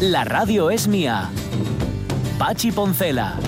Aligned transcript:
La 0.00 0.24
radio 0.24 0.68
es 0.68 0.88
mía. 0.88 1.30
Pachi 2.38 2.70
Poncela. 2.70 3.38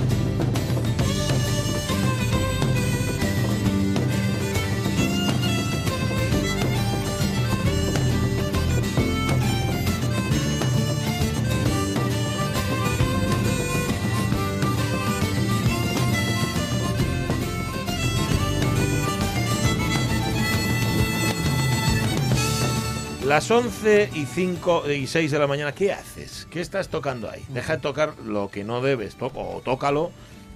Las 23.26 23.50
11 23.50 24.08
y 24.14 24.24
5 24.24 24.90
y 24.90 25.06
6 25.06 25.30
de 25.30 25.38
la 25.38 25.46
mañana, 25.46 25.74
¿qué 25.74 25.92
haces? 25.92 26.17
¿Qué 26.50 26.60
estás 26.60 26.88
tocando 26.88 27.30
ahí? 27.30 27.44
Deja 27.48 27.76
de 27.76 27.82
tocar 27.82 28.14
lo 28.24 28.50
que 28.50 28.64
no 28.64 28.80
debes, 28.80 29.16
to- 29.16 29.30
o 29.34 29.60
tócalo, 29.64 30.10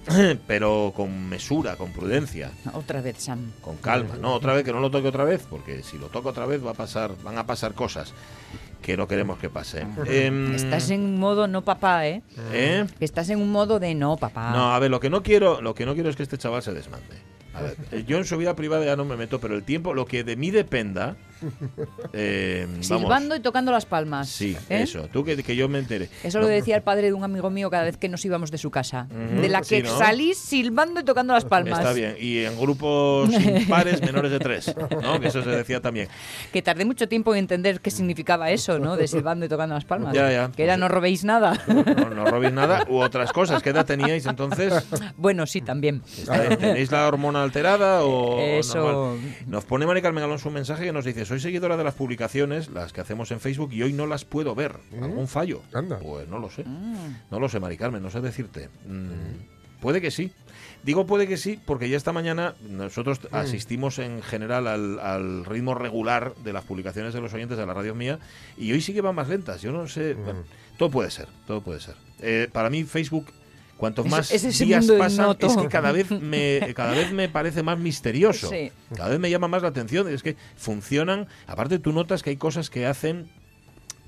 pero 0.47 0.91
con 0.95 1.29
mesura, 1.29 1.75
con 1.75 1.91
prudencia, 1.93 2.51
Otra 2.73 3.01
vez, 3.01 3.17
Sam. 3.19 3.51
con 3.61 3.77
calma. 3.77 4.15
No, 4.19 4.33
otra 4.33 4.53
vez, 4.53 4.63
que 4.63 4.73
no 4.73 4.79
lo 4.79 4.89
toque 4.91 5.07
otra 5.07 5.23
vez, 5.23 5.45
porque 5.49 5.83
si 5.83 5.97
lo 5.97 6.07
toco 6.07 6.29
otra 6.29 6.45
vez 6.45 6.65
va 6.65 6.71
a 6.71 6.75
pasar, 6.75 7.11
van 7.23 7.37
a 7.37 7.45
pasar 7.45 7.73
cosas 7.73 8.13
que 8.81 8.97
no 8.97 9.07
queremos 9.07 9.37
que 9.39 9.49
pasen. 9.49 9.95
Em, 10.07 10.53
Estás 10.55 10.89
en 10.89 11.01
un 11.01 11.19
modo 11.19 11.47
no 11.47 11.61
papá, 11.63 12.05
¿eh? 12.07 12.21
¿eh? 12.51 12.85
Estás 12.99 13.29
en 13.29 13.39
un 13.39 13.49
modo 13.51 13.79
de 13.79 13.95
no 13.95 14.17
papá. 14.17 14.51
No, 14.51 14.73
a 14.73 14.79
ver, 14.79 14.91
lo 14.91 14.99
que 14.99 15.09
no 15.09 15.23
quiero, 15.23 15.61
lo 15.61 15.73
que 15.73 15.85
no 15.85 15.93
quiero 15.93 16.09
es 16.09 16.17
que 16.17 16.23
este 16.23 16.37
chaval 16.37 16.61
se 16.63 16.73
desmande. 16.73 17.15
A 17.53 17.61
ver, 17.61 17.77
eh, 17.91 18.03
yo 18.05 18.17
en 18.17 18.25
su 18.25 18.35
vida 18.35 18.55
privada 18.55 18.83
ya 18.83 18.95
no 18.97 19.05
me 19.05 19.15
meto, 19.15 19.39
pero 19.39 19.55
el 19.55 19.63
tiempo, 19.63 19.93
lo 19.93 20.05
que 20.05 20.23
de 20.25 20.35
mí 20.35 20.49
dependa, 20.51 21.15
eh. 22.13 22.67
Silbando 22.81 23.35
y 23.35 23.39
tocando 23.39 23.71
las 23.71 23.85
palmas. 23.85 24.29
Sí, 24.29 24.55
¿eh? 24.69 24.81
eso. 24.83 25.07
Tú 25.11 25.23
que, 25.23 25.41
que 25.43 25.55
yo 25.55 25.67
me 25.69 25.79
entere. 25.79 26.09
Eso 26.23 26.39
lo 26.39 26.47
decía 26.47 26.75
el 26.75 26.83
padre 26.83 27.07
de 27.07 27.13
un 27.13 27.23
amigo 27.23 27.49
mío 27.49 27.69
cada 27.69 27.83
vez 27.83 27.97
que 27.97 28.09
nos 28.09 28.23
íbamos 28.25 28.51
de 28.51 28.57
su 28.57 28.71
casa. 28.71 29.07
Ujú, 29.09 29.41
de 29.41 29.49
la 29.49 29.61
que 29.61 29.77
sí, 29.77 29.83
¿no? 29.83 29.97
salís 29.97 30.37
silbando 30.37 30.99
y 31.01 31.03
tocando 31.03 31.33
las 31.33 31.45
palmas. 31.45 31.79
Está 31.79 31.93
bien. 31.93 32.15
Y 32.19 32.39
en 32.45 32.59
grupos 32.59 33.29
impares 33.33 34.01
menores 34.01 34.31
de 34.31 34.39
tres, 34.39 34.75
¿no? 35.01 35.19
Que 35.19 35.27
eso 35.27 35.43
se 35.43 35.49
decía 35.49 35.81
también. 35.81 36.07
Que 36.51 36.61
tardé 36.61 36.85
mucho 36.85 37.07
tiempo 37.07 37.33
en 37.33 37.39
entender 37.39 37.81
qué 37.81 37.91
significaba 37.91 38.51
eso, 38.51 38.79
¿no? 38.79 38.95
De 38.97 39.07
silbando 39.07 39.45
y 39.45 39.49
tocando 39.49 39.75
las 39.75 39.85
palmas. 39.85 40.13
Ya, 40.13 40.31
ya. 40.31 40.51
Que 40.51 40.63
era 40.63 40.77
no 40.77 40.87
robéis 40.87 41.23
nada. 41.23 41.61
No, 41.67 42.09
no 42.09 42.25
robéis 42.25 42.53
nada 42.53 42.85
u 42.89 42.97
otras 42.97 43.31
cosas. 43.31 43.61
¿Qué 43.61 43.69
edad 43.71 43.85
teníais 43.85 44.25
entonces? 44.25 44.73
bueno, 45.17 45.45
sí, 45.45 45.61
también. 45.61 46.01
¿Tenéis 46.59 46.91
la 46.91 47.07
hormona 47.07 47.43
alterada 47.43 48.03
o 48.03 48.23
o 48.33 48.39
Eso- 48.39 48.77
normal? 48.77 49.19
Nos 49.47 49.65
pone 49.65 49.85
Mari 49.85 50.01
Carmen 50.01 50.23
Alonso 50.23 50.49
un 50.49 50.55
mensaje 50.55 50.85
que 50.85 50.91
nos 50.93 51.05
dice: 51.05 51.25
Soy 51.33 51.39
seguidora 51.39 51.77
de 51.77 51.83
las 51.83 51.95
publicaciones, 51.95 52.69
las 52.69 52.93
que 52.93 53.01
hacemos 53.01 53.31
en 53.31 53.39
Facebook, 53.39 53.73
y 53.73 53.81
hoy 53.81 53.91
no 53.91 54.05
las 54.05 54.23
puedo 54.23 54.53
ver. 54.53 54.75
¿Algún 55.01 55.27
fallo? 55.27 55.63
Anda. 55.73 55.97
Pues 55.97 56.27
no 56.27 56.37
lo 56.37 56.51
sé. 56.51 56.63
Mm. 56.63 57.15
No 57.31 57.39
lo 57.39 57.49
sé, 57.49 57.59
Mari 57.59 57.75
Carmen, 57.75 58.03
no 58.03 58.11
sé 58.11 58.21
decirte. 58.21 58.69
Mm, 58.85 59.79
Puede 59.81 59.99
que 59.99 60.11
sí. 60.11 60.31
Digo 60.83 61.07
puede 61.07 61.27
que 61.27 61.37
sí 61.37 61.59
porque 61.65 61.89
ya 61.89 61.97
esta 61.97 62.13
mañana 62.13 62.53
nosotros 62.69 63.19
asistimos 63.31 63.97
en 63.97 64.21
general 64.21 64.67
al, 64.67 64.99
al 64.99 65.43
ritmo 65.43 65.73
regular 65.73 66.35
de 66.43 66.53
las 66.53 66.65
publicaciones 66.65 67.15
de 67.15 67.21
los 67.21 67.33
oyentes 67.33 67.57
de 67.57 67.65
la 67.65 67.73
radio 67.73 67.95
mía 67.95 68.19
y 68.55 68.71
hoy 68.71 68.81
sí 68.81 68.93
que 68.93 69.01
van 69.01 69.15
más 69.15 69.27
lentas. 69.27 69.59
Yo 69.63 69.71
no 69.71 69.87
sé. 69.87 70.13
bueno, 70.13 70.43
todo 70.77 70.91
puede 70.91 71.09
ser, 71.09 71.27
todo 71.47 71.61
puede 71.61 71.79
ser. 71.79 71.95
Eh, 72.19 72.47
para 72.53 72.69
mí 72.69 72.83
Facebook, 72.83 73.25
cuantos 73.83 74.05
más 74.05 74.31
es 74.31 74.59
días 74.59 74.87
pasan, 74.97 75.25
ignoto. 75.25 75.47
es 75.47 75.57
que 75.57 75.67
cada 75.67 75.91
vez 75.91 76.09
me 76.31 76.73
cada 76.73 76.93
vez 76.93 77.11
me 77.11 77.27
parece 77.27 77.63
más 77.63 77.77
misterioso. 77.77 78.49
Sí. 78.49 78.71
Cada 78.95 79.09
vez 79.09 79.19
me 79.19 79.29
llama 79.29 79.49
más 79.49 79.61
la 79.61 79.67
atención. 79.67 80.07
Es 80.07 80.23
que 80.23 80.37
funcionan. 80.55 81.27
Aparte, 81.47 81.79
tú 81.79 81.91
notas 81.91 82.23
que 82.23 82.29
hay 82.29 82.37
cosas 82.37 82.69
que 82.69 82.85
hacen 82.85 83.29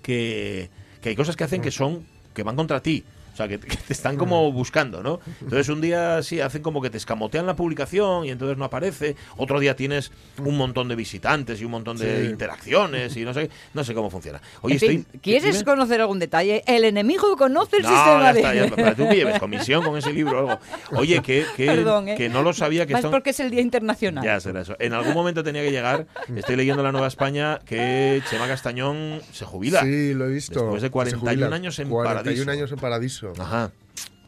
que, 0.01 0.69
que 1.01 1.09
hay 1.09 1.15
cosas 1.17 1.35
que 1.35 1.43
hacen 1.43 1.61
que 1.61 1.71
son 1.71 2.05
que 2.33 2.43
van 2.43 2.55
contra 2.55 2.81
ti. 2.81 3.03
O 3.35 3.37
sea, 3.37 3.49
que, 3.49 3.59
que 3.59 3.75
te 3.75 3.91
están 3.91 4.15
como 4.15 4.49
buscando, 4.53 5.03
¿no? 5.03 5.19
Entonces 5.41 5.67
un 5.67 5.81
día 5.81 6.23
sí 6.23 6.39
hacen 6.39 6.61
como 6.61 6.81
que 6.81 6.89
te 6.89 6.95
escamotean 6.95 7.45
la 7.45 7.53
publicación 7.57 8.23
y 8.23 8.29
entonces 8.29 8.57
no 8.57 8.63
aparece. 8.63 9.17
Otro 9.35 9.59
día 9.59 9.75
tienes 9.75 10.13
un 10.37 10.55
montón 10.55 10.87
de 10.87 10.95
visitantes 10.95 11.59
y 11.59 11.65
un 11.65 11.71
montón 11.71 11.97
de 11.97 12.21
Sí. 12.21 12.29
interacciones 12.29 13.17
y 13.17 13.25
no 13.25 13.33
sé, 13.33 13.49
no 13.73 13.83
sé 13.83 13.93
cómo 13.93 14.09
funciona. 14.09 14.41
Oye, 14.61 14.75
en 14.75 14.79
fin, 14.79 14.99
estoy. 15.05 15.19
¿quieres 15.19 15.51
dime? 15.51 15.65
conocer 15.65 15.99
algún 15.99 16.17
detalle? 16.19 16.63
El 16.65 16.85
enemigo 16.85 17.35
conoce 17.35 17.75
el 17.75 17.83
No, 17.83 17.89
sistema 17.89 18.21
ya 18.23 18.33
de... 18.33 18.39
está, 18.39 18.55
ya, 18.55 18.69
para 18.75 18.95
tú 18.95 19.09
que 19.09 19.15
lleves 19.17 19.37
comisión 19.39 19.83
con 19.83 19.97
ese 19.97 20.13
libro 20.13 20.37
o 20.45 20.49
algo. 20.51 20.61
Oye, 20.93 21.21
que, 21.21 21.45
que, 21.57 21.65
Perdón, 21.65 22.07
¿eh? 22.07 22.15
que 22.15 22.29
no 22.29 22.41
lo 22.41 22.53
sabía 22.53 22.85
que 22.85 22.93
Más 22.93 23.01
esto... 23.01 23.11
porque 23.11 23.31
es 23.31 23.39
el 23.41 23.51
Día 23.51 23.59
Internacional. 23.59 24.23
Ya 24.23 24.39
será 24.39 24.61
eso. 24.61 24.77
En 24.79 24.93
algún 24.93 25.13
momento 25.13 25.43
tenía 25.43 25.61
que 25.61 25.71
llegar. 25.71 26.07
Estoy 26.33 26.55
leyendo 26.55 26.83
la 26.83 26.93
Nueva 26.93 27.07
España 27.07 27.59
que 27.65 28.21
Chema 28.29 28.47
Castañón 28.47 29.19
se 29.33 29.43
jubila. 29.43 29.81
Sí, 29.81 30.13
lo 30.13 30.25
he 30.27 30.31
visto. 30.31 30.61
Después 30.61 30.81
de 30.81 30.87
Se 30.87 30.91
41 30.91 31.29
jubila. 31.43 31.53
años 31.55 31.79
en 31.79 31.89
41 31.89 32.23
Paradiso. 32.23 32.51
años 32.51 32.71
en 32.71 32.77
Paradiso. 32.77 33.24
Ajá. 33.37 33.71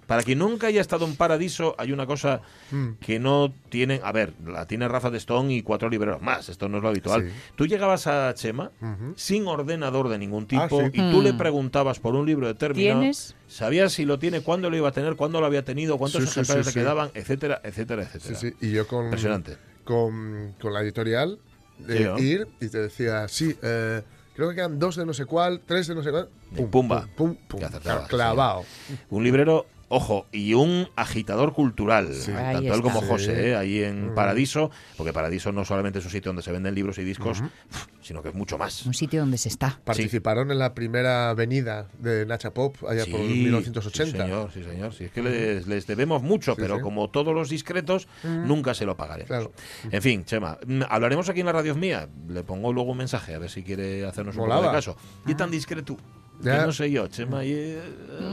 Para 0.08 0.24
quien 0.24 0.40
nunca 0.40 0.68
haya 0.68 0.80
estado 0.80 1.06
en 1.06 1.18
Paradiso, 1.18 1.76
hay 1.78 1.92
una 1.92 2.06
cosa 2.06 2.40
Mm. 2.72 2.92
que 3.02 3.20
no 3.20 3.54
tienen. 3.68 4.00
A 4.06 4.14
ver, 4.14 4.32
la 4.46 4.66
tiene 4.66 4.88
Rafa 4.88 5.10
de 5.10 5.18
Stone 5.18 5.54
y 5.54 5.62
cuatro 5.64 5.90
libreros 5.90 6.22
más. 6.22 6.48
Esto 6.48 6.70
no 6.70 6.78
es 6.78 6.84
lo 6.84 6.88
habitual. 6.88 7.24
Sí. 7.28 7.34
Tú 7.58 7.68
llegabas 7.68 8.08
a 8.08 8.34
Chema 8.34 8.72
sin 9.18 9.46
ordenador 9.48 10.08
de 10.08 10.18
ningún 10.18 10.48
tipo 10.48 10.62
Ah, 10.62 10.70
sí. 10.70 10.92
y 10.94 11.12
tú 11.12 11.22
le 11.22 11.34
Mm. 11.34 11.38
preguntabas 11.38 12.00
por 12.00 12.16
un 12.16 12.26
libro 12.26 12.48
determinado. 12.48 13.02
¿Tienes? 13.02 13.36
Sabías 13.50 13.92
si 13.92 14.06
lo 14.06 14.18
tiene, 14.18 14.40
cuándo 14.40 14.70
lo 14.70 14.78
iba 14.78 14.88
a 14.88 14.94
tener, 14.94 15.18
cuándo 15.18 15.42
lo 15.42 15.46
había 15.46 15.66
tenido, 15.66 15.98
cuántos 15.98 16.24
Sí, 16.24 16.30
ejemplares 16.30 16.66
sí, 16.66 16.70
le 16.70 16.74
sí. 16.74 16.80
quedaban, 16.80 17.12
etcétera, 17.14 17.60
etcétera, 17.66 18.04
etcétera. 18.04 18.40
sí. 18.40 18.54
Y 18.62 18.72
yo 18.72 18.88
con, 18.88 19.06
Impresionante. 19.06 19.58
con, 19.84 20.56
con 20.62 20.74
la 20.74 20.82
editorial 20.84 21.38
de 21.80 22.00
¿no? 22.06 22.18
ir 22.18 22.48
y 22.62 22.70
te 22.70 22.78
decía, 22.80 23.28
sí, 23.28 23.58
eh, 23.62 24.04
creo 24.38 24.50
que 24.50 24.56
quedan 24.56 24.78
dos 24.78 24.96
de 24.96 25.06
no 25.06 25.14
sé 25.14 25.26
cuál, 25.26 25.62
tres 25.66 25.88
de 25.88 25.96
no 25.96 26.04
sé 26.04 26.12
cuál. 26.12 26.30
Y 26.56 26.62
pumba. 26.62 27.08
Pum, 27.18 27.36
pum, 27.48 27.60
pum. 27.60 27.70
Clavado. 28.08 28.64
Un 29.10 29.24
librero, 29.24 29.66
ojo, 29.90 30.26
y 30.32 30.54
un 30.54 30.88
agitador 30.96 31.54
cultural, 31.54 32.14
Sí. 32.14 32.32
Ahí 32.32 32.56
tanto 32.56 32.74
él 32.74 32.82
como. 32.82 33.02
José, 33.02 33.36
Sí. 33.36 33.42
¿eh? 33.50 33.56
ahí 33.56 33.84
en. 33.84 34.14
Paradiso, 34.16 34.72
porque 34.98 35.14
Paradiso 35.14 35.52
no 35.52 35.64
solamente 35.66 36.00
es 36.00 36.06
un 36.06 36.12
sitio 36.12 36.30
donde 36.30 36.42
se 36.42 36.52
venden 36.52 36.74
libros 36.76 36.98
y 36.98 37.04
discos, 37.04 37.42
sino 38.02 38.22
que 38.22 38.30
es 38.30 38.36
mucho 38.36 38.58
más. 38.58 38.86
Un 38.86 38.94
sitio 38.94 39.20
donde 39.22 39.38
se 39.38 39.50
está. 39.50 39.80
Participaron 39.84 40.52
en 40.52 40.60
la 40.60 40.74
primera 40.74 41.34
venida 41.34 41.88
de 42.00 42.26
Nacha 42.26 42.54
Pop 42.54 42.76
allá 42.88 43.06
por 43.06 43.20
Sí, 43.22 43.28
1980. 43.28 44.12
Sí, 44.12 44.18
señor, 44.24 44.52
sí, 44.54 44.64
señor. 44.64 44.94
Sí, 44.94 45.04
es 45.06 45.12
que 45.12 45.22
les, 45.22 45.68
les 45.68 45.88
debemos 45.88 46.22
mucho, 46.24 46.54
Sí, 46.56 46.62
pero 46.62 46.78
sí. 46.78 46.82
como 46.82 47.10
todos 47.10 47.34
los 47.34 47.50
discretos, 47.50 48.08
nunca 48.24 48.74
se 48.74 48.86
lo 48.86 48.98
pagaremos. 48.98 49.28
Claro. 49.28 49.52
En 49.92 50.02
fin, 50.02 50.26
Chema, 50.26 50.58
mm, 50.66 50.82
hablaremos 50.90 51.30
aquí 51.30 51.40
en 51.42 51.46
la 51.46 51.52
radio 51.54 51.76
mía. 51.76 52.08
Le 52.28 52.44
pongo 52.44 52.74
luego 52.74 52.92
un 52.92 52.98
mensaje 52.98 53.36
a 53.36 53.40
ver 53.40 53.50
si 53.50 53.64
quiere 53.64 54.06
hacernos 54.06 54.36
un 54.38 54.48
poco 54.48 54.62
de 54.64 54.72
caso. 54.72 54.98
¿Y 55.26 55.36
tan 55.36 55.52
discreto? 55.52 55.98
Que 56.44 56.50
no 56.50 56.72
sé 56.72 56.90
yo, 56.92 57.08
Chema 57.08 57.44
y 57.44 57.52
eh, 57.54 57.80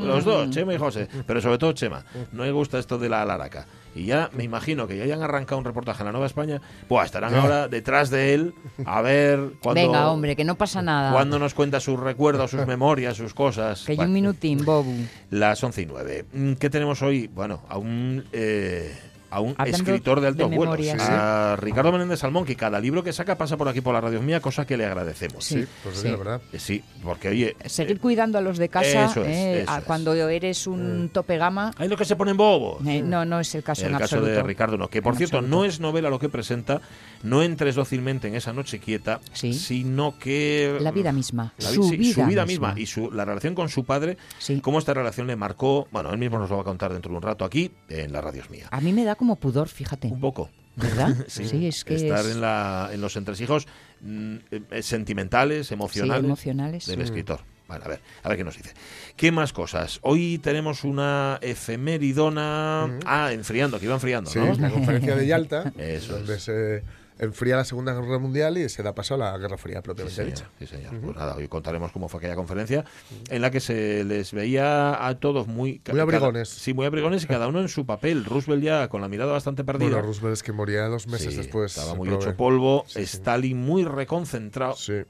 los 0.04 0.24
dos, 0.24 0.50
Chema 0.50 0.74
y 0.74 0.78
José, 0.78 1.08
pero 1.26 1.40
sobre 1.40 1.58
todo 1.58 1.72
Chema. 1.72 2.04
No 2.32 2.44
le 2.44 2.52
gusta 2.52 2.78
esto 2.78 2.98
de 2.98 3.08
la 3.08 3.22
alaraca. 3.22 3.66
Y 3.96 4.06
ya 4.06 4.28
me 4.32 4.42
imagino 4.42 4.88
que 4.88 4.96
ya 4.96 5.04
hayan 5.04 5.22
arrancado 5.22 5.58
un 5.60 5.64
reportaje 5.64 6.02
en 6.02 6.06
la 6.06 6.12
Nueva 6.12 6.26
España, 6.26 6.60
pues 6.88 7.06
estarán 7.06 7.32
Ya. 7.32 7.40
ahora 7.42 7.68
detrás 7.68 8.10
de 8.10 8.34
él 8.34 8.54
a 8.84 9.00
ver 9.02 9.52
cuándo, 9.62 9.80
Venga, 9.80 10.10
hombre, 10.10 10.34
que 10.34 10.42
no 10.44 10.56
pasa 10.56 10.82
nada. 10.82 11.12
cuándo 11.12 11.38
nos 11.38 11.54
cuenta 11.54 11.78
sus 11.78 11.98
recuerdos, 12.00 12.50
sus 12.50 12.66
memorias, 12.66 13.16
sus 13.16 13.32
cosas. 13.34 13.84
Que 13.84 13.92
hay 13.92 13.96
Bueno. 13.96 14.08
un 14.10 14.14
minutín, 14.14 14.64
Bobu. 14.64 14.92
Las 15.30 15.62
11 15.62 15.82
y 15.82 15.86
9. 15.86 16.24
Mm, 16.32 16.52
¿Qué 16.54 16.70
tenemos 16.70 17.02
hoy? 17.02 17.28
Bueno, 17.28 17.62
a 17.68 17.78
un, 17.78 18.24
eh, 18.32 18.92
a 19.34 19.40
un 19.40 19.54
Hablando 19.58 19.76
escritor 19.78 20.20
de 20.20 20.28
alto 20.28 20.48
de 20.48 20.56
vuelo. 20.56 20.72
memorias. 20.72 21.00
A 21.08 21.56
Ricardo 21.60 21.92
Menéndez 21.92 22.20
Salmón, 22.20 22.44
que 22.44 22.56
cada 22.56 22.80
libro 22.80 23.02
que 23.02 23.12
saca 23.12 23.36
pasa 23.36 23.56
por 23.56 23.68
aquí 23.68 23.80
por 23.80 23.94
la 23.94 24.00
radio 24.00 24.20
mía, 24.22 24.40
cosa 24.40 24.66
que 24.66 24.76
le 24.76 24.84
agradecemos. 24.86 25.44
Sí. 25.44 25.62
Sí, 25.62 25.68
pues 25.82 25.96
Sí. 25.98 26.08
la 26.10 26.16
verdad. 26.16 26.40
Eh, 26.52 26.58
Sí, 26.58 26.82
porque 27.02 27.28
oye. 27.28 27.56
Seguir 27.66 27.96
eh, 27.96 28.00
cuidando 28.00 28.38
a 28.38 28.40
los 28.40 28.58
de 28.58 28.68
casa 28.68 29.04
Eso 29.06 29.22
es, 29.22 29.28
eh, 29.28 29.60
eso 29.62 29.70
a- 29.70 29.78
es. 29.78 29.84
cuando 29.84 30.14
eres 30.14 30.66
un 30.66 31.10
tope 31.12 31.36
gama. 31.36 31.72
hay 31.76 31.88
los 31.88 31.98
que 31.98 32.04
se 32.04 32.16
ponen 32.16 32.36
bobos. 32.36 32.86
eh, 32.86 33.02
no, 33.02 33.24
no 33.24 33.40
es 33.40 33.54
el 33.54 33.62
caso 33.62 33.82
En 33.82 33.88
en, 33.88 33.94
el 33.94 34.00
caso 34.00 34.16
absoluto. 34.16 34.36
de 34.36 34.42
Ricardo 34.42 34.76
no, 34.78 34.88
que 34.88 35.02
por 35.02 35.12
En 35.14 35.18
cierto 35.18 35.38
absoluto. 35.38 35.56
no 35.58 35.64
es 35.64 35.80
novela 35.80 36.10
lo 36.10 36.18
que 36.18 36.28
presenta, 36.28 36.80
no 37.22 37.42
entres 37.42 37.74
dócilmente 37.74 38.28
en 38.28 38.34
esa 38.34 38.52
noche 38.52 38.78
quieta, 38.78 39.20
Sí. 39.32 39.52
sino 39.54 40.18
que 40.18 40.76
La 40.80 40.90
vida 40.92 41.12
misma, 41.12 41.52
La 41.58 41.70
vi- 41.70 41.76
su 41.76 41.82
sí, 41.84 41.96
vida 41.96 42.26
misma, 42.26 42.44
misma. 42.44 42.74
y 42.76 42.86
su, 42.86 43.10
la 43.10 43.24
relación 43.24 43.54
con 43.54 43.68
su 43.68 43.84
padre, 43.84 44.16
Sí. 44.38 44.60
cómo 44.60 44.78
esta 44.78 44.92
relación 44.94 45.26
le 45.26 45.36
marcó, 45.36 45.88
bueno, 45.90 46.10
él 46.10 46.18
mismo 46.18 46.38
nos 46.38 46.50
lo 46.50 46.56
va 46.56 46.62
a 46.62 46.64
contar 46.64 46.92
dentro 46.92 47.10
de 47.10 47.16
un 47.16 47.22
rato 47.22 47.44
aquí 47.44 47.70
en 47.88 48.12
la 48.12 48.20
radio 48.20 48.42
mía. 48.50 48.68
A 48.70 48.80
mí 48.80 48.92
me 48.92 49.04
da 49.04 49.14
como 49.14 49.23
pudor, 49.36 49.68
fíjate. 49.68 50.08
Un 50.08 50.20
poco. 50.20 50.50
¿Verdad? 50.76 51.14
Sí, 51.28 51.66
es 51.66 51.84
que 51.84 51.94
estar 51.94 52.24
es- 52.24 52.32
en, 52.32 52.40
la, 52.40 52.90
en 52.92 53.00
los 53.00 53.16
entresijos 53.16 53.66
mm, 54.00 54.36
eh, 54.70 54.82
sentimentales, 54.82 55.70
emocionales, 55.72 56.20
Sí, 56.22 56.26
emocionales. 56.26 56.86
del 56.86 57.00
escritor. 57.00 57.40
Bueno, 57.68 57.84
a 57.86 57.88
ver, 57.88 58.00
a 58.22 58.28
ver 58.28 58.36
qué 58.38 58.44
nos 58.44 58.56
dice. 58.56 58.74
¿Qué 59.16 59.32
más 59.32 59.52
cosas? 59.54 59.98
Hoy 60.02 60.38
tenemos 60.38 60.84
una 60.84 61.38
efemeridona. 61.40 62.98
Ah, 63.06 63.32
enfriando, 63.32 63.78
que 63.78 63.86
iba 63.86 63.94
enfriando, 63.94 64.30
Sí, 64.30 64.38
¿no? 64.38 64.52
la 64.54 64.70
conferencia 64.70 65.16
de 65.16 65.26
Yalta, 65.26 65.72
Eso 65.78 66.14
donde 66.14 66.34
es. 66.36 66.42
se 66.42 66.82
enfría 67.18 67.56
la 67.56 67.64
Segunda 67.64 67.92
Guerra 67.94 68.18
Mundial 68.18 68.58
y 68.58 68.68
se 68.68 68.82
da 68.82 68.94
paso 68.94 69.14
a 69.14 69.18
la 69.18 69.38
Guerra 69.38 69.56
Fría 69.56 69.82
propiamente 69.82 70.24
dicha. 70.24 70.50
sí, 70.58 70.66
señor. 70.66 70.98
Pues 71.00 71.16
nada, 71.16 71.36
hoy 71.36 71.48
contaremos 71.48 71.92
cómo 71.92 72.08
fue 72.08 72.18
aquella 72.18 72.34
conferencia 72.36 72.84
en 73.30 73.42
la 73.42 73.50
que 73.50 73.60
se 73.60 74.04
les 74.04 74.32
veía 74.32 75.06
a 75.06 75.14
todos 75.18 75.46
muy... 75.46 75.80
Muy 75.90 76.00
abrigones. 76.00 76.48
cada- 76.50 76.60
sí, 76.60 76.74
muy 76.74 76.86
abrigones 76.86 77.24
y 77.24 77.26
cada 77.26 77.46
uno 77.48 77.60
en 77.60 77.68
su 77.68 77.86
papel. 77.86 78.24
Roosevelt 78.24 78.62
ya 78.62 78.88
con 78.88 79.00
la 79.00 79.08
mirada 79.08 79.32
bastante 79.32 79.64
perdida. 79.64 79.90
Bueno, 79.90 80.02
Roosevelt 80.02 80.34
es 80.34 80.42
que 80.42 80.52
moría 80.52 80.86
dos 80.88 81.06
meses 81.06 81.32
Sí, 81.32 81.36
después. 81.38 81.76
Estaba 81.76 81.94
muy 81.96 82.08
hecho 82.12 82.36
polvo. 82.36 82.84
Stalin 82.94 83.56
muy 83.58 83.84
reconcentrado. 83.84 84.74
Sí, 84.74 85.02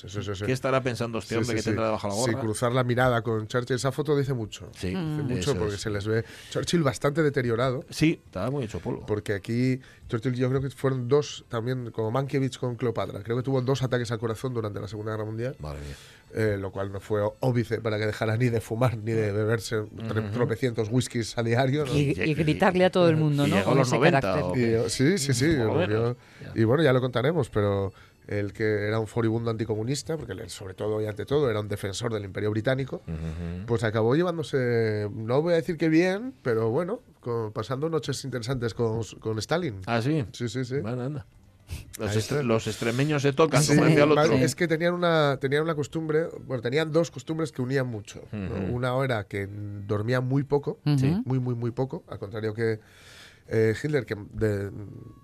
Sí, 0.00 0.08
sí, 0.08 0.22
sí, 0.22 0.34
sí. 0.34 0.44
¿Qué 0.44 0.52
estará 0.52 0.80
pensando 0.82 1.18
este 1.18 1.30
Sí, 1.30 1.34
hombre 1.36 1.48
sí, 1.50 1.54
que 1.56 1.62
sí. 1.62 1.68
tendrá 1.70 1.86
debajo 1.86 2.08
la 2.08 2.14
Sí, 2.14 2.30
gorra? 2.30 2.40
cruzar 2.40 2.72
la 2.72 2.84
mirada 2.84 3.22
con 3.22 3.46
Churchill. 3.48 3.76
Esa 3.76 3.90
foto 3.92 4.16
dice 4.16 4.32
mucho. 4.34 4.68
Sí, 4.76 4.88
Dice 4.88 4.94
eso 4.94 5.22
mucho 5.24 5.54
porque 5.56 5.74
es. 5.74 5.80
se 5.80 5.90
les 5.90 6.06
ve. 6.06 6.24
Churchill 6.50 6.82
bastante 6.82 7.22
deteriorado. 7.22 7.84
Sí, 7.90 8.20
estaba 8.24 8.50
muy 8.50 8.64
hecho 8.64 8.78
polvo. 8.80 9.04
Porque 9.06 9.32
aquí 9.34 9.80
Churchill 10.08 10.34
yo 10.34 10.48
creo 10.48 10.60
que 10.60 10.70
fueron 10.70 11.08
dos 11.08 11.44
también, 11.48 11.90
como 11.90 12.10
Mankiewicz 12.10 12.58
con 12.58 12.76
Cleopatra. 12.76 13.22
Creo 13.22 13.36
que 13.36 13.42
tuvo 13.42 13.60
dos 13.60 13.82
ataques 13.82 14.10
al 14.12 14.18
corazón 14.18 14.54
durante 14.54 14.80
la 14.80 14.88
Segunda 14.88 15.12
Guerra 15.12 15.24
Mundial, 15.24 15.56
Madre 15.58 15.80
mía. 15.80 15.94
eh, 16.34 16.56
lo 16.58 16.70
cual 16.70 16.92
no 16.92 17.00
fue 17.00 17.20
óbice 17.40 17.80
para 17.80 17.98
que 17.98 18.06
dejara 18.06 18.36
ni 18.36 18.48
de 18.50 18.60
fumar 18.60 18.96
ni 18.98 19.12
de 19.12 19.32
beberse 19.32 19.80
tre- 19.82 20.30
tropecientos 20.32 20.88
whiskies 20.90 21.36
a 21.36 21.42
diario. 21.42 21.84
¿no? 21.86 21.92
Y, 21.94 22.10
y 22.20 22.34
gritarle 22.34 22.84
a 22.84 22.90
todo 22.90 23.08
el 23.08 23.16
mundo, 23.16 23.46
Y 23.46 23.50
¿no? 23.50 23.64
Con 23.64 23.76
los 23.76 23.88
ese 23.88 23.96
90 23.96 24.20
carácter. 24.20 24.84
Y, 24.86 24.90
sí, 24.90 25.18
sí, 25.18 25.34
sí. 25.34 25.56
Y 26.54 26.64
bueno, 26.64 26.82
ya 26.82 26.92
lo 26.92 27.00
contaremos, 27.00 27.50
pero 27.50 27.92
el 28.28 28.52
que 28.52 28.86
era 28.86 28.98
un 29.00 29.06
furibundo 29.06 29.50
anticomunista, 29.50 30.16
porque 30.16 30.32
él, 30.34 30.48
sobre 30.50 30.74
todo 30.74 31.00
y 31.02 31.06
ante 31.06 31.24
todo 31.26 31.50
era 31.50 31.60
un 31.60 31.68
defensor 31.68 32.12
del 32.12 32.24
Imperio 32.24 32.50
Británico, 32.50 33.02
pues 33.66 33.82
acabó 33.84 34.14
llevándose, 34.14 35.08
no 35.12 35.42
voy 35.42 35.54
a 35.54 35.56
decir 35.56 35.76
que 35.76 35.88
bien, 35.88 36.34
pero 36.42 36.70
bueno, 36.70 37.00
con- 37.20 37.52
pasando 37.52 37.88
noches 37.88 38.22
interesantes 38.24 38.74
con, 38.74 39.02
con 39.20 39.38
Stalin. 39.38 39.80
Ah, 39.86 40.00
sí. 40.02 40.24
Sí, 40.32 40.48
sí, 40.48 40.64
sí. 40.64 40.78
Bueno, 40.80 41.02
anda. 41.02 41.26
Los, 41.98 42.16
estre- 42.16 42.42
los 42.44 42.66
extremeños 42.66 43.20
se 43.22 43.32
tocan, 43.34 43.62
Sí, 43.62 43.74
como 43.74 43.84
decía 43.88 44.04
el 44.04 44.12
otro. 44.12 44.34
es 44.36 44.54
que 44.54 44.66
tenían 44.68 44.94
una, 44.94 45.36
tenían 45.38 45.62
una 45.64 45.74
costumbre, 45.74 46.28
bueno, 46.46 46.62
tenían 46.62 46.92
dos 46.92 47.10
costumbres 47.10 47.52
que 47.52 47.60
unían 47.60 47.86
mucho. 47.86 48.22
Una 48.70 48.94
era 49.04 49.24
que 49.24 49.48
dormían 49.86 50.26
muy 50.26 50.44
poco, 50.44 50.78
muy, 50.84 51.38
muy, 51.40 51.54
muy 51.54 51.70
poco, 51.70 52.04
al 52.08 52.18
contrario 52.18 52.54
que 52.54 52.80
eh, 53.48 53.74
Hitler, 53.82 54.04
que 54.06 54.14
de- 54.32 54.70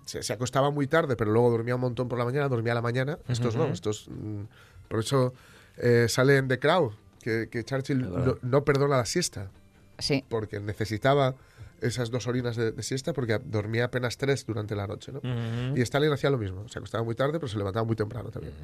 se, 0.06 0.22
se 0.22 0.32
acostaba 0.32 0.70
muy 0.70 0.86
tarde, 0.86 1.16
pero 1.16 1.30
luego 1.30 1.50
dormía 1.50 1.74
un 1.74 1.80
montón 1.82 2.08
por 2.08 2.18
la 2.18 2.24
mañana, 2.24 2.48
dormía 2.48 2.72
a 2.72 2.76
la 2.76 2.82
mañana. 2.82 3.18
Estos 3.28 3.54
no, 3.56 3.66
estos. 3.66 4.08
mm, 4.08 4.42
por 4.88 5.00
eso 5.00 5.34
eh, 5.76 6.06
sale 6.08 6.36
en 6.38 6.48
The 6.48 6.58
Crow 6.58 6.92
que, 7.22 7.48
que 7.50 7.64
Churchill 7.64 8.00
no, 8.00 8.36
no 8.42 8.64
perdona 8.64 8.96
la 8.98 9.06
siesta, 9.06 9.50
Sí. 9.98 10.24
porque 10.28 10.60
necesitaba 10.60 11.34
esas 11.80 12.10
dos 12.10 12.26
horinas 12.26 12.56
de, 12.56 12.72
de 12.72 12.82
siesta, 12.82 13.12
porque 13.12 13.38
dormía 13.44 13.84
apenas 13.86 14.16
tres 14.16 14.46
durante 14.46 14.74
la 14.74 14.86
noche. 14.86 15.12
¿no? 15.12 15.18
Ujú. 15.18 15.76
Y 15.76 15.82
Stalin 15.82 16.12
hacía 16.12 16.30
lo 16.30 16.38
mismo. 16.38 16.66
Se 16.68 16.78
acostaba 16.78 17.04
muy 17.04 17.14
tarde, 17.14 17.32
pero 17.34 17.48
se 17.48 17.58
levantaba 17.58 17.84
muy 17.84 17.96
temprano 17.96 18.30
también. 18.30 18.54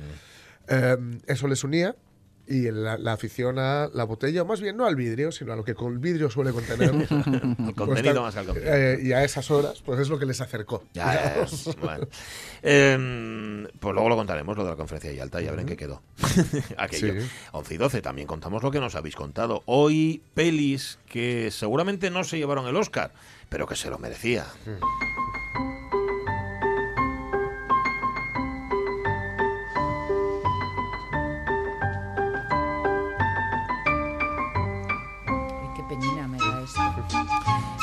Eh, 0.68 0.96
eso 1.26 1.46
les 1.48 1.62
unía. 1.64 1.94
Y 2.50 2.68
la, 2.72 2.98
la 2.98 3.12
afición 3.12 3.60
a 3.60 3.88
la 3.94 4.02
botella, 4.02 4.42
o 4.42 4.44
más 4.44 4.60
bien 4.60 4.76
no 4.76 4.84
al 4.84 4.96
vidrio, 4.96 5.30
sino 5.30 5.52
a 5.52 5.56
lo 5.56 5.64
que 5.64 5.74
con 5.76 5.92
el 5.92 5.98
vidrio 6.00 6.28
suele 6.28 6.50
contener. 6.52 6.90
El 6.90 7.74
contenido 7.76 8.22
más 8.22 8.34
que 8.34 8.40
el 8.40 8.46
contenido. 8.46 8.74
eh, 8.74 8.98
y 9.02 9.12
a 9.12 9.22
esas 9.22 9.48
horas, 9.52 9.80
pues 9.86 10.00
es 10.00 10.08
lo 10.08 10.18
que 10.18 10.26
les 10.26 10.40
acercó. 10.40 10.82
Ya. 10.92 11.46
Bueno. 11.80 12.08
Em, 12.62 13.68
pues 13.78 13.94
luego 13.94 14.08
lo 14.08 14.16
contaremos, 14.16 14.56
lo 14.56 14.64
de 14.64 14.70
la 14.70 14.76
conferencia 14.76 15.10
de 15.10 15.16
Yalta, 15.16 15.40
ya 15.40 15.52
verán 15.52 15.66
qué 15.66 15.76
quedó. 15.76 16.02
Aquello. 16.76 17.20
Sí. 17.22 17.28
11 17.52 17.74
y 17.74 17.76
12, 17.78 18.02
también 18.02 18.26
contamos 18.26 18.62
lo 18.62 18.70
que 18.72 18.80
nos 18.80 18.96
habéis 18.96 19.14
contado. 19.14 19.62
Hoy, 19.66 20.22
pelis 20.34 20.98
que 21.08 21.50
seguramente 21.52 22.10
no 22.10 22.24
se 22.24 22.36
llevaron 22.38 22.66
el 22.66 22.76
Oscar, 22.76 23.12
pero 23.48 23.66
que 23.68 23.76
se 23.76 23.90
lo 23.90 23.98
merecía. 23.98 24.44
Ay, 24.66 25.39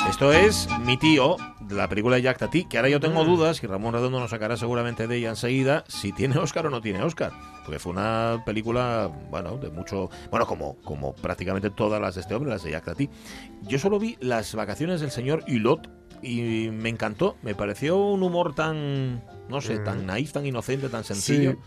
esto. 0.09 0.31
Es 0.31 0.68
Mi 0.85 0.97
tío, 0.97 1.35
de 1.62 1.75
la 1.75 1.88
película 1.89 2.15
de 2.15 2.21
Jack 2.21 2.38
Tati, 2.39 2.65
que 2.65 2.77
ahora 2.77 2.89
yo 2.89 3.00
tengo 3.00 3.24
dudas, 3.24 3.62
y 3.63 3.68
Ramón 3.68 3.94
Redondo 3.94 4.19
nos 4.19 4.29
sacará 4.31 4.57
seguramente 4.57 5.07
de 5.07 5.18
ella 5.18 5.29
enseguida, 5.29 5.83
si 5.88 6.12
tiene 6.12 6.38
Oscar 6.39 6.65
o 6.68 6.69
no 6.69 6.81
tiene 6.81 7.01
Oscar. 7.03 7.31
Porque 7.65 7.79
fue 7.79 7.91
una 7.91 8.41
película, 8.45 9.12
bueno, 9.29 9.57
de 9.57 9.69
mucho. 9.69 10.09
Bueno, 10.31 10.45
como, 10.45 10.77
como 10.77 11.13
prácticamente 11.13 11.69
todas 11.69 12.01
las 12.01 12.15
de 12.15 12.21
este 12.21 12.33
hombre, 12.35 12.51
las 12.51 12.63
de 12.63 12.71
Jack 12.71 12.85
Tati. 12.85 13.09
Yo 13.63 13.77
solo 13.79 14.00
vi 14.00 14.18
las 14.21 14.56
vacaciones 14.56 15.01
del 15.01 15.12
señor 15.12 15.44
Hulot 15.47 15.89
y 16.21 16.69
me 16.71 16.89
encantó. 16.89 17.35
Me 17.41 17.56
pareció 17.56 17.97
un 17.97 18.24
humor 18.24 18.56
tan, 18.56 19.21
no 19.50 19.59
sé, 19.62 19.79
tan 19.79 20.06
naif, 20.06 20.31
tan 20.31 20.45
inocente, 20.45 20.88
tan 20.89 21.03
sencillo. 21.03 21.57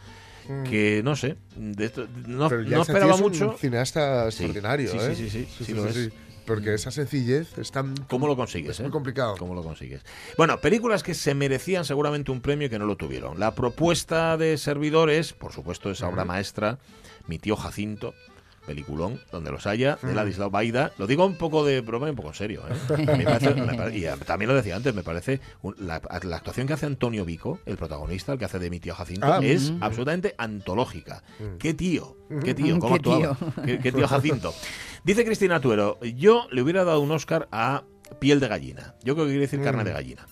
Mm. 0.49 0.63
Que 0.65 1.03
no 1.05 1.15
sé, 1.17 1.37
de 1.55 1.85
esto- 1.85 2.09
no, 2.27 2.49
no 2.49 2.83
esperaba 2.83 3.13
es 3.15 3.21
un 3.21 3.27
mucho. 3.31 3.57
cineasta 3.59 4.23
Sí, 4.31 4.45
extraordinario, 4.45 4.91
sí, 4.91 4.99
sí, 4.99 5.05
¿eh? 5.05 5.15
sí, 5.31 5.47
sí, 5.59 5.65
sí 5.67 5.75
lo 5.75 5.87
es. 5.87 6.11
Porque 6.51 6.75
esa 6.75 6.91
sencillez 6.91 7.57
es 7.59 7.71
tan. 7.71 7.95
¿Cómo 8.09 8.27
lo 8.27 8.35
consigues? 8.35 8.73
Es 8.73 8.81
eh? 8.81 8.83
muy 8.83 8.91
complicado. 8.91 9.37
¿Cómo 9.39 9.55
lo 9.55 9.63
consigues? 9.63 10.03
Bueno, 10.37 10.61
películas 10.61 11.05
que 11.05 11.15
se 11.15 11.33
merecían 11.33 11.85
seguramente 11.85 12.33
un 12.33 12.41
premio 12.41 12.67
y 12.67 12.71
que 12.71 12.79
no 12.81 12.87
lo 12.87 12.97
tuvieron. 12.97 13.39
La 13.39 13.55
propuesta 13.55 14.37
de 14.37 14.59
servidores, 14.59 15.33
por 15.33 15.53
supuesto, 15.53 15.93
esa 15.93 16.09
obra 16.09 16.25
maestra, 16.25 16.81
Mi 17.29 17.39
tío 17.39 17.55
Jacinto, 17.55 18.15
peliculón, 18.67 19.21
donde 19.33 19.51
los 19.51 19.67
haya, 19.67 19.99
de 20.03 20.15
Ladislao 20.15 20.51
Baida. 20.51 20.93
Lo 20.99 21.07
digo 21.07 21.25
un 21.27 21.37
poco 21.37 21.65
de 21.65 21.81
broma 21.81 22.07
y 22.07 22.11
un 22.11 22.17
poco 22.17 22.29
en 22.29 22.35
serio. 22.35 22.63
¿eh? 22.69 23.07
Me 23.17 23.25
parece- 23.25 23.55
me 23.55 23.75
pare- 23.75 23.97
y 23.97 24.05
también 24.25 24.49
lo 24.49 24.55
decía 24.55 24.77
antes, 24.77 24.95
me 24.95 25.03
parece 25.03 25.41
un- 25.63 25.75
la, 25.79 26.01
la 26.23 26.37
actuación 26.37 26.67
que 26.67 26.75
hace 26.75 26.87
Antonio 26.87 27.25
Vico, 27.25 27.59
el 27.67 27.77
protagonista, 27.77 28.33
el 28.33 28.39
que 28.39 28.45
hace 28.45 28.59
de 28.59 28.71
Mi 28.71 28.81
tío 28.81 28.95
Jacinto, 28.95 29.27
Ah, 29.27 29.41
es 29.43 29.71
mm. 29.73 29.83
absolutamente 29.83 30.35
antológica. 30.39 31.23
¿Qué 31.59 31.75
tío? 31.75 32.17
¿Qué 32.45 32.55
tío? 32.55 32.79
¿Cómo 32.79 32.95
Qué 32.99 33.11
actuaba? 33.11 33.37
¿Qué, 33.65 33.79
qué 33.79 33.93
tío 33.93 34.07
Jacinto? 34.07 34.55
Dice 35.05 35.25
Cristina 35.25 35.61
Tuero, 35.61 35.99
yo 36.01 36.47
le 36.53 36.63
hubiera 36.63 36.85
dado 36.85 37.01
un 37.01 37.11
Oscar 37.11 37.49
a 37.51 37.85
Piel 38.19 38.39
de 38.41 38.49
Gallina. 38.49 38.95
Yo 39.03 39.15
creo 39.15 39.27
que 39.27 39.31
quiere 39.33 39.47
decir 39.47 39.63
carne 39.63 39.85
de 39.85 39.93
gallina. 39.93 40.27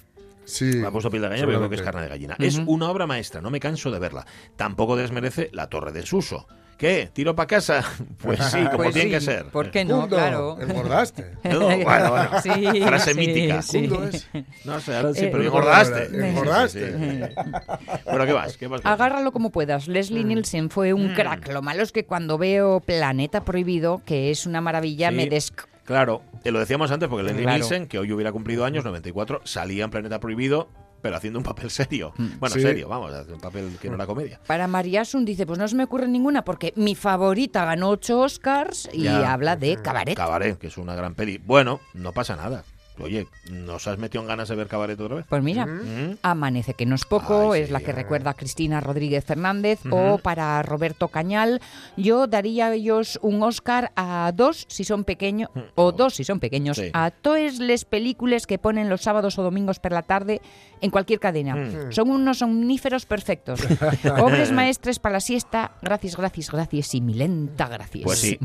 Sí. 0.45 0.65
Me 0.65 0.87
ha 0.87 0.91
puesto 0.91 1.11
piel 1.11 1.23
de 1.23 1.29
gallina, 1.29 1.47
pero 1.47 1.59
creo 1.59 1.69
que 1.71 1.77
es 1.77 1.83
carne 1.83 2.03
de 2.03 2.09
gallina. 2.09 2.35
Es 2.39 2.59
una 2.67 2.89
obra 2.91 3.07
maestra, 3.07 3.41
no 3.43 3.51
me 3.51 3.61
canso 3.61 3.91
de 3.91 3.99
verla. 3.99 4.25
Tampoco 4.57 4.97
desmerece 4.97 5.51
La 5.53 5.69
Torre 5.69 5.93
de 5.93 6.07
Suso. 6.07 6.47
¿Qué? 6.79 7.11
¿Tiro 7.13 7.35
para 7.37 7.47
casa? 7.49 7.83
Pues 8.23 8.39
sí, 8.45 8.59
como 8.67 8.77
Pues 8.79 8.95
tiene 8.95 9.09
sí, 9.11 9.15
que 9.17 9.21
ser. 9.21 9.45
¿Por 9.47 9.71
qué 9.71 9.85
no? 9.85 10.01
Cundo, 10.03 10.17
Claro. 10.17 10.59
Engordaste. 10.61 11.25
No, 11.45 11.61
bueno, 11.61 12.11
bueno. 12.11 12.31
Sí, 12.43 12.81
Frase 12.83 13.13
sí, 13.15 13.19
mítica. 13.19 13.59
es. 13.59 14.29
No 14.65 14.81
sé, 14.81 14.97
ahora 14.97 15.13
sí, 15.15 15.25
Eh, 15.25 15.29
pero 15.31 15.43
engordaste. 15.45 16.05
engordaste. 16.29 16.93
Sí, 16.93 16.99
sí, 16.99 17.25
sí. 17.25 18.01
Bueno, 18.07 18.27
¿qué 18.27 18.33
vas? 18.33 18.57
¿Qué 18.57 18.67
vas? 18.69 18.81
Agárralo 18.85 19.33
como 19.33 19.51
puedas. 19.51 19.89
Leslie 19.89 20.25
Mm. 20.25 20.29
Nielsen 20.29 20.71
fue 20.71 20.93
un 20.93 21.15
crack. 21.15 21.49
Lo 21.53 21.63
malo 21.63 21.83
es 21.83 21.91
que 21.93 22.05
cuando 22.05 22.39
veo 22.39 22.81
Planeta 22.81 23.45
Prohibido, 23.45 24.03
que 24.05 24.31
es 24.31 24.47
una 24.47 24.61
maravilla, 24.61 25.11
Sí. 25.11 25.17
me 25.17 25.27
des... 25.27 25.53
Claro, 25.85 26.23
te 26.43 26.51
lo 26.53 26.59
decíamos 26.61 26.91
antes 26.93 27.09
porque 27.09 27.25
Leslie 27.25 27.43
Claro. 27.43 27.57
Nielsen, 27.59 27.87
que 27.89 27.99
hoy 27.99 28.13
hubiera 28.13 28.31
cumplido 28.31 28.65
años, 28.65 28.85
94, 28.85 29.41
salía 29.45 29.85
en 29.85 29.91
Planeta 29.91 30.21
Prohibido, 30.21 30.69
pero 31.01 31.17
haciendo 31.17 31.39
un 31.39 31.45
papel 31.45 31.71
serio. 31.71 32.13
Bueno, 32.39 32.55
Sí. 32.55 32.61
serio, 32.63 32.89
vamos, 32.89 33.13
un 33.33 33.41
papel 33.41 33.77
que 33.81 33.89
no 33.89 33.95
era 33.97 34.07
comedia. 34.07 34.41
Para 34.47 34.67
Mariasun 34.67 35.25
dice, 35.25 35.47
pues 35.47 35.59
no 35.59 35.67
se 35.69 35.77
me 35.77 35.85
ocurre 35.85 36.09
ninguna 36.09 36.45
porque 36.45 36.73
mi 36.77 36.95
favorita 36.95 37.65
ganó 37.65 37.91
ocho 37.91 38.21
Oscars 38.21 38.89
y 38.93 39.03
Ya. 39.05 39.33
habla 39.33 39.57
de 39.57 39.77
Cabaret. 39.83 40.17
Cabaret, 40.17 40.59
que 40.59 40.67
es 40.69 40.79
una 40.79 40.95
gran 40.95 41.15
peli. 41.15 41.39
Bueno, 41.39 41.81
no 41.95 42.13
pasa 42.13 42.37
nada. 42.37 42.65
Oye, 43.01 43.27
¿nos 43.51 43.87
has 43.87 43.99
metido 43.99 44.23
en 44.23 44.29
ganas 44.29 44.49
de 44.49 44.57
ver 44.57 44.67
Cabaret 44.69 44.99
otra 45.01 45.17
vez? 45.17 45.27
Pues 45.29 45.43
mira, 45.43 45.67
Mm. 45.67 46.17
Amanece 46.23 46.75
que 46.75 46.87
no 46.87 46.95
es 46.95 47.05
poco, 47.05 47.53
Ay, 47.53 47.63
es 47.63 47.67
sí, 47.69 47.73
la 47.73 47.81
que 47.81 47.91
eh. 47.91 47.95
recuerda 47.95 48.31
a 48.31 48.35
Cristina 48.35 48.81
Rodríguez 48.81 49.25
Fernández, 49.25 49.81
o 49.91 50.19
para 50.19 50.63
Roberto 50.63 51.09
Cañal, 51.09 51.61
yo 51.97 52.27
daría 52.27 52.67
a 52.69 52.75
ellos 52.75 53.19
un 53.23 53.43
Oscar 53.43 53.93
a 53.97 54.33
dos 54.35 54.67
si 54.69 54.85
son 54.85 55.05
pequeños, 55.05 55.51
o 55.75 55.93
dos 55.93 56.15
si 56.15 56.25
son 56.25 56.41
pequeños, 56.41 56.79
Mm. 56.79 56.83
Sí. 56.83 56.91
a 56.95 57.11
todas 57.11 57.59
les 57.59 57.85
películas 57.85 58.47
que 58.47 58.59
ponen 58.59 58.89
los 58.89 59.03
sábados 59.03 59.39
o 59.39 59.43
domingos 59.43 59.79
por 59.79 59.93
la 59.93 60.03
tarde 60.03 60.41
en 60.81 60.91
cualquier 60.91 61.21
cadena. 61.21 61.55
Mm. 61.57 61.93
Son 61.93 62.11
unos 62.11 62.43
omníferos 62.43 63.07
perfectos. 63.07 63.61
Obres 64.21 64.53
maestres 64.53 64.99
para 64.99 65.15
la 65.15 65.21
siesta, 65.21 65.73
gracias, 65.83 66.17
gracias, 66.17 66.51
gracias 66.51 66.95
y 66.95 67.01
milenta 67.01 67.69
gracias. 67.69 68.05
Pues 68.05 68.19
sí, 68.19 68.39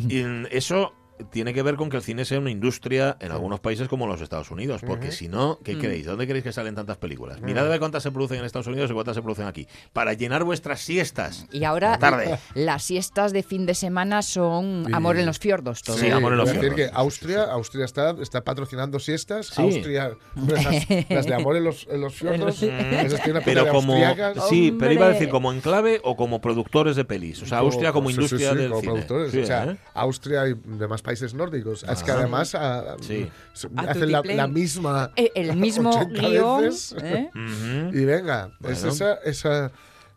eso 0.52 0.94
tiene 1.32 1.54
que 1.54 1.62
ver 1.64 1.76
con 1.76 1.90
que 1.90 1.98
el 1.98 2.04
cine 2.04 2.26
sea 2.26 2.40
una 2.40 2.52
industria 2.52 3.18
en 3.20 3.32
algunos 3.32 3.60
países 3.60 3.88
como 3.88 4.08
los 4.08 4.22
Estados 4.22 4.52
Unidos, 4.52 4.82
porque 4.86 5.12
si 5.12 5.28
no, 5.28 5.58
Mm. 5.60 5.64
¿qué 5.64 5.78
queréis? 5.78 6.06
¿Dónde 6.06 6.26
queréis 6.28 6.44
que 6.44 6.52
salen 6.54 6.76
tantas 6.76 6.98
películas? 6.98 7.42
Mirad 7.42 7.66
a 7.66 7.70
ver 7.70 7.80
cuántas 7.80 8.04
se 8.04 8.12
producen 8.12 8.40
en 8.40 8.46
Estados 8.46 8.68
Unidos 8.68 8.90
y 8.90 8.94
cuántas 8.94 9.16
se 9.16 9.22
producen 9.22 9.46
aquí, 9.48 9.68
para 9.94 10.14
llenar 10.14 10.44
vuestras 10.44 10.82
siestas. 10.82 11.46
Y 11.52 11.64
ahora 11.64 11.98
Tarde. 12.00 12.38
las 12.56 12.84
siestas 12.84 13.34
de 13.34 13.44
fin 13.44 13.66
de 13.66 13.74
semana 13.76 14.22
son 14.22 14.86
Sí. 14.88 14.92
amor 14.94 15.18
en 15.18 15.26
los 15.26 15.40
fiordos. 15.40 15.82
todo. 15.84 15.98
Sí, 15.98 16.10
amor 16.10 16.32
en 16.34 16.38
los 16.40 16.50
a 16.50 16.54
decir 16.54 16.74
fiordos. 16.74 16.92
que 16.92 16.96
Austria, 16.98 17.44
Austria 17.44 17.86
está, 17.86 18.16
está 18.22 18.44
patrocinando 18.44 19.00
siestas. 19.00 19.48
Sí. 19.48 19.62
Austria, 19.62 20.12
las, 20.36 20.66
las 21.10 21.26
de 21.26 21.34
amor 21.34 21.56
en 21.58 21.64
los, 21.66 21.88
en 21.90 22.02
los 22.02 22.14
fiordos. 22.16 22.62
esas 22.64 23.22
Pero 23.46 23.68
como 23.70 23.94
austriacas. 23.94 24.50
sí, 24.50 24.76
pero 24.78 24.92
iba 24.94 25.06
a 25.06 25.10
decir 25.10 25.30
como 25.30 25.52
enclave 25.54 26.00
o 26.04 26.16
como 26.16 26.42
productores 26.42 26.96
de 26.96 27.06
pelis, 27.06 27.42
o 27.42 27.46
sea, 27.46 27.60
Austria 27.60 27.92
como 27.92 28.10
sí, 28.10 28.16
sí, 28.16 28.22
industria 28.22 28.52
sí, 28.52 28.58
del 28.58 28.70
como 28.70 28.82
cine. 28.82 28.92
productores. 28.94 29.32
Sí, 29.32 29.40
o 29.40 29.46
sea, 29.46 29.66
¿eh? 29.66 29.78
Austria 29.94 30.48
y 30.48 30.54
demás 30.66 31.02
países 31.02 31.13
nórdicos. 31.34 31.84
Es 31.84 32.04
que 32.04 32.12
además 32.12 32.56
a- 32.56 32.96
Sí. 33.02 33.30
hacen 33.76 34.12
la, 34.12 34.22
la 34.24 34.48
misma. 34.48 35.12
Eh, 35.16 35.32
El 35.36 35.56
mismo 35.58 35.90
80 35.92 36.22
guion. 36.30 36.70
¿eh? 37.04 37.30
Y 37.94 38.06
venga, 38.06 38.52
es 38.64 38.82
Bueno. 38.82 38.88
esa, 38.90 39.14
esa. 39.26 39.72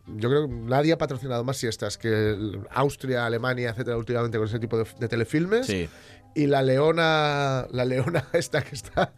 Yo 0.06 0.28
creo 0.28 0.46
que 0.46 0.54
nadie 0.54 0.92
ha 0.92 0.98
patrocinado 0.98 1.42
más 1.44 1.56
siestas 1.56 1.98
que 1.98 2.08
el- 2.30 2.60
Austria, 2.70 3.26
Alemania, 3.26 3.70
etcétera, 3.70 3.96
últimamente 3.96 4.38
con 4.38 4.46
ese 4.46 4.58
tipo 4.58 4.78
de, 4.78 4.86
de 5.00 5.08
telefilmes. 5.08 5.66
Sí. 5.66 5.88
Y 6.34 6.46
la 6.46 6.62
leona, 6.62 7.66
la 7.72 7.84
leona 7.84 8.24
esta 8.32 8.62
que 8.62 8.74
está, 8.74 9.12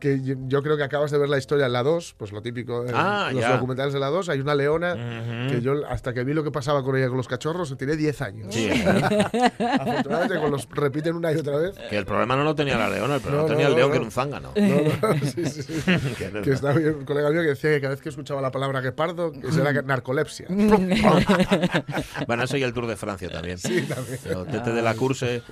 que 0.00 0.20
yo, 0.22 0.62
creo 0.62 0.76
que 0.76 0.82
acabas 0.82 1.10
de 1.10 1.18
ver 1.18 1.28
la 1.28 1.38
historia 1.38 1.66
en 1.66 1.72
la 1.72 1.82
2, 1.82 2.14
pues 2.18 2.32
lo 2.32 2.42
típico, 2.42 2.84
en 2.86 2.92
Ah, 2.94 3.30
los 3.32 3.40
ya. 3.42 3.52
documentales 3.52 3.92
de 3.92 4.00
la 4.00 4.08
2, 4.08 4.28
hay 4.30 4.40
una 4.40 4.54
leona 4.54 5.46
que 5.48 5.60
yo 5.60 5.74
hasta 5.88 6.12
que 6.14 6.24
vi 6.24 6.32
lo 6.32 6.42
que 6.42 6.50
pasaba 6.50 6.82
con 6.82 6.96
ella 6.96 7.08
con 7.08 7.16
los 7.18 7.28
cachorros, 7.28 7.76
tiré 7.76 7.96
10 7.96 8.22
años. 8.22 8.54
Sí, 8.54 8.68
Afortunadamente, 9.58 10.38
con 10.40 10.50
los 10.50 10.68
repiten 10.70 11.14
una 11.16 11.32
y 11.32 11.36
otra 11.36 11.56
vez. 11.58 11.74
que 11.88 11.98
el 11.98 12.06
problema 12.06 12.34
no 12.36 12.44
lo 12.44 12.54
tenía 12.54 12.76
la 12.78 12.88
leona, 12.88 13.16
el 13.16 13.20
problema 13.20 13.42
No, 13.44 13.48
tenía 13.48 13.66
el 13.68 13.74
león 13.74 13.88
no, 13.88 13.92
que 13.92 13.96
era 13.98 14.04
un 14.04 14.10
zángano. 14.12 14.52
No, 14.56 15.08
no, 15.08 15.14
sí, 15.24 15.44
sí, 15.46 15.62
sí. 15.62 15.82
Que 16.42 16.50
estaba 16.52 16.74
un 16.74 17.04
colega 17.04 17.30
mío 17.30 17.42
que 17.42 17.48
decía 17.48 17.70
que 17.70 17.80
cada 17.80 17.92
vez 17.94 18.02
que 18.02 18.08
escuchaba 18.08 18.40
la 18.40 18.50
palabra 18.50 18.80
guepardo, 18.80 19.32
que 19.32 19.46
era 19.48 19.82
narcolepsia. 19.82 20.46
Bueno, 22.26 22.44
eso 22.44 22.56
y 22.56 22.62
el 22.62 22.72
Tour 22.72 22.86
de 22.86 22.96
Francia 22.96 23.28
también. 23.30 23.58
Sí, 23.58 23.82
también. 23.82 24.18
Pero 24.22 24.44
Tete 24.44 24.70
de 24.72 24.82
la 24.82 24.94
Curse. 24.94 25.42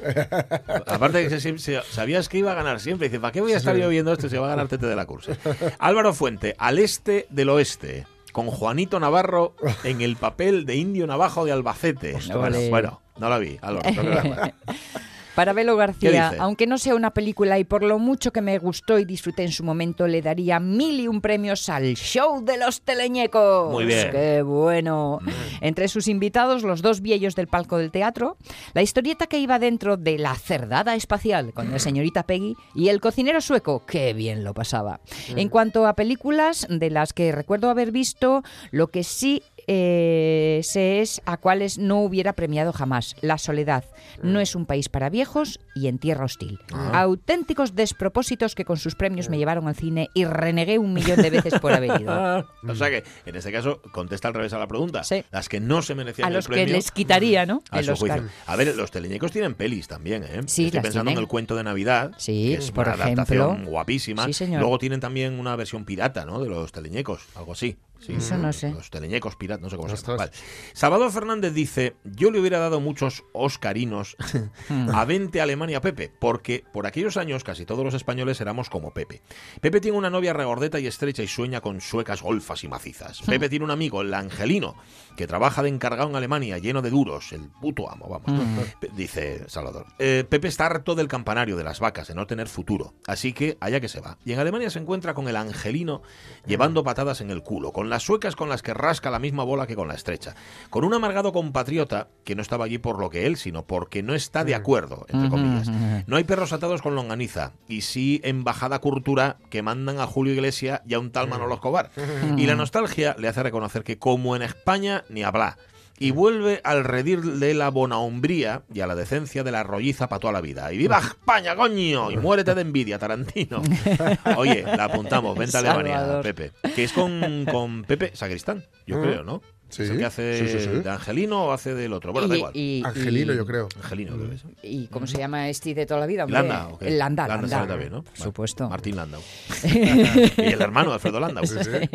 Aparte 0.86 1.22
que 1.22 1.30
se- 1.30 1.40
se- 1.40 1.58
se- 1.58 1.82
sabías 1.90 2.28
que 2.28 2.38
iba 2.38 2.52
a 2.52 2.54
ganar 2.54 2.80
siempre. 2.80 3.08
Dice, 3.08 3.20
¿para 3.20 3.32
qué 3.32 3.40
voy 3.40 3.52
a 3.52 3.56
estar 3.56 3.76
yo 3.76 3.88
viendo 3.88 4.12
esto 4.12 4.28
si 4.28 4.36
va 4.38 4.46
a 4.46 4.50
ganar 4.50 4.68
Tete 4.68 4.86
de 4.86 4.96
la 4.96 5.06
Curse? 5.06 5.36
Álvaro 5.78 6.12
Fuente, 6.14 6.54
al 6.58 6.78
este 6.78 7.26
del 7.30 7.48
oeste. 7.50 8.06
Con 8.32 8.46
Juanito 8.48 9.00
Navarro 9.00 9.54
en 9.84 10.00
el 10.00 10.16
papel 10.16 10.64
de 10.64 10.76
Indio 10.76 11.06
Navajo 11.06 11.44
de 11.44 11.52
Albacete. 11.52 12.16
Bueno, 12.34 12.58
bueno, 12.70 13.00
no 13.18 13.28
la 13.28 13.38
vi, 13.38 13.58
Álvaro. 13.62 13.90
no. 13.90 14.52
Para 15.38 15.52
Belo 15.52 15.76
García, 15.76 16.32
aunque 16.40 16.66
no 16.66 16.78
sea 16.78 16.96
una 16.96 17.12
película 17.12 17.60
y 17.60 17.64
por 17.64 17.84
lo 17.84 18.00
mucho 18.00 18.32
que 18.32 18.40
me 18.40 18.58
gustó 18.58 18.98
y 18.98 19.04
disfruté 19.04 19.44
en 19.44 19.52
su 19.52 19.62
momento, 19.62 20.08
le 20.08 20.20
daría 20.20 20.58
mil 20.58 20.98
y 20.98 21.06
un 21.06 21.20
premios 21.20 21.68
al 21.68 21.94
show 21.94 22.44
de 22.44 22.58
los 22.58 22.80
teleñecos. 22.80 23.70
Muy 23.70 23.84
bien. 23.84 24.08
Mm. 24.08 24.10
¡Qué 24.10 24.42
bueno! 24.42 25.20
Entre 25.60 25.86
sus 25.86 26.08
invitados, 26.08 26.64
los 26.64 26.82
dos 26.82 27.02
viejos 27.02 27.36
del 27.36 27.46
palco 27.46 27.78
del 27.78 27.92
teatro, 27.92 28.36
la 28.74 28.82
historieta 28.82 29.28
que 29.28 29.38
iba 29.38 29.60
dentro 29.60 29.96
de 29.96 30.18
La 30.18 30.34
Cerdada 30.34 30.96
Espacial 30.96 31.52
con 31.54 31.70
la 31.70 31.78
señorita 31.78 32.24
Peggy 32.24 32.56
y 32.74 32.88
El 32.88 33.00
cocinero 33.00 33.40
sueco, 33.40 33.86
¡qué 33.86 34.14
bien 34.14 34.42
lo 34.42 34.54
pasaba! 34.54 34.98
Mm. 35.32 35.38
En 35.38 35.48
cuanto 35.50 35.86
a 35.86 35.94
películas 35.94 36.66
de 36.68 36.90
las 36.90 37.12
que 37.12 37.30
recuerdo 37.30 37.70
haber 37.70 37.92
visto, 37.92 38.42
lo 38.72 38.88
que 38.88 39.04
sí 39.04 39.44
eh, 39.70 40.60
sé 40.64 41.00
es 41.02 41.20
a 41.26 41.36
cuáles 41.36 41.78
no 41.78 42.00
hubiera 42.00 42.32
premiado 42.32 42.72
jamás. 42.72 43.14
La 43.20 43.36
soledad 43.38 43.84
no 44.22 44.40
es 44.40 44.54
un 44.54 44.64
país 44.66 44.88
para 44.88 45.10
viejos 45.10 45.60
y 45.74 45.88
en 45.88 45.98
tierra 45.98 46.24
hostil. 46.24 46.58
Auténticos 46.92 47.74
despropósitos 47.74 48.54
que 48.54 48.64
con 48.64 48.78
sus 48.78 48.94
premios 48.94 49.28
me 49.28 49.36
llevaron 49.38 49.68
al 49.68 49.76
cine 49.76 50.08
y 50.14 50.24
renegué 50.24 50.78
un 50.78 50.92
millón 50.94 51.20
de 51.20 51.30
veces 51.30 51.60
por 51.60 51.72
haber 51.72 52.00
ido. 52.00 52.08
O 52.68 52.74
sea 52.74 52.90
que, 52.90 53.04
en 53.26 53.36
este 53.36 53.52
caso, 53.52 53.80
contesta 53.92 54.28
al 54.28 54.34
revés 54.34 54.52
a 54.52 54.58
la 54.58 54.66
pregunta. 54.66 55.04
Sí. 55.04 55.24
Las 55.30 55.48
que 55.48 55.60
no 55.60 55.82
se 55.82 55.94
merecían 55.94 56.26
A 56.28 56.30
los 56.30 56.48
el 56.48 56.54
que 56.54 56.66
les 56.66 56.90
quitaría, 56.90 57.46
¿no? 57.46 57.62
A 57.70 57.80
El 57.80 57.84
su 57.86 57.92
Oscar. 57.92 58.22
A 58.46 58.56
ver, 58.56 58.74
los 58.76 58.90
teleñecos 58.90 59.32
tienen 59.32 59.54
pelis 59.54 59.86
también, 59.88 60.24
¿eh? 60.24 60.40
Sí, 60.46 60.66
Estoy 60.66 60.80
pensando 60.80 61.10
en 61.10 61.18
el 61.18 61.28
cuento 61.28 61.56
de 61.56 61.64
Navidad, 61.64 62.12
Sí, 62.18 62.50
que 62.50 62.54
es 62.54 62.70
por 62.70 62.86
una 62.86 62.94
adaptación 63.04 63.50
ejemplo. 63.50 63.70
guapísima. 63.70 64.24
Sí, 64.26 64.32
señor. 64.32 64.60
Luego 64.60 64.78
tienen 64.78 65.00
también 65.00 65.38
una 65.38 65.56
versión 65.56 65.84
pirata, 65.84 66.24
¿no? 66.24 66.40
De 66.40 66.48
los 66.48 66.72
teleñecos, 66.72 67.22
algo 67.34 67.52
así. 67.52 67.76
Sí, 68.00 68.12
Eso 68.14 68.38
no 68.38 68.52
sé. 68.52 68.70
Los 68.70 68.90
teleñecos 68.90 69.34
piratas, 69.36 69.62
no 69.62 69.70
sé 69.70 69.76
cómo 69.76 69.88
se 69.88 69.96
llama. 69.96 70.16
Vale. 70.18 70.30
Salvador 70.72 71.10
Fernández 71.10 71.52
dice, 71.52 71.96
yo 72.04 72.30
le 72.30 72.38
hubiera 72.40 72.58
dado 72.58 72.80
muchos 72.80 73.24
Oscarinos 73.32 74.16
a 74.94 75.04
20 75.04 75.40
Alemania 75.40 75.80
Pepe, 75.80 76.12
porque 76.20 76.64
por 76.72 76.86
aquellos 76.86 77.16
años 77.16 77.42
casi 77.44 77.66
todos 77.66 77.84
los 77.84 77.94
españoles 77.94 78.40
éramos 78.40 78.70
como 78.70 78.92
Pepe. 78.92 79.22
Pepe 79.60 79.80
tiene 79.80 79.98
una 79.98 80.10
novia 80.10 80.32
regordeta 80.32 80.78
y 80.78 80.86
estrecha 80.86 81.22
y 81.22 81.28
sueña 81.28 81.60
con 81.60 81.80
suecas 81.80 82.22
golfas 82.22 82.62
y 82.64 82.68
macizas. 82.68 83.20
Pepe 83.26 83.48
tiene 83.48 83.64
un 83.64 83.70
amigo, 83.70 84.00
el 84.02 84.14
Angelino, 84.14 84.76
que 85.16 85.26
trabaja 85.26 85.62
de 85.62 85.68
encargado 85.68 86.08
en 86.08 86.16
Alemania, 86.16 86.58
lleno 86.58 86.82
de 86.82 86.90
duros, 86.90 87.32
el 87.32 87.48
puto 87.60 87.90
amo, 87.90 88.08
vamos. 88.08 88.40
Pe- 88.80 88.90
Dice 88.94 89.44
Salvador. 89.48 89.86
"Eh, 89.98 90.24
Pepe 90.28 90.48
está 90.48 90.66
harto 90.66 90.94
del 90.94 91.08
campanario, 91.08 91.56
de 91.56 91.64
las 91.64 91.80
vacas, 91.80 92.08
de 92.08 92.14
no 92.14 92.26
tener 92.26 92.48
futuro. 92.48 92.94
Así 93.06 93.32
que 93.32 93.56
allá 93.60 93.80
que 93.80 93.88
se 93.88 94.00
va. 94.00 94.18
Y 94.24 94.32
en 94.32 94.38
Alemania 94.38 94.70
se 94.70 94.78
encuentra 94.78 95.14
con 95.14 95.28
el 95.28 95.36
Angelino 95.36 96.02
llevando 96.46 96.84
patadas 96.84 97.20
en 97.20 97.30
el 97.30 97.42
culo, 97.42 97.72
con 97.72 97.87
las 97.90 98.02
suecas 98.02 98.36
con 98.36 98.48
las 98.48 98.62
que 98.62 98.74
rasca 98.74 99.10
la 99.10 99.18
misma 99.18 99.44
bola 99.44 99.66
que 99.66 99.76
con 99.76 99.88
la 99.88 99.94
estrecha. 99.94 100.34
Con 100.70 100.84
un 100.84 100.94
amargado 100.94 101.32
compatriota 101.32 102.08
que 102.24 102.34
no 102.34 102.42
estaba 102.42 102.64
allí 102.64 102.78
por 102.78 102.98
lo 102.98 103.10
que 103.10 103.26
él, 103.26 103.36
sino 103.36 103.66
porque 103.66 104.02
no 104.02 104.14
está 104.14 104.44
de 104.44 104.54
acuerdo, 104.54 105.06
entre 105.08 105.30
comillas. 105.30 105.68
No 106.06 106.16
hay 106.16 106.24
perros 106.24 106.52
atados 106.52 106.82
con 106.82 106.94
longaniza. 106.94 107.52
Y 107.68 107.82
sí 107.82 108.20
embajada 108.24 108.80
cultura 108.80 109.36
que 109.50 109.62
mandan 109.62 109.98
a 110.00 110.06
Julio 110.06 110.32
Iglesias 110.32 110.82
y 110.86 110.94
a 110.94 110.98
un 110.98 111.10
tal 111.10 111.28
Manolo 111.28 111.54
Escobar. 111.54 111.90
Y 112.36 112.46
la 112.46 112.54
nostalgia 112.54 113.16
le 113.18 113.28
hace 113.28 113.42
reconocer 113.42 113.84
que 113.84 113.98
como 113.98 114.36
en 114.36 114.42
España 114.42 115.04
ni 115.08 115.22
habla. 115.22 115.58
Y 115.98 116.10
vuelve 116.12 116.60
al 116.64 116.84
redir 116.84 117.20
de 117.22 117.54
la 117.54 117.70
bonahombría 117.70 118.62
y 118.72 118.80
a 118.80 118.86
la 118.86 118.94
decencia 118.94 119.42
de 119.42 119.50
la 119.52 119.62
rolliza 119.62 120.08
para 120.08 120.20
toda 120.20 120.32
la 120.32 120.40
vida. 120.40 120.72
¡Y 120.72 120.78
viva 120.78 120.98
España, 120.98 121.56
coño! 121.56 122.10
Y 122.10 122.16
muérete 122.16 122.54
de 122.54 122.60
envidia, 122.62 122.98
Tarantino. 122.98 123.62
Oye, 124.36 124.62
la 124.62 124.84
apuntamos, 124.84 125.36
venta 125.36 125.58
a 125.58 125.60
Alemania. 125.60 126.20
Pepe. 126.22 126.52
Que 126.74 126.84
es 126.84 126.92
con, 126.92 127.44
con 127.50 127.84
Pepe 127.84 128.10
Sacristán, 128.14 128.64
yo 128.86 128.96
Mm. 128.98 129.02
creo, 129.02 129.22
¿no? 129.24 129.42
Sí. 129.68 129.82
¿Es 129.82 129.90
el 129.90 129.98
que 129.98 130.04
hace 130.06 130.38
Sí, 130.38 130.58
sí, 130.58 130.64
sí. 130.64 130.80
de 130.80 130.90
Angelino 130.90 131.44
o 131.44 131.52
hace 131.52 131.74
del 131.74 131.92
otro? 131.92 132.12
Bueno, 132.12 132.26
da 132.28 132.36
igual. 132.36 132.52
y- 132.56 132.82
Angelino, 132.84 133.34
y- 133.34 133.36
yo 133.36 133.44
creo. 133.46 133.68
Angelino, 133.82 134.16
creo 134.16 134.28
que 134.30 134.34
es. 134.36 134.44
¿Y 134.62 134.86
cómo 134.86 135.06
se 135.06 135.18
llama 135.18 135.48
este 135.50 135.74
de 135.74 135.84
toda 135.84 136.00
la 136.00 136.06
vida? 136.06 136.24
hombre? 136.24 136.38
Landa, 136.40 136.68
¿o 136.68 136.78
qué? 136.78 136.88
El 136.88 136.98
Landa, 136.98 137.28
Landa 137.28 137.42
Landa. 137.42 137.56
sale 137.56 137.68
también, 137.68 137.92
¿no? 137.92 138.02
Por 138.02 138.12
Vale. 138.12 138.24
supuesto. 138.24 138.68
Martín 138.68 138.96
Landau. 138.96 139.20
y 139.64 140.42
el 140.52 140.60
hermano 140.62 140.88
de 140.90 140.94
Alfredo 140.94 141.20
Landau. 141.20 141.44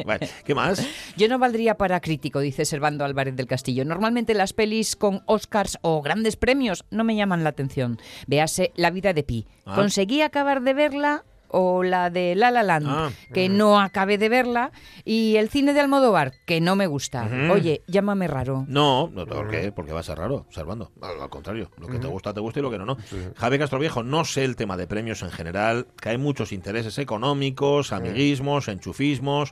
Vale, 0.05 0.29
¿Qué 0.45 0.55
más? 0.55 0.85
Yo 1.17 1.27
no 1.27 1.39
valdría 1.39 1.75
para 1.75 1.99
crítico, 1.99 2.39
dice 2.39 2.65
Servando 2.65 3.05
Álvarez 3.05 3.35
del 3.35 3.47
Castillo. 3.47 3.85
Normalmente 3.85 4.33
las 4.33 4.53
pelis 4.53 4.95
con 4.95 5.23
Oscars 5.25 5.77
o 5.81 6.01
grandes 6.01 6.35
premios 6.35 6.85
no 6.91 7.03
me 7.03 7.15
llaman 7.15 7.43
la 7.43 7.49
atención. 7.49 7.99
Véase 8.27 8.71
La 8.75 8.91
vida 8.91 9.13
de 9.13 9.23
Pi. 9.23 9.47
Ah. 9.65 9.75
Conseguí 9.75 10.21
acabar 10.21 10.61
de 10.61 10.73
verla 10.73 11.23
o 11.55 11.83
la 11.83 12.09
de 12.09 12.35
La 12.35 12.49
La 12.51 12.63
Land, 12.63 12.87
Ah. 12.89 13.09
que 13.33 13.47
no 13.47 13.79
acabé 13.79 14.17
de 14.17 14.27
verla, 14.27 14.71
y 15.05 15.35
el 15.37 15.49
cine 15.49 15.73
de 15.73 15.79
Almodóvar, 15.79 16.33
que 16.45 16.59
no 16.59 16.75
me 16.75 16.87
gusta. 16.87 17.23
Ujú. 17.23 17.53
Oye, 17.53 17.83
llámame 17.87 18.27
raro. 18.27 18.65
No, 18.67 19.09
no, 19.13 19.25
¿por 19.25 19.49
qué? 19.49 19.71
Porque 19.71 19.93
va 19.93 19.99
a 20.01 20.03
ser 20.03 20.17
raro, 20.17 20.35
observando. 20.47 20.91
Al, 21.01 21.21
al 21.21 21.29
contrario, 21.29 21.69
lo 21.77 21.87
que 21.87 21.99
te 21.99 22.07
gusta, 22.07 22.33
te 22.33 22.39
gusta 22.39 22.59
y 22.59 22.63
lo 22.63 22.71
que 22.71 22.77
no, 22.79 22.85
no. 22.85 22.97
Javier 23.35 23.61
Castroviejo, 23.61 24.01
no 24.03 24.25
sé 24.25 24.43
el 24.43 24.55
tema 24.55 24.77
de 24.77 24.87
premios 24.87 25.21
en 25.21 25.31
general, 25.31 25.87
que 26.01 26.09
hay 26.09 26.17
muchos 26.17 26.51
intereses 26.51 26.97
económicos, 26.97 27.93
amiguismos, 27.93 28.67
enchufismos, 28.67 29.51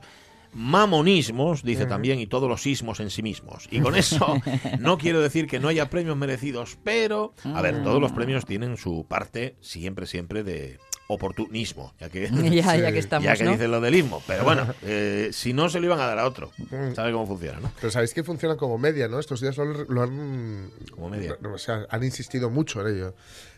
mamonismos, 0.54 1.62
dice 1.62 1.86
también, 1.86 2.18
y 2.18 2.26
todos 2.26 2.48
los 2.48 2.62
sismos 2.62 3.00
en 3.00 3.10
sí 3.10 3.22
mismos. 3.22 3.68
Y 3.70 3.80
con 3.80 3.94
eso 3.96 4.36
no 4.80 4.98
quiero 4.98 5.20
decir 5.20 5.46
que 5.46 5.60
no 5.60 5.68
haya 5.68 5.88
premios 5.90 6.16
merecidos, 6.16 6.78
pero, 6.82 7.34
a 7.44 7.62
ver, 7.62 7.82
todos 7.82 8.00
los 8.00 8.12
premios 8.12 8.44
tienen 8.44 8.76
su 8.76 9.06
parte 9.08 9.56
siempre, 9.60 10.06
siempre 10.06 10.42
de 10.42 10.78
oportunismo, 11.14 11.94
ya 12.00 12.08
que... 12.08 12.28
ya, 12.62 12.76
ya 12.76 12.92
que 12.92 12.98
estamos, 12.98 13.24
ya 13.24 13.36
que 13.36 13.44
¿no? 13.44 13.52
dicen 13.52 13.70
lo 13.70 13.80
del 13.80 13.94
ismo. 13.94 14.22
Pero 14.26 14.44
bueno, 14.44 14.66
eh, 14.82 15.30
si 15.32 15.52
no 15.52 15.68
se 15.68 15.80
lo 15.80 15.86
iban 15.86 16.00
a 16.00 16.06
dar 16.06 16.18
a 16.18 16.26
otro. 16.26 16.50
¿Sabe 16.94 17.12
cómo 17.12 17.26
funciona, 17.26 17.60
no? 17.60 17.72
Pero 17.80 17.90
sabéis 17.90 18.14
que 18.14 18.22
funcionan 18.24 18.56
como 18.56 18.78
media, 18.78 19.08
¿no? 19.08 19.18
Estos 19.18 19.40
días 19.40 19.56
lo, 19.56 19.64
lo 19.64 20.02
han. 20.02 20.70
Como 20.94 21.08
media. 21.10 21.36
O 21.52 21.58
sea, 21.58 21.86
han 21.90 22.02
insistido 22.04 22.50
mucho 22.50 22.86
en 22.86 22.94
ello. 22.96 23.14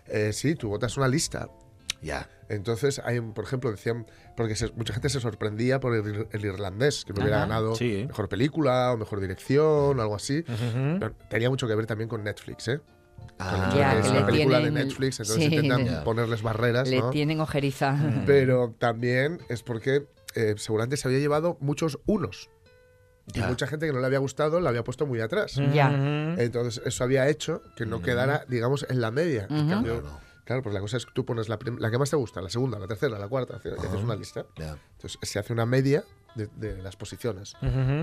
Eh, 0.07 0.33
sí, 0.33 0.55
tú 0.55 0.69
votas 0.69 0.97
una 0.97 1.09
lista. 1.09 1.49
Ya. 2.03 2.29
Entonces, 2.51 3.01
hay, 3.03 3.19
por 3.21 3.45
ejemplo, 3.45 3.71
decían, 3.71 4.07
porque 4.37 4.55
se- 4.57 4.71
mucha 4.73 4.93
gente 4.93 5.09
se 5.09 5.19
sorprendía 5.21 5.81
por 5.81 5.95
el, 5.95 6.27
el 6.31 6.45
irlandés, 6.45 7.05
que 7.07 7.15
no 7.15 7.23
hubiera 7.23 7.39
Ajá. 7.39 7.47
ganado 7.47 7.75
Sí. 7.75 8.05
mejor 8.07 8.29
película 8.29 8.93
o 8.93 8.99
mejor 8.99 9.21
dirección 9.21 9.99
o 9.99 10.03
algo 10.03 10.15
así. 10.15 10.43
Pero 10.43 11.13
tenía 11.31 11.49
mucho 11.49 11.67
que 11.67 11.75
ver 11.75 11.87
también 11.87 12.09
con 12.11 12.23
Netflix, 12.23 12.69
¿eh? 12.69 12.81
Ah, 13.39 13.73
Ya, 13.77 13.91
que 13.91 13.95
que 13.95 14.01
es 14.01 14.13
le 14.13 14.19
una 14.19 14.27
película 14.27 14.59
tienen- 14.59 14.75
de 14.75 14.85
Netflix, 14.85 15.21
entonces 15.21 15.45
sí. 15.49 15.55
intentan 15.57 15.85
Ya. 15.87 16.05
ponerles 16.05 16.43
barreras, 16.43 16.89
Le 16.89 17.01
¿no? 17.01 17.11
tienen 17.11 17.41
ojeriza. 17.41 17.97
Pero 18.27 18.75
también 18.79 19.41
es 19.49 19.63
porque 19.63 20.07
eh, 20.37 20.55
seguramente 20.57 20.97
se 20.97 21.09
había 21.09 21.19
llevado 21.21 21.57
muchos 21.61 21.99
unos. 22.07 22.49
Y 23.35 23.39
Ya. 23.41 23.49
mucha 23.49 23.67
gente 23.67 23.87
que 23.87 23.93
no 23.93 24.01
le 24.01 24.07
había 24.07 24.19
gustado 24.19 24.61
la 24.61 24.69
había 24.69 24.85
puesto 24.85 25.07
muy 25.07 25.21
atrás. 25.21 25.55
Ya. 25.73 25.91
Entonces, 26.39 26.83
eso 26.87 27.05
había 27.05 27.29
hecho 27.29 27.63
que 27.77 27.87
no 27.87 28.03
quedara, 28.03 28.45
digamos, 28.49 28.87
en 28.89 29.01
la 29.01 29.11
media. 29.11 29.47
En 29.51 29.61
Ujú. 29.61 29.69
cambio, 29.71 30.01
Claro. 30.03 30.19
claro, 30.45 30.63
pues 30.63 30.75
la 30.75 30.81
cosa 30.81 30.97
es 30.99 31.07
que 31.07 31.13
tú 31.15 31.25
pones 31.25 31.49
la, 31.49 31.59
la 31.79 31.91
que 31.91 31.99
más 31.99 32.11
te 32.11 32.17
gusta, 32.17 32.41
la 32.43 32.51
segunda, 32.51 32.79
la 32.79 32.87
tercera, 32.87 33.19
la 33.19 33.29
cuarta, 33.29 33.57
hace- 33.57 33.71
y 33.71 33.87
haces 33.87 34.03
una 34.03 34.15
lista. 34.17 34.45
Entonces, 34.57 35.19
se 35.23 35.39
hace 35.39 35.53
una 35.53 35.65
media 35.67 36.05
de, 36.35 36.49
de 36.57 36.83
las 36.83 36.97
posiciones. 36.97 37.55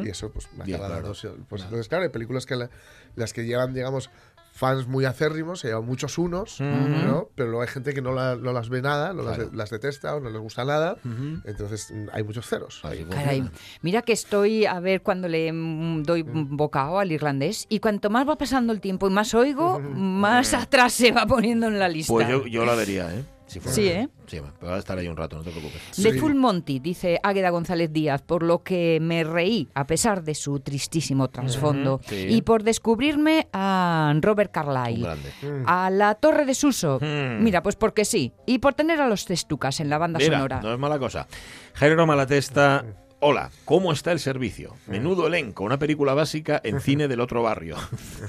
Y 0.04 0.10
eso, 0.10 0.32
pues, 0.32 0.48
me 0.54 0.64
acaba 0.64 0.88
claro. 0.88 1.14
dando. 1.14 1.46
Pues, 1.50 1.64
entonces, 1.64 1.88
claro, 1.90 2.04
hay 2.06 2.10
películas 2.10 2.46
que 2.46 2.56
la- 2.56 2.70
las 3.16 3.34
que 3.34 3.46
llevan, 3.46 3.74
digamos, 3.74 4.10
fans 4.54 4.86
muy 4.88 5.06
acérrimos, 5.06 5.62
se 5.62 5.70
llevan 5.70 5.86
muchos 5.86 6.18
unos, 6.18 6.60
¿no? 6.62 7.30
Pero 7.36 7.50
luego 7.50 7.62
hay 7.64 7.68
gente 7.68 7.94
que 7.94 8.02
no, 8.02 8.12
la- 8.14 8.36
no 8.36 8.52
las 8.54 8.70
ve 8.70 8.82
nada, 8.82 9.14
no 9.14 9.24
las, 9.24 9.36
Claro. 9.36 9.50
de- 9.50 9.58
las 9.58 9.70
detesta 9.70 10.16
o 10.16 10.20
no 10.20 10.30
les 10.30 10.42
gusta 10.42 10.66
nada. 10.66 10.98
Entonces, 11.46 11.94
hay 12.12 12.24
muchos 12.24 12.46
ceros. 12.48 12.82
Caray, 13.10 13.50
mira 13.82 14.02
que 14.02 14.14
estoy 14.14 14.66
a 14.66 14.80
ver 14.80 15.02
cuando 15.02 15.28
le 15.28 15.52
mm, 15.52 16.04
doy 16.04 16.24
bocado 16.24 17.00
al 17.00 17.12
irlandés 17.12 17.66
y 17.70 17.80
cuanto 17.80 18.10
más 18.10 18.28
va 18.28 18.38
pasando 18.38 18.72
el 18.74 18.82
tiempo 18.82 19.08
y 19.08 19.10
más 19.12 19.34
oigo, 19.34 19.80
más 19.80 20.54
atrás 20.54 20.94
se 20.94 21.12
va 21.12 21.26
poniendo 21.26 21.68
en 21.68 21.80
la 21.80 21.88
lista. 21.90 22.14
Pues 22.14 22.28
yo, 22.28 22.46
yo 22.46 22.66
la 22.66 22.76
vería, 22.76 23.14
¿eh? 23.16 23.24
Si 23.52 23.60
fuera- 23.60 23.76
Sí, 23.76 23.88
¿eh? 23.90 24.08
Sí, 24.28 24.40
va, 24.40 24.54
pero 24.58 24.72
va 24.72 24.78
a 24.78 24.80
estar 24.80 24.98
ahí 24.98 25.10
un 25.10 25.18
rato, 25.18 25.36
no 25.36 25.44
te 25.44 25.52
preocupes. 25.52 25.82
De 25.98 26.14
Full 26.14 26.36
Monty, 26.36 26.80
dice 26.80 27.20
Águeda 27.22 27.50
González 27.50 27.92
Díaz, 27.92 28.22
por 28.22 28.44
lo 28.44 28.64
que 28.64 29.00
me 29.02 29.26
reí, 29.26 29.68
a 29.74 29.86
pesar 29.86 30.24
de 30.24 30.36
su 30.36 30.62
tristísimo 30.62 31.28
trasfondo, 31.28 32.00
sí. 32.08 32.28
y 32.30 32.42
por 32.44 32.64
descubrirme 32.64 33.50
a 33.52 34.14
Robert 34.22 34.52
Carlyle. 34.54 35.02
grande. 35.04 35.30
A 35.66 35.90
la 35.90 36.16
Torre 36.16 36.46
de 36.46 36.56
Suso. 36.56 36.98
Mm. 37.02 37.44
Mira, 37.44 37.62
pues 37.62 37.76
porque 37.76 38.06
sí. 38.06 38.32
Y 38.46 38.60
por 38.60 38.74
tener 38.74 39.02
a 39.02 39.10
los 39.10 39.26
Testucas 39.26 39.82
en 39.82 39.90
la 39.90 39.98
banda 39.98 40.20
Mira, 40.20 40.38
sonora. 40.38 40.62
no 40.62 40.72
es 40.72 40.80
mala 40.80 40.98
cosa. 40.98 41.28
Jairo 41.74 42.08
Malatesta. 42.08 42.86
Hola, 43.24 43.52
¿cómo 43.66 43.94
está 43.94 44.12
el 44.12 44.20
servicio? 44.20 44.74
Menudo 44.88 45.28
elenco, 45.28 45.64
una 45.64 45.78
película 45.78 46.16
básica 46.16 46.60
en 46.64 46.82
cine 46.82 47.08
del 47.08 47.20
otro 47.20 47.44
barrio. 47.44 47.76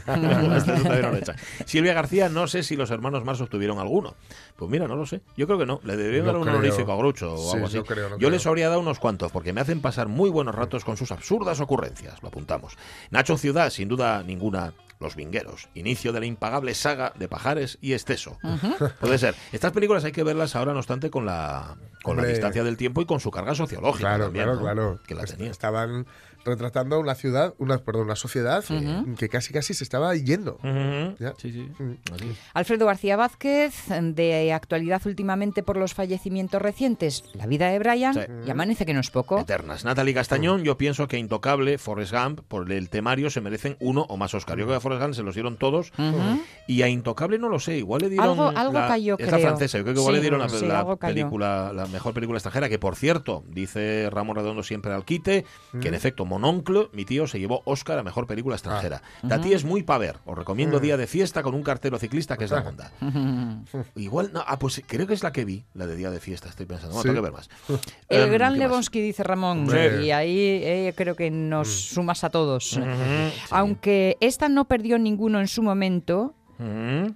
Silvia 1.64 1.94
García, 1.94 2.28
no 2.28 2.46
sé 2.46 2.62
si 2.62 2.76
los 2.76 2.90
hermanos 2.90 3.24
Mars 3.24 3.40
obtuvieron 3.40 3.78
alguno. 3.78 4.14
Pues 4.54 4.70
mira, 4.70 4.86
no 4.86 4.94
lo 4.96 5.06
sé. 5.06 5.22
Yo 5.34 5.46
creo 5.46 5.58
que 5.58 5.64
no. 5.64 5.80
Le 5.84 5.96
deberían 5.96 6.26
No 6.26 6.32
dar 6.32 6.42
un 6.42 6.48
honorífico 6.48 6.92
a 6.92 6.96
Grucho 6.96 7.32
o 7.32 7.38
Sí, 7.38 7.54
algo 7.54 7.66
así. 7.68 7.76
no 7.78 7.84
creo, 7.84 8.08
no 8.10 8.14
Yo 8.16 8.18
creo. 8.18 8.30
les 8.30 8.46
habría 8.46 8.68
dado 8.68 8.80
unos 8.80 8.98
cuantos 8.98 9.32
porque 9.32 9.54
me 9.54 9.62
hacen 9.62 9.80
pasar 9.80 10.08
muy 10.08 10.28
buenos 10.28 10.54
ratos 10.54 10.84
con 10.84 10.98
sus 10.98 11.10
absurdas 11.10 11.60
ocurrencias. 11.60 12.22
Lo 12.22 12.28
apuntamos. 12.28 12.76
Nacho 13.10 13.38
Ciudad, 13.38 13.70
sin 13.70 13.88
duda 13.88 14.22
ninguna. 14.22 14.74
Los 15.02 15.16
Vingueros, 15.16 15.68
inicio 15.74 16.12
de 16.12 16.20
la 16.20 16.26
impagable 16.26 16.74
saga 16.74 17.12
de 17.18 17.28
Pajares 17.28 17.78
y 17.80 17.92
Esteso. 17.92 18.38
Puede 19.00 19.18
ser. 19.18 19.34
Estas 19.52 19.72
películas 19.72 20.04
hay 20.04 20.12
que 20.12 20.22
verlas 20.22 20.56
ahora, 20.56 20.72
no 20.72 20.78
obstante, 20.78 21.10
con 21.10 21.26
la, 21.26 21.76
con 22.02 22.16
la 22.16 22.24
distancia 22.24 22.64
del 22.64 22.76
tiempo 22.76 23.02
y 23.02 23.06
con 23.06 23.20
su 23.20 23.30
carga 23.30 23.54
sociológica. 23.54 24.08
Claro, 24.08 24.24
también, 24.24 24.44
claro, 24.44 24.58
¿no? 24.58 24.62
claro. 24.62 25.00
Que 25.06 25.14
la 25.14 25.24
tenía. 25.24 25.50
Estaban 25.50 26.06
retratando 26.44 26.98
una 27.00 27.14
ciudad, 27.14 27.54
una, 27.58 27.78
perdón, 27.78 28.04
una 28.06 28.16
sociedad 28.16 28.64
que 29.18 29.28
casi 29.28 29.52
casi 29.52 29.74
se 29.74 29.84
estaba 29.84 30.14
yendo. 30.16 30.54
Ujú. 30.62 31.16
Ya. 31.18 31.34
Sí, 31.38 31.52
sí. 31.52 31.68
Mm. 31.78 31.92
Así 32.14 32.28
es. 32.30 32.36
Alfredo 32.54 32.86
García 32.86 33.16
Vázquez, 33.16 33.74
de 33.88 34.52
actualidad 34.52 35.02
últimamente 35.06 35.62
por 35.62 35.76
los 35.76 35.94
fallecimientos 35.94 36.60
recientes, 36.60 37.24
la 37.34 37.46
vida 37.46 37.68
de 37.68 37.78
Brian, 37.78 38.14
Sí. 38.14 38.20
y 38.46 38.50
amanece 38.50 38.84
que 38.86 38.94
no 38.94 39.00
es 39.00 39.10
poco. 39.10 39.38
Eternas. 39.40 39.84
Natalie 39.84 40.14
Castañón, 40.14 40.62
yo 40.64 40.76
pienso 40.76 41.08
que 41.08 41.18
Intocable, 41.18 41.78
Forrest 41.78 42.12
Gump, 42.12 42.40
por 42.48 42.70
el 42.72 42.88
temario 42.90 43.30
se 43.30 43.40
merecen 43.40 43.76
uno 43.80 44.02
o 44.08 44.16
más 44.16 44.34
Oscar. 44.34 44.58
Yo 44.58 44.64
creo 44.64 44.74
que 44.74 44.78
a 44.78 44.80
Forrest 44.80 45.02
Gump 45.02 45.14
se 45.14 45.22
los 45.22 45.34
dieron 45.34 45.56
todos 45.56 45.92
y 46.66 46.82
a 46.82 46.88
Intocable 46.88 47.38
no 47.38 47.48
lo 47.48 47.58
sé, 47.60 47.78
igual 47.78 48.02
le 48.02 48.08
dieron 48.08 48.28
Algo- 48.38 48.52
algo 48.56 48.72
la, 48.72 48.88
cayó, 48.88 49.16
es 49.18 49.26
la 49.26 49.36
creo. 49.36 49.46
francesa, 49.48 49.78
yo 49.78 49.84
creo 49.84 49.94
que 49.94 50.00
igual 50.00 50.14
Sí, 50.14 50.16
le 50.16 50.20
dieron 50.22 50.40
la, 50.40 50.48
sí, 50.48 50.66
la 50.66 50.96
película, 50.96 51.72
la 51.72 51.86
mejor 51.86 52.14
película 52.14 52.38
extranjera, 52.38 52.68
que 52.68 52.78
por 52.78 52.96
cierto, 52.96 53.44
dice 53.48 54.08
Ramón 54.10 54.36
Redondo 54.36 54.62
siempre 54.62 54.92
al 54.92 55.04
quite, 55.04 55.44
que 55.80 55.88
en 55.88 55.94
efecto 55.94 56.24
Mononcle, 56.32 56.88
mi 56.92 57.04
tío, 57.04 57.26
se 57.26 57.38
llevó 57.38 57.60
Oscar 57.66 57.98
a 57.98 58.02
mejor 58.02 58.26
película 58.26 58.56
extranjera. 58.56 59.02
Tati 59.28 59.52
es 59.52 59.64
muy 59.64 59.82
pa' 59.82 59.98
ver, 59.98 60.16
os 60.24 60.36
recomiendo 60.36 60.80
Día 60.80 60.96
de 60.96 61.06
Fiesta 61.06 61.42
con 61.42 61.54
un 61.54 61.62
cartero 61.62 61.98
ciclista 61.98 62.36
que 62.38 62.44
es 62.44 62.50
la 62.50 62.60
onda. 62.60 62.90
Igual, 63.96 64.30
no, 64.32 64.42
ah, 64.46 64.58
pues 64.58 64.82
creo 64.86 65.06
que 65.06 65.12
es 65.14 65.22
la 65.22 65.32
que 65.32 65.44
vi, 65.44 65.64
la 65.74 65.86
de 65.86 65.94
Día 65.96 66.10
de 66.10 66.20
Fiesta, 66.20 66.48
estoy 66.48 66.64
pensando, 66.66 66.94
bueno, 66.94 67.02
Sí. 67.02 67.08
tengo 67.08 67.22
que 67.22 67.30
ver 67.30 67.32
más. 67.32 67.50
El 68.08 68.22
Em, 68.22 68.30
gran 68.32 68.54
¿qué 68.54 68.60
más? 68.60 68.68
Lebowski, 68.70 69.00
dice 69.00 69.22
Ramón, 69.22 69.60
Hombre. 69.60 70.04
y 70.04 70.10
ahí 70.10 70.38
eh, 70.38 70.94
creo 70.96 71.14
que 71.16 71.30
nos 71.30 71.68
sumas 71.68 72.24
a 72.24 72.30
todos. 72.30 72.70
Sí. 72.70 72.80
Aunque 73.50 74.16
esta 74.20 74.48
no 74.48 74.66
perdió 74.66 74.98
ninguno 74.98 75.40
en 75.40 75.48
su 75.48 75.62
momento, 75.62 76.34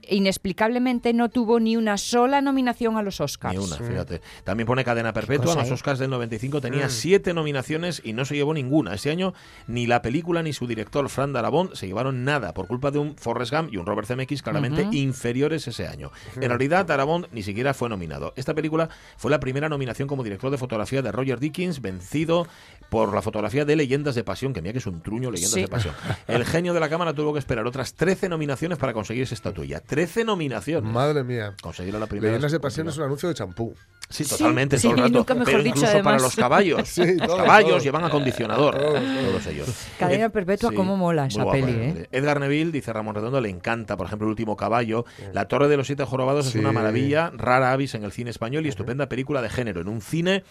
Inexplicablemente 0.09 1.13
no 1.13 1.29
tuvo 1.29 1.61
ni 1.61 1.77
una 1.77 1.97
sola 1.99 2.41
nominación 2.41 2.97
a 2.97 3.03
los 3.03 3.21
Oscars. 3.21 3.57
Ni 3.57 3.63
una, 3.65 3.77
fíjate. 3.77 4.21
También 4.45 4.67
pone 4.67 4.85
cadena 4.85 5.13
perpetua. 5.13 5.55
Los 5.55 5.71
¿eh? 5.71 5.75
Oscars 5.75 5.99
del 5.99 6.11
95 6.11 6.59
Mm. 6.59 6.61
tenía 6.61 6.89
siete 6.89 7.35
nominaciones 7.35 8.01
y 8.05 8.13
no 8.13 8.25
se 8.25 8.35
llevó 8.37 8.55
ninguna. 8.55 8.95
Este 8.95 9.11
año 9.11 9.35
ni 9.67 9.87
la 9.87 10.03
película 10.03 10.43
ni 10.43 10.53
su 10.53 10.67
director, 10.67 11.09
Fran 11.09 11.33
Darabont, 11.33 11.75
se 11.75 11.87
llevaron 11.87 12.25
nada 12.25 12.55
por 12.55 12.67
culpa 12.67 12.91
de 12.91 12.99
un 12.99 13.17
Forrest 13.17 13.53
Gump 13.53 13.73
y 13.73 13.77
un 13.77 13.87
Robert 13.87 14.09
Zemeckis 14.09 14.43
claramente 14.43 14.87
inferiores 14.93 15.67
ese 15.69 15.87
año. 15.87 16.11
En 16.37 16.49
realidad, 16.49 16.87
Darabont 16.87 17.27
ni 17.33 17.43
siquiera 17.43 17.75
fue 17.75 17.89
nominado. 17.89 18.33
Esta 18.37 18.55
película 18.55 18.89
fue 19.17 19.31
la 19.31 19.41
primera 19.41 19.69
nominación 19.69 20.09
como 20.09 20.23
director 20.23 20.51
de 20.51 20.59
fotografía 20.59 21.03
de 21.03 21.13
Roger 21.13 21.41
Dickens, 21.41 21.81
vencido 21.81 22.47
por 22.89 23.13
la 23.15 23.23
fotografía 23.23 23.65
de 23.65 23.77
Leyendas 23.77 24.15
de 24.15 24.25
Pasión, 24.25 24.53
que 24.53 24.63
mira 24.63 24.73
que 24.73 24.79
es 24.79 24.87
un 24.87 25.01
truño 25.03 25.31
Leyendas 25.31 25.53
Sí. 25.55 25.63
de 25.63 25.69
Pasión. 25.69 25.95
El 26.29 26.45
genio 26.45 26.73
de 26.75 26.81
la 26.81 26.89
cámara 26.89 27.13
tuvo 27.13 27.33
que 27.33 27.39
esperar 27.39 27.67
otras 27.67 27.95
13 27.95 28.29
nominaciones 28.29 28.79
para 28.79 28.93
conseguir 28.93 29.23
esa 29.25 29.35
estatuilla. 29.35 29.81
13 29.81 30.25
nominaciones. 30.25 30.91
Madre 30.93 31.25
mía. 31.25 31.55
Conseguir 31.63 31.95
la 31.95 32.07
primera. 32.07 32.33
Leyendas 32.33 32.53
de 32.53 32.61
pasión 32.61 32.89
es 32.89 32.97
un 32.99 33.05
anuncio 33.05 33.29
de 33.29 33.35
champú. 33.35 33.75
Sí, 34.09 34.25
totalmente, 34.25 34.79
Sí, 34.79 34.83
todo 34.85 34.93
el 34.93 34.97
sí, 34.99 35.03
rato. 35.03 35.19
nunca 35.19 35.35
mejor 35.35 35.47
Pero 35.47 35.63
dicho, 35.65 35.77
incluso 35.81 36.03
para 36.05 36.19
los 36.21 36.37
caballos. 36.37 36.81
Sí, 36.89 37.17
los 37.17 37.27
todo, 37.27 37.37
caballos 37.39 37.71
todo. 37.71 37.79
llevan 37.81 38.05
acondicionador, 38.05 38.77
Todo, 38.77 38.93
todo. 38.93 39.01
todos 39.03 39.47
ellos. 39.49 39.87
Cadena 39.99 40.27
Eh, 40.27 40.31
perpetua, 40.31 40.71
cómo 40.73 40.97
mola 40.97 41.27
esa 41.27 41.43
guapa, 41.43 41.59
peli, 41.59 41.73
¿eh? 41.73 41.93
peli. 41.93 42.07
Edgar 42.13 42.39
Neville, 42.39 42.71
dice 42.71 42.93
Ramón 42.93 43.17
Redondo, 43.17 43.41
le 43.41 43.49
encanta, 43.49 43.97
por 43.97 44.07
ejemplo, 44.07 44.27
El 44.27 44.31
último 44.31 44.57
caballo. 44.57 45.05
La 45.33 45.49
Torre 45.49 45.67
de 45.67 45.77
los 45.77 45.89
Siete 45.89 46.05
Jorobados 46.05 46.47
Sí. 46.47 46.51
es 46.51 46.57
una 46.65 46.71
maravilla, 46.71 47.33
rara 47.35 47.73
avis 47.73 47.97
en 47.97 48.05
el 48.05 48.13
cine 48.13 48.31
español 48.31 48.65
y 48.65 48.69
estupenda 48.69 49.09
película 49.09 49.43
de 49.43 49.49
género, 49.51 49.81
en 49.81 49.89
un 49.89 50.01
cine 50.01 50.45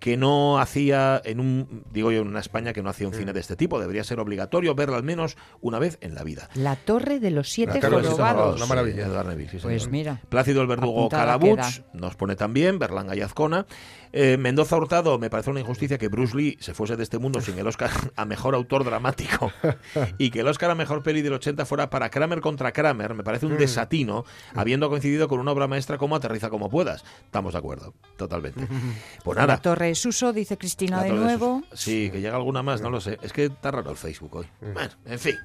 que 0.00 0.16
no 0.16 0.58
hacía, 0.58 1.20
en 1.24 1.40
un, 1.40 1.84
digo 1.90 2.12
yo, 2.12 2.20
en 2.22 2.28
una 2.28 2.40
España 2.40 2.72
que 2.72 2.82
no 2.82 2.90
hacía 2.90 3.08
un 3.08 3.14
cine 3.14 3.32
de 3.32 3.40
este 3.40 3.56
tipo. 3.56 3.80
Debería 3.80 4.04
ser 4.04 4.20
obligatorio 4.20 4.74
verla 4.74 4.96
al 4.96 5.02
menos 5.02 5.36
una 5.60 5.78
vez 5.78 5.98
en 6.00 6.14
la 6.14 6.22
vida. 6.24 6.48
La 6.54 6.76
Torre 6.76 7.20
de 7.20 7.30
los 7.30 7.48
Siete 7.48 7.74
La 7.74 7.80
Torre 7.80 7.96
de 7.96 8.02
los 8.02 8.14
Siete 8.14 8.22
Jorobados. 8.22 8.56
Una 8.56 8.66
maravilla. 8.66 9.06
Sí, 9.06 9.28
Neville, 9.28 9.50
sí, 9.50 9.58
Pues 9.62 9.88
mira. 9.88 10.20
Plácido 10.28 10.62
el 10.62 10.68
Verdugo 10.68 11.08
Calabuch 11.08 11.82
nos 11.92 12.16
pone 12.16 12.36
también, 12.36 12.78
Berlanga 12.78 13.16
y 13.16 13.20
Azcona. 13.22 13.66
Eh, 14.16 14.36
Mendoza 14.36 14.76
Hurtado, 14.76 15.18
me 15.18 15.28
parece 15.28 15.50
una 15.50 15.58
injusticia 15.58 15.98
que 15.98 16.06
Bruce 16.06 16.36
Lee 16.36 16.56
se 16.60 16.72
fuese 16.72 16.96
de 16.96 17.02
este 17.02 17.18
mundo 17.18 17.40
sin 17.40 17.58
el 17.58 17.66
Oscar 17.66 17.90
a 18.14 18.24
mejor 18.24 18.54
autor 18.54 18.84
dramático 18.84 19.50
y 20.18 20.30
que 20.30 20.40
el 20.40 20.46
Oscar 20.46 20.70
a 20.70 20.76
mejor 20.76 21.02
peli 21.02 21.20
del 21.20 21.32
80 21.32 21.66
fuera 21.66 21.90
para 21.90 22.10
Kramer 22.10 22.40
contra 22.40 22.72
Kramer. 22.72 23.14
Me 23.14 23.24
parece 23.24 23.46
un 23.46 23.56
desatino, 23.56 24.24
habiendo 24.54 24.88
coincidido 24.88 25.26
con 25.26 25.40
una 25.40 25.50
obra 25.50 25.66
maestra 25.66 25.98
como 25.98 26.14
Aterriza 26.14 26.48
como 26.48 26.70
puedas. 26.70 27.04
Estamos 27.24 27.54
de 27.54 27.58
acuerdo, 27.58 27.94
totalmente. 28.16 28.68
Pues 29.24 29.36
La 29.36 29.46
nada. 29.46 29.60
Torre 29.60 29.83
de 29.84 29.94
Suso, 29.94 30.32
dice 30.32 30.58
Cristina 30.58 31.02
de 31.02 31.10
nuevo. 31.10 31.62
Sí, 31.72 32.10
que 32.10 32.20
llega 32.20 32.36
alguna 32.36 32.62
más, 32.62 32.80
no 32.80 32.90
lo 32.90 33.00
sé. 33.00 33.18
Es 33.22 33.32
que 33.32 33.44
está 33.46 33.70
raro 33.70 33.90
el 33.90 33.96
Facebook 33.96 34.36
hoy. 34.36 34.46
Bueno, 34.60 34.90
en 35.06 35.18
fin. 35.18 35.36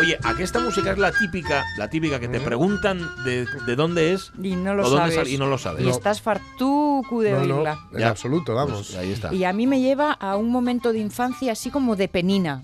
Oye, 0.00 0.18
aquí 0.22 0.42
esta 0.42 0.60
música 0.60 0.92
es 0.92 0.98
la 0.98 1.10
típica, 1.12 1.64
la 1.76 1.88
típica 1.90 2.20
que 2.20 2.28
te 2.28 2.40
preguntan 2.40 3.00
de, 3.24 3.46
de 3.66 3.76
dónde 3.76 4.12
es 4.12 4.32
Y 4.40 4.54
no 4.54 4.74
lo 4.74 4.84
o 4.86 4.90
dónde 4.90 4.98
sabes. 5.10 5.14
sale 5.16 5.30
y 5.30 5.38
no 5.38 5.46
lo 5.46 5.58
sabes. 5.58 5.84
Y 5.84 5.88
estás 5.88 6.20
fartucu 6.20 7.20
de 7.20 7.32
No, 7.32 7.44
no, 7.44 7.54
oírla. 7.56 7.78
en 7.92 7.98
Ya. 7.98 8.08
absoluto, 8.08 8.54
vamos. 8.54 8.88
Pues 8.88 8.96
ahí 8.96 9.12
está. 9.12 9.32
Y 9.34 9.44
a 9.44 9.52
mí 9.52 9.66
me 9.66 9.80
lleva 9.80 10.12
a 10.12 10.36
un 10.36 10.50
momento 10.50 10.92
de 10.92 10.98
infancia 11.00 11.52
así 11.52 11.70
como 11.70 11.96
de 11.96 12.08
penina. 12.08 12.62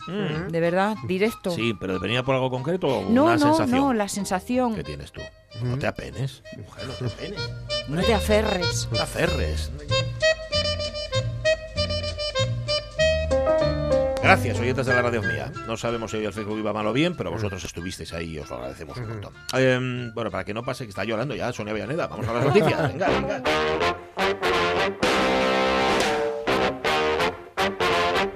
De 0.49 0.61
verdad, 0.61 0.97
directo. 1.09 1.51
Mm. 1.51 1.55
Sí, 1.55 1.75
pero 1.79 1.99
venía 1.99 2.23
por 2.23 2.35
algo 2.35 2.51
concreto 2.51 2.87
o 2.87 3.11
no, 3.11 3.25
una 3.25 3.37
no, 3.37 3.38
sensación. 3.57 3.70
no, 3.81 3.92
la 3.94 4.09
sensación. 4.09 4.75
¿Qué 4.75 4.85
tienes 4.85 5.11
tú? 5.12 5.20
No 5.62 5.79
te 5.79 5.87
apenes, 5.87 6.42
mujer, 6.57 6.85
no 6.87 6.94
te 6.94 7.07
apenes. 7.07 7.40
No 7.88 8.03
te 8.03 8.14
aferres. 8.14 8.88
No 8.90 8.97
te 8.97 9.03
aferres. 9.03 9.70
Gracias, 14.24 14.58
oyentes 14.58 14.87
de 14.87 14.94
la 14.94 15.02
radio 15.02 15.20
mía. 15.20 15.52
No 15.66 15.76
sabemos 15.76 16.10
si 16.10 16.16
hoy 16.16 16.24
el 16.24 16.32
Facebook 16.32 16.58
iba 16.58 16.72
mal 16.72 16.87
o 16.87 16.94
bien, 16.94 17.14
pero 17.14 17.30
vosotros 17.30 17.62
estuvisteis 17.62 18.10
ahí 18.14 18.30
y 18.30 18.38
os 18.38 18.48
lo 18.48 18.56
agradecemos 18.56 18.96
un 18.96 19.08
montón. 19.08 19.34
Eh, 19.54 20.10
bueno, 20.14 20.30
para 20.30 20.44
que 20.44 20.54
no 20.54 20.62
pase 20.64 20.84
que 20.84 20.90
está 20.90 21.04
llorando 21.04 21.34
ya 21.34 21.52
Sonia 21.52 21.74
Villaneda. 21.74 22.06
Vamos 22.06 22.26
a 22.26 22.32
las 22.32 22.44
noticias. 22.46 22.90
Venga, 22.90 23.08
venga. 23.08 23.42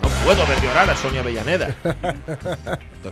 No 0.03 0.35
puedo 0.35 0.46
ver 0.46 0.61
llorar 0.61 0.90
a 0.90 0.94
Sonia 0.94 1.20
Avellaneda. 1.22 1.74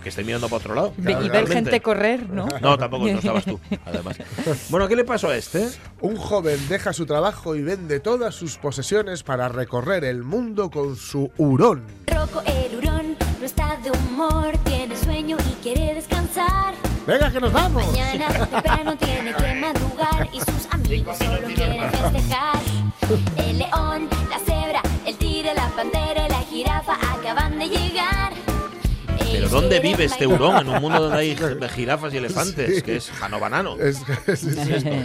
que 0.02 0.10
estoy 0.10 0.24
mirando 0.24 0.50
para 0.50 0.58
otro 0.58 0.74
lado. 0.74 0.92
Y 0.98 1.28
ver 1.30 1.48
gente 1.48 1.80
correr, 1.80 2.28
¿no? 2.28 2.46
No, 2.60 2.76
tampoco, 2.76 3.06
no 3.06 3.18
estabas 3.18 3.46
tú, 3.46 3.58
además. 3.86 4.18
Bueno, 4.68 4.86
¿qué 4.86 4.96
le 4.96 5.04
pasó 5.04 5.30
a 5.30 5.36
este? 5.36 5.66
Un 6.02 6.16
joven 6.16 6.58
deja 6.68 6.92
su 6.92 7.06
trabajo 7.06 7.56
y 7.56 7.62
vende 7.62 8.00
todas 8.00 8.34
sus 8.34 8.58
posesiones 8.58 9.22
para 9.22 9.48
recorrer 9.48 10.04
el 10.04 10.24
mundo 10.24 10.70
con 10.70 10.94
su 10.96 11.32
hurón. 11.38 11.84
No 12.12 12.24
está 12.24 12.55
de 13.86 13.92
humor, 13.92 14.58
tiene 14.64 14.96
sueño 14.96 15.36
y 15.48 15.62
quiere 15.62 15.94
descansar. 15.94 16.74
¡Venga, 17.06 17.30
que 17.30 17.40
nos 17.40 17.52
vamos! 17.52 17.86
Mañana 17.86 18.26
temprano 18.46 18.96
tiene 18.96 19.32
que 19.32 19.54
madrugar 19.54 20.28
y 20.32 20.38
sus 20.40 20.66
amigos 20.72 21.16
solo 21.18 21.38
quieren 21.54 21.88
festejar. 21.92 22.58
El 23.36 23.58
león, 23.58 24.08
la 24.28 24.38
cebra, 24.40 24.82
el 25.06 25.16
tigre, 25.16 25.54
la 25.54 25.68
pantera 25.68 26.26
y 26.26 26.30
la 26.30 26.40
jirafa 26.40 26.94
acaban 27.14 27.58
de 27.60 27.68
llegar. 27.68 28.32
¿Pero 29.18 29.48
dónde 29.48 29.78
vive 29.78 30.04
este 30.06 30.26
hurón 30.26 30.56
en 30.66 30.68
un 30.68 30.80
mundo 30.82 31.02
donde 31.02 31.18
hay 31.18 31.36
jirafas 31.76 32.12
y 32.12 32.16
elefantes? 32.16 32.76
Sí. 32.76 32.82
Que 32.82 32.96
es 32.96 33.08
Jano 33.12 33.38
Banano. 33.38 33.76
Es- 33.76 34.02
sí, 34.36 34.50
sí. 34.80 35.02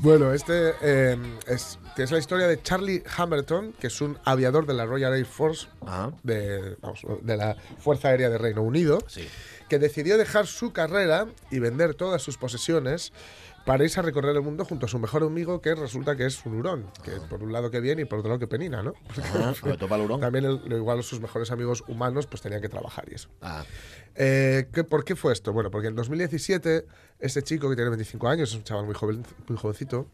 Bueno, 0.00 0.32
este 0.32 0.74
eh, 0.82 1.16
es, 1.46 1.78
que 1.96 2.02
es 2.02 2.10
la 2.12 2.18
historia 2.18 2.46
de 2.46 2.62
Charlie 2.62 3.02
Hamilton, 3.16 3.72
que 3.80 3.86
es 3.86 4.00
un 4.02 4.18
aviador 4.24 4.66
de 4.66 4.74
la 4.74 4.84
Royal 4.84 5.14
Air 5.14 5.24
Force, 5.24 5.66
Ah, 5.86 6.10
de, 6.22 6.76
vamos, 6.82 7.00
de 7.22 7.36
la 7.38 7.56
Fuerza 7.78 8.08
Aérea 8.08 8.28
de 8.28 8.36
Reino 8.38 8.62
Unido, 8.62 8.98
sí. 9.08 9.26
que 9.70 9.78
decidió 9.78 10.18
dejar 10.18 10.46
su 10.46 10.72
carrera 10.74 11.26
y 11.50 11.58
vender 11.58 11.94
todas 11.94 12.20
sus 12.22 12.36
posesiones 12.36 13.12
para 13.66 13.84
irse 13.84 14.00
a 14.00 14.02
recorrer 14.02 14.34
el 14.36 14.42
mundo 14.42 14.64
junto 14.64 14.86
a 14.86 14.88
su 14.88 14.98
mejor 14.98 15.22
amigo, 15.24 15.60
que 15.60 15.74
resulta 15.74 16.16
que 16.16 16.24
es 16.24 16.46
un 16.46 16.54
hurón. 16.54 16.86
Que 17.04 17.12
por 17.28 17.42
un 17.42 17.52
lado 17.52 17.70
que 17.70 17.80
bien 17.80 17.98
y 17.98 18.04
por 18.06 18.20
otro 18.20 18.30
lado 18.30 18.38
que 18.38 18.46
penina, 18.46 18.82
¿no? 18.82 18.94
Ah, 19.34 19.52
sobre 19.58 19.76
todo 19.76 19.88
para 19.88 20.00
el 20.02 20.06
hurón. 20.06 20.20
También, 20.20 20.44
el- 20.44 20.60
igual, 20.72 21.02
sus 21.02 21.20
mejores 21.20 21.50
amigos 21.50 21.82
humanos 21.88 22.26
pues 22.26 22.40
tenían 22.40 22.62
que 22.62 22.68
trabajar 22.68 23.04
y 23.10 23.14
eso. 23.16 23.28
Ah, 23.42 23.64
Eh, 24.18 24.68
¿qué- 24.72 24.82
¿Por 24.82 25.04
qué 25.04 25.14
fue 25.14 25.34
esto? 25.34 25.52
Bueno, 25.52 25.70
porque 25.70 25.88
en 25.88 25.94
2017, 25.94 26.86
este 27.18 27.42
chico 27.42 27.68
que 27.68 27.74
tiene 27.76 27.90
25 27.90 28.28
años, 28.28 28.48
es 28.48 28.54
un 28.56 28.64
chaval 28.64 28.86
muy, 28.86 28.94
joven, 28.94 29.22
muy 29.46 29.58
jovencito, 29.58 30.06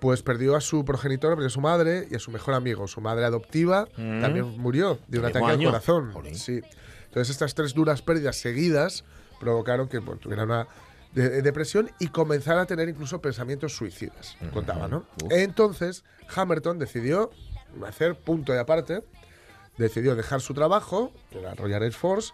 pues 0.00 0.22
perdió 0.22 0.54
a 0.54 0.60
su 0.60 0.84
progenitor, 0.84 1.30
perdió 1.32 1.46
a 1.46 1.50
su 1.50 1.62
madre 1.62 2.06
y 2.10 2.14
a 2.14 2.18
su 2.18 2.30
mejor 2.30 2.52
amigo. 2.52 2.86
Su 2.88 3.00
madre 3.00 3.24
adoptiva 3.24 3.86
también 3.96 4.44
murió 4.58 4.98
de 5.08 5.18
un 5.18 5.24
¿El 5.24 5.32
mismo 5.32 5.46
ataque 5.46 5.64
al 5.64 5.72
corazón. 5.72 6.12
Sí. 6.34 6.60
Entonces, 7.06 7.30
estas 7.30 7.54
tres 7.54 7.72
duras 7.72 8.02
pérdidas 8.02 8.36
seguidas 8.36 9.02
provocaron 9.40 9.88
que 9.88 9.98
bueno, 10.00 10.20
tuviera 10.20 10.44
una 10.44 10.66
de- 11.12 11.28
de- 11.28 11.42
depresión 11.42 11.90
y 11.98 12.08
comenzara 12.08 12.62
a 12.62 12.66
tener 12.66 12.88
incluso 12.88 13.20
pensamientos 13.20 13.74
suicidas. 13.76 14.36
Contaba, 14.52 14.88
¿no? 14.88 15.04
Entonces, 15.30 16.04
Hamilton 16.34 16.78
decidió 16.78 17.30
hacer 17.86 18.14
punto 18.16 18.54
y 18.54 18.58
aparte 18.58 19.02
decidió 19.78 20.14
dejar 20.14 20.40
su 20.40 20.54
trabajo, 20.54 21.12
que 21.30 21.40
era 21.40 21.54
Royal 21.54 21.82
Air 21.82 21.92
Force, 21.92 22.32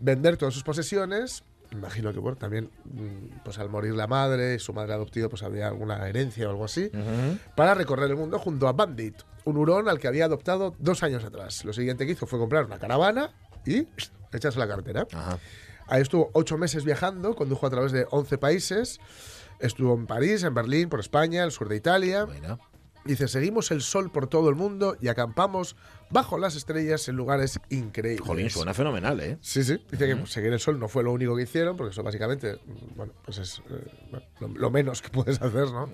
vender 0.00 0.36
todas 0.36 0.54
sus 0.54 0.62
posesiones. 0.62 1.42
Imagino 1.70 2.12
que 2.14 2.18
bueno, 2.18 2.38
también 2.38 2.70
mm, 2.84 3.40
pues 3.44 3.58
al 3.58 3.68
morir 3.68 3.94
la 3.94 4.06
madre 4.06 4.54
y 4.54 4.58
su 4.58 4.72
madre 4.72 4.94
adoptiva 4.94 5.28
pues 5.28 5.42
había 5.42 5.66
alguna 5.68 6.08
herencia 6.08 6.46
o 6.46 6.50
algo 6.50 6.64
así, 6.64 6.90
para 7.56 7.74
recorrer 7.74 8.10
el 8.10 8.16
mundo 8.16 8.38
junto 8.38 8.68
a 8.68 8.72
Bandit, 8.72 9.16
un 9.44 9.56
hurón 9.58 9.88
al 9.88 9.98
que 9.98 10.08
había 10.08 10.24
adoptado 10.24 10.74
dos 10.78 11.02
años 11.02 11.24
atrás. 11.24 11.64
Lo 11.66 11.72
siguiente 11.74 12.06
que 12.06 12.12
hizo 12.12 12.26
fue 12.26 12.38
comprar 12.38 12.64
una 12.64 12.78
caravana 12.78 13.32
y 13.66 13.86
echarse 14.32 14.58
la 14.58 14.66
cartera. 14.68 15.06
ajá. 15.12 15.38
Ahí 15.88 16.02
estuvo 16.02 16.30
ocho 16.34 16.58
meses 16.58 16.84
viajando, 16.84 17.34
condujo 17.34 17.66
a 17.66 17.70
través 17.70 17.92
de 17.92 18.06
11 18.10 18.38
países, 18.38 19.00
estuvo 19.58 19.94
en 19.94 20.06
París, 20.06 20.42
en 20.42 20.54
Berlín, 20.54 20.88
por 20.88 21.00
España, 21.00 21.44
el 21.44 21.50
sur 21.50 21.68
de 21.68 21.76
Italia. 21.76 22.24
Bueno. 22.24 22.58
Dice, 23.04 23.26
seguimos 23.26 23.70
el 23.70 23.80
sol 23.80 24.10
por 24.10 24.26
todo 24.26 24.50
el 24.50 24.54
mundo 24.54 24.96
y 25.00 25.08
acampamos 25.08 25.76
bajo 26.10 26.38
las 26.38 26.56
estrellas 26.56 27.08
en 27.08 27.16
lugares 27.16 27.60
increíbles. 27.70 28.26
Jolín, 28.26 28.50
suena 28.50 28.74
fenomenal, 28.74 29.20
¿eh? 29.20 29.38
Sí, 29.40 29.62
sí. 29.64 29.82
Dice 29.90 30.06
que 30.06 30.16
pues, 30.16 30.30
seguir 30.32 30.52
el 30.52 30.60
sol 30.60 30.78
no 30.78 30.88
fue 30.88 31.02
lo 31.04 31.12
único 31.12 31.36
que 31.36 31.42
hicieron, 31.42 31.76
porque 31.76 31.92
eso 31.92 32.02
básicamente, 32.02 32.54
mm, 32.66 32.96
bueno, 32.96 33.12
pues 33.24 33.38
es 33.38 33.62
eh, 33.70 34.20
lo, 34.40 34.48
lo 34.48 34.70
menos 34.70 35.02
que 35.02 35.08
puedes 35.10 35.40
hacer, 35.40 35.70
¿no? 35.70 35.88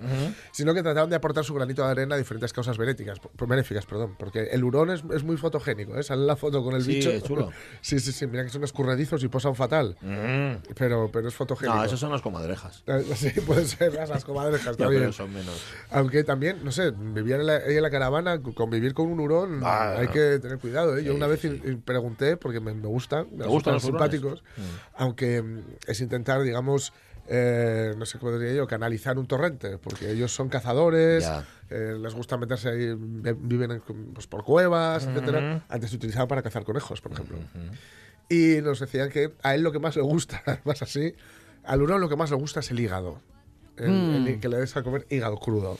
Sino 0.51 0.73
que 0.73 0.81
trataron 0.83 1.09
de 1.09 1.15
aportar 1.15 1.43
su 1.43 1.53
granito 1.53 1.83
de 1.85 1.91
arena 1.91 2.15
a 2.15 2.17
diferentes 2.17 2.53
causas 2.53 2.77
benéficas, 2.77 3.19
benéficas, 3.47 3.85
perdón, 3.85 4.15
porque 4.17 4.43
el 4.51 4.63
hurón 4.63 4.89
es, 4.91 5.03
es 5.13 5.23
muy 5.23 5.37
fotogénico, 5.37 5.97
¿eh? 5.97 6.03
Sale 6.03 6.25
la 6.25 6.35
foto 6.35 6.63
con 6.63 6.75
el 6.75 6.83
Sí, 6.83 6.95
bicho. 6.95 7.09
es 7.09 7.23
chulo. 7.23 7.51
Sí, 7.81 7.99
sí, 7.99 8.11
sí. 8.11 8.25
Mira 8.27 8.43
que 8.43 8.49
son 8.49 8.63
escurredizos 8.63 9.23
y 9.23 9.27
posan 9.27 9.55
fatal, 9.55 9.97
pero, 10.77 11.09
pero 11.11 11.27
es 11.27 11.33
fotogénico. 11.35 11.75
No, 11.77 11.83
esos 11.83 11.99
son 11.99 12.11
las 12.11 12.21
comadrejas. 12.21 12.83
Eh, 12.87 13.03
Sí, 13.15 13.29
puede 13.41 13.65
ser, 13.65 13.93
las 13.93 14.23
comadrejas, 14.25 14.75
bien. 14.77 14.89
pero 14.89 15.11
son 15.13 15.33
menos. 15.33 15.63
Aunque 15.91 16.23
también, 16.23 16.63
no 16.63 16.71
sé, 16.71 16.91
vivir 16.91 17.35
en 17.35 17.45
la, 17.47 17.57
en 17.65 17.81
la 17.81 17.89
caravana, 17.89 18.41
convivir 18.41 18.93
con 18.93 19.07
un 19.07 19.19
hurón, 19.19 19.61
Ah, 19.63 19.95
hay 20.07 20.13
que 20.13 20.39
tener 20.39 20.57
cuidado. 20.59 20.97
¿eh? 20.97 21.03
Yo 21.03 21.13
una 21.15 21.27
vez 21.27 21.41
pregunté, 21.83 22.37
porque 22.37 22.59
me, 22.59 22.73
me 22.73 22.87
gustan, 22.87 23.27
me 23.31 23.45
gustan 23.47 23.73
los 23.75 23.83
simpáticos, 23.99 24.43
aunque 24.95 25.41
mm, 25.41 25.59
es 25.87 26.01
intentar, 26.01 26.41
digamos, 26.41 26.93
eh, 27.27 27.93
no 27.97 28.05
sé 28.05 28.19
cómo 28.19 28.37
diría 28.37 28.53
yo, 28.55 28.67
canalizar 28.67 29.17
un 29.17 29.25
torrente, 29.27 29.77
porque 29.79 30.11
ellos 30.11 30.31
son 30.33 30.47
cazadores, 30.49 31.23
eh, 31.69 31.95
les 31.99 32.13
gusta 32.13 32.37
meterse 32.37 32.69
ahí, 32.69 32.95
ve- 32.97 33.35
viven 33.37 33.71
en- 33.71 33.81
pues, 34.13 34.27
por 34.27 34.43
cuevas, 34.43 35.05
etcétera. 35.07 35.39
Antes 35.69 35.89
se 35.89 35.95
utilizaban 35.95 36.27
para 36.27 36.41
cazar 36.43 36.63
conejos, 36.63 37.01
por 37.01 37.11
ejemplo. 37.13 37.37
Y 38.29 38.61
nos 38.61 38.79
decían 38.79 39.09
que 39.09 39.33
a 39.43 39.55
él 39.55 39.61
lo 39.61 39.71
que 39.71 39.79
más 39.79 39.95
le 39.95 40.01
gusta, 40.01 40.41
además 40.45 40.81
así, 40.81 41.13
al 41.63 41.81
hurón 41.81 42.01
lo 42.01 42.09
que 42.09 42.15
más 42.15 42.29
le 42.29 42.35
gusta 42.37 42.59
es 42.59 42.71
el 42.71 42.79
hígado. 42.79 43.19
El- 43.77 44.27
el 44.27 44.39
que 44.39 44.47
le 44.49 44.57
des 44.57 44.75
a 44.77 44.83
comer 44.83 45.05
hígado 45.09 45.37
crudo. 45.37 45.77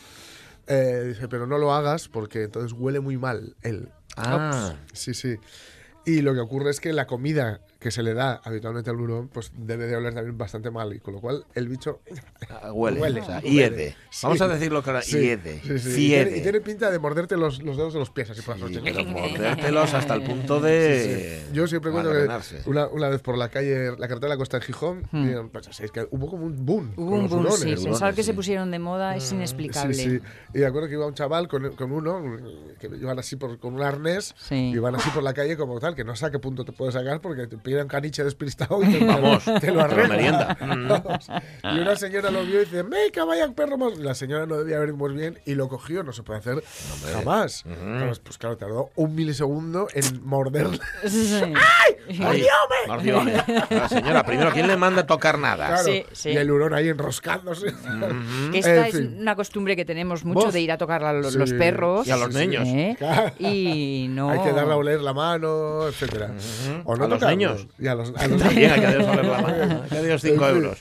Eh, 0.67 1.03
dice, 1.09 1.27
pero 1.27 1.45
no 1.45 1.57
lo 1.59 1.73
hagas 1.73 2.07
porque 2.07 2.43
entonces 2.43 2.73
huele 2.73 2.99
muy 2.99 3.17
mal 3.17 3.55
él. 3.61 3.89
Ah. 4.17 4.75
Sí, 4.93 5.13
sí. 5.13 5.35
Y 6.05 6.21
lo 6.21 6.33
que 6.33 6.39
ocurre 6.39 6.71
es 6.71 6.79
que 6.79 6.93
la 6.93 7.07
comida 7.07 7.61
que 7.85 7.91
se 7.91 8.01
le 8.01 8.15
da 8.15 8.41
habitualmente 8.43 8.89
al 8.89 8.99
hurón, 8.99 9.27
pues 9.27 9.51
debe 9.55 9.85
de 9.85 9.95
oler 9.95 10.11
también 10.15 10.35
bastante 10.35 10.71
mal. 10.71 10.91
Y 10.95 10.99
con 10.99 11.13
lo 11.13 11.21
cual 11.21 11.45
el 11.53 11.67
bicho 11.67 11.99
Ah, 12.49 12.73
Huele, 12.73 12.99
Huele, 12.99 13.21
o 13.21 13.25
sea, 13.25 13.35
huele. 13.37 13.49
hiede. 13.51 13.95
Sí. 14.09 14.21
Vamos 14.23 14.41
a 14.41 14.47
decirlo 14.47 14.81
claro, 14.81 15.03
Sí, 15.03 15.19
hiede, 15.19 15.61
sí, 15.61 15.77
sí. 15.77 15.89
Y 16.05 16.07
tiene, 16.07 16.37
y 16.37 16.41
tiene 16.41 16.61
pinta 16.61 16.89
de 16.89 16.97
morderte 16.97 17.37
los, 17.37 17.61
los 17.61 17.77
dedos 17.77 17.93
de 17.93 17.99
los 17.99 18.09
pies 18.09 18.31
así 18.31 18.41
por 18.41 18.57
las 18.57 18.71
pero 18.71 19.05
mordértelos 19.05 19.93
hasta 19.93 20.15
el 20.15 20.23
punto 20.23 20.59
de. 20.61 21.43
Yo 21.53 21.67
siempre 21.67 21.91
cuento 21.91 22.09
que 22.11 22.27
una, 22.67 22.87
una 22.87 23.09
vez 23.09 23.21
por 23.21 23.37
la 23.37 23.49
calle, 23.49 23.91
la 23.91 24.07
carretera 24.07 24.21
de 24.21 24.29
la 24.29 24.37
Costa 24.37 24.57
de 24.57 24.65
Gijón, 24.65 25.03
dijeron, 25.11 25.49
pues, 25.49 25.79
es 25.79 25.91
que 25.91 26.07
hubo 26.09 26.27
como 26.27 26.47
un 26.47 26.65
boom. 26.65 26.91
Hubo 26.97 27.11
con 27.11 27.13
un 27.19 27.21
los 27.23 27.29
boom, 27.29 27.41
hurones. 27.41 27.59
sí. 27.59 27.65
hurones, 27.67 27.85
Pensar 27.85 28.15
que 28.15 28.23
se 28.23 28.33
pusieron 28.33 28.71
de 28.71 28.79
moda 28.79 29.15
es 29.15 29.31
inexplicable. 29.31 29.93
Sí, 29.93 30.09
sí. 30.09 30.19
Y 30.55 30.57
me 30.59 30.65
acuerdo 30.65 30.87
que 30.87 30.95
iba 30.95 31.05
un 31.05 31.13
chaval 31.13 31.47
con, 31.47 31.75
con 31.75 31.91
uno, 31.91 32.23
que 32.79 32.87
iban 32.87 33.19
así 33.19 33.35
por, 33.35 33.59
con 33.59 33.75
un 33.75 33.83
arnés, 33.83 34.33
Sí. 34.39 34.55
y 34.55 34.71
iban 34.73 34.95
así 34.95 35.11
por 35.11 35.21
la 35.21 35.35
calle 35.35 35.55
como 35.55 35.79
tal, 35.79 35.93
que 35.93 36.03
no 36.03 36.15
sé 36.15 36.25
a 36.25 36.31
qué 36.31 36.39
punto 36.39 36.65
te 36.65 36.71
puedes 36.71 36.95
sacar 36.95 37.21
porque 37.21 37.45
te 37.45 37.57
piden 37.75 37.83
un 37.83 37.89
caniche 37.89 38.23
despistado 38.23 38.81
y 38.83 38.87
te, 38.93 39.05
Vamos, 39.05 39.43
te 39.43 39.59
te 39.59 39.71
lo 39.71 39.81
arregla. 39.81 40.57
y 41.63 41.79
una 41.79 41.95
señora 41.95 42.31
lo 42.31 42.43
vio 42.43 42.61
y 42.61 42.65
dice, 42.65 42.83
¡Meca, 42.83 43.25
vaya 43.25 43.47
perro 43.51 43.77
más! 43.77 43.97
La 43.97 44.15
señora 44.15 44.45
no 44.45 44.55
debía 44.57 44.79
ver 44.79 44.93
muy 44.93 45.13
bien 45.13 45.39
y 45.45 45.55
lo 45.55 45.67
cogió, 45.67 46.03
no 46.03 46.13
se 46.13 46.23
puede 46.23 46.39
hacer 46.39 46.63
jamás. 47.13 47.63
Pues 48.23 48.37
claro, 48.37 48.57
tardó 48.57 48.89
un 48.95 49.13
milisegundo 49.15 49.87
en 49.93 50.25
morderle. 50.25 50.79
Sí. 51.05 51.33
Ay, 51.41 52.15
Mordiome. 52.87 53.33
La 53.69 53.89
señora, 53.89 54.23
primero, 54.25 54.51
¿quién 54.51 54.67
le 54.67 54.77
manda 54.77 55.01
a 55.01 55.07
tocar 55.07 55.37
nada? 55.39 55.67
Claro, 55.67 55.83
Sí, 55.83 56.05
sí. 56.11 56.29
Y 56.31 56.37
el 56.37 56.51
hurón 56.51 56.73
ahí 56.73 56.89
enroscándose. 56.89 57.67
Esta 58.53 58.75
En 58.75 58.85
es 58.85 58.95
fin. 58.95 59.17
una 59.21 59.35
costumbre 59.35 59.75
que 59.75 59.85
tenemos 59.85 60.23
mucho 60.23 60.45
Vos. 60.45 60.53
de 60.53 60.61
ir 60.61 60.71
a 60.71 60.77
tocar 60.77 61.03
a 61.03 61.13
los, 61.13 61.33
Sí. 61.33 61.39
los 61.39 61.53
perros. 61.53 62.07
Y 62.07 62.11
a 62.11 62.17
los 62.17 62.33
niños. 62.33 62.63
¿eh? 62.67 62.95
Claro. 62.97 63.31
Y 63.39 64.07
no. 64.09 64.29
Hay 64.29 64.39
que 64.39 64.51
darle 64.51 64.73
a 64.73 64.77
oler 64.77 65.01
la 65.01 65.13
mano, 65.13 65.87
etcétera. 65.87 66.31
O 66.85 66.95
no 66.95 67.05
A 67.05 67.07
los 67.07 67.19
tocarlos. 67.19 67.54
Niños. 67.59 67.73
Y 67.79 67.87
a 67.87 67.95
los, 67.95 68.13
a 68.15 68.27
los 68.27 68.41
También 68.41 68.71
hay 68.71 68.79
que 68.79 68.85
darle 68.85 69.23
la 69.23 69.41
mano. 69.41 69.81
Hay 69.83 69.89
que 69.89 69.95
darle 69.95 70.19
5 70.19 70.33
En 70.33 70.39
fin. 70.39 70.63
euros. 70.63 70.77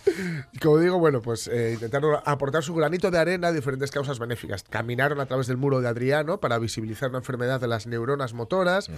Como 0.63 0.79
digo, 0.79 0.99
bueno, 0.99 1.21
pues 1.23 1.49
eh, 1.49 1.73
intentaron 1.75 2.19
aportar 2.25 2.63
su 2.63 2.75
granito 2.75 3.11
de 3.11 3.19
arena 3.19 3.49
a 3.49 3.53
diferentes 3.53 3.91
causas 3.91 4.19
benéficas. 4.19 4.63
Caminaron 4.63 5.21
a 5.21 5.27
través 5.27 5.47
del 5.47 5.57
muro 5.57 5.81
de 5.81 5.89
Adriano 5.89 6.41
para 6.41 6.59
visibilizar 6.59 7.09
una 7.11 7.19
enfermedad 7.19 7.61
de 7.61 7.69
las 7.69 7.87
neuronas 7.87 8.33
motoras. 8.35 8.91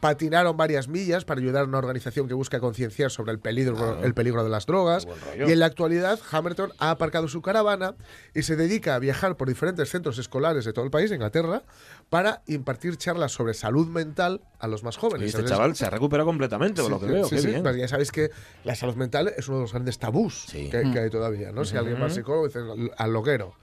Patinaron 0.00 0.56
varias 0.56 0.88
millas 0.88 1.24
para 1.24 1.40
ayudar 1.40 1.62
a 1.62 1.66
una 1.66 1.78
organización 1.78 2.28
que 2.28 2.34
busca 2.34 2.60
concienciar 2.60 3.10
sobre 3.10 3.32
el 3.32 3.38
peligro, 3.38 4.02
el 4.02 4.14
peligro 4.14 4.42
de 4.44 4.50
las 4.50 4.66
drogas. 4.66 5.06
Y 5.38 5.50
en 5.52 5.58
la 5.58 5.66
actualidad, 5.66 6.18
Hamilton 6.30 6.72
ha 6.78 6.90
aparcado 6.90 7.28
su 7.28 7.42
caravana 7.42 7.94
y 8.34 8.42
se 8.42 8.56
dedica 8.56 8.94
a 8.94 8.98
viajar 8.98 9.36
por 9.36 9.48
diferentes 9.48 9.88
centros 9.90 10.18
escolares 10.18 10.64
de 10.64 10.72
todo 10.72 10.84
el 10.84 10.90
país, 10.90 11.10
de 11.10 11.16
Inglaterra, 11.16 11.62
para 12.12 12.42
impartir 12.46 12.98
charlas 12.98 13.32
sobre 13.32 13.54
salud 13.54 13.86
mental 13.86 14.42
a 14.58 14.66
los 14.68 14.84
más 14.84 14.98
Y 14.98 15.00
jóvenes. 15.00 15.28
este 15.28 15.38
Entonces, 15.38 15.56
chaval 15.56 15.74
se 15.74 15.86
ha 15.86 15.88
recuperado 15.88 16.26
completamente, 16.26 16.82
por 16.82 16.90
lo 16.90 17.00
que 17.00 17.06
veo. 17.06 17.24
Sí, 17.24 17.36
Qué 17.36 17.40
sí, 17.40 17.46
bien. 17.46 17.62
ya 17.78 17.88
sabéis 17.88 18.12
que 18.12 18.30
la 18.64 18.74
salud 18.74 18.96
mental 18.96 19.32
es 19.34 19.48
uno 19.48 19.56
de 19.56 19.62
los 19.62 19.72
grandes 19.72 19.98
tabús 19.98 20.44
que, 20.52 20.68
que 20.92 20.98
hay 20.98 21.08
todavía, 21.08 21.52
¿no? 21.52 21.64
Si 21.64 21.74
alguien 21.74 21.98
va 21.98 22.04
al 22.04 22.10
psicólogo 22.10 22.48
dice 22.48 22.58
al- 22.58 22.90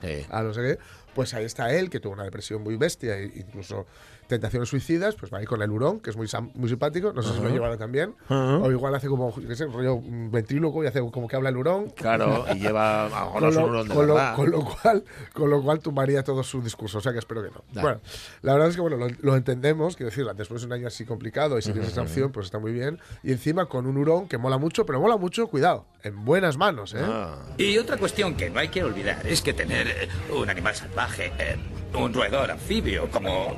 Sí. 0.02 0.26
a 0.32 0.42
no 0.42 0.52
sé 0.56 0.62
qué, 0.64 0.80
pues 1.14 1.36
ahí 1.36 1.46
está 1.46 1.72
él, 1.76 1.92
que 1.92 2.00
tuvo 2.00 2.14
una 2.14 2.24
depresión 2.24 2.64
muy 2.64 2.76
bestia 2.76 3.20
e 3.20 3.26
incluso 3.26 3.86
tentaciones 4.30 4.70
suicidas, 4.70 5.16
pues 5.16 5.34
va 5.34 5.40
ahí 5.40 5.46
con 5.46 5.62
el 5.62 5.70
hurón, 5.70 6.00
que 6.00 6.12
es 6.12 6.16
muy, 6.16 6.28
muy 6.54 6.70
simpático, 6.70 7.12
no 7.12 7.22
sé 7.22 7.34
si 7.34 7.42
lo 7.44 7.50
llevará 7.50 7.76
también, 7.78 8.16
o 8.30 8.72
igual 8.72 8.96
hace 8.96 9.08
como, 9.10 9.36
qué 9.36 9.56
sé, 9.58 9.66
rollo 9.66 9.96
un 9.96 10.32
ventríloco 10.32 10.82
y 10.84 10.88
hace 10.88 11.00
como 11.12 11.28
que 11.28 11.36
habla 11.36 11.50
el 11.50 11.58
hurón. 11.58 11.90
Claro, 11.90 12.46
y 12.56 12.60
lleva 12.60 13.06
a 13.08 13.10
no 13.26 13.32
Con 13.34 13.54
lo, 13.56 13.66
hurón 13.66 13.88
de 13.90 13.94
con 13.94 14.08
lo- 14.08 14.34
con 14.36 14.52
lo 14.52 14.64
cual, 14.64 15.04
con 15.34 15.50
lo 15.50 15.62
cual 15.62 15.80
tumbaría 15.82 16.24
todo 16.24 16.44
su 16.44 16.62
discurso, 16.62 17.00
o 17.00 17.02
sea 17.02 17.12
que 17.12 17.20
espero 17.20 17.44
que 17.44 17.50
no. 17.50 17.64
Bueno, 17.82 18.00
la 18.44 18.54
verdad 18.54 18.70
es 18.70 18.76
que 18.76 18.82
bueno, 18.82 18.96
lo, 18.96 19.08
lo 19.20 19.36
entendemos, 19.36 19.98
quiero 19.98 20.10
decir, 20.12 20.26
después 20.38 20.62
de 20.62 20.68
un 20.68 20.74
año 20.74 20.88
así 20.88 21.04
complicado 21.04 21.58
y 21.58 21.62
si 21.62 21.72
tienes 21.74 21.92
esa 21.92 22.04
opción, 22.04 22.32
pues 22.32 22.46
está 22.46 22.60
muy 22.60 22.72
bien. 22.72 23.00
Y 23.24 23.32
encima 23.32 23.66
con 23.66 23.88
un 23.88 23.98
hurón 23.98 24.28
que 24.28 24.38
mola 24.38 24.58
mucho, 24.58 24.86
pero 24.86 25.02
mola 25.02 25.18
mucho, 25.18 25.48
cuidado, 25.48 25.86
en 26.04 26.24
buenas 26.24 26.56
manos, 26.58 26.94
¿eh? 26.94 27.00
Ah. 27.02 27.36
Y 27.58 27.78
otra 27.80 27.98
cuestión 27.98 28.36
que 28.36 28.50
no 28.52 28.60
hay 28.60 28.70
que 28.70 28.84
olvidar 28.84 29.26
es 29.26 29.42
que 29.42 29.54
tener 29.54 29.88
un 30.32 30.50
animal 30.50 30.76
salvaje, 30.76 31.32
eh, 31.40 31.58
un 31.98 32.14
roedor 32.14 32.52
anfibio, 32.52 33.10
como 33.10 33.58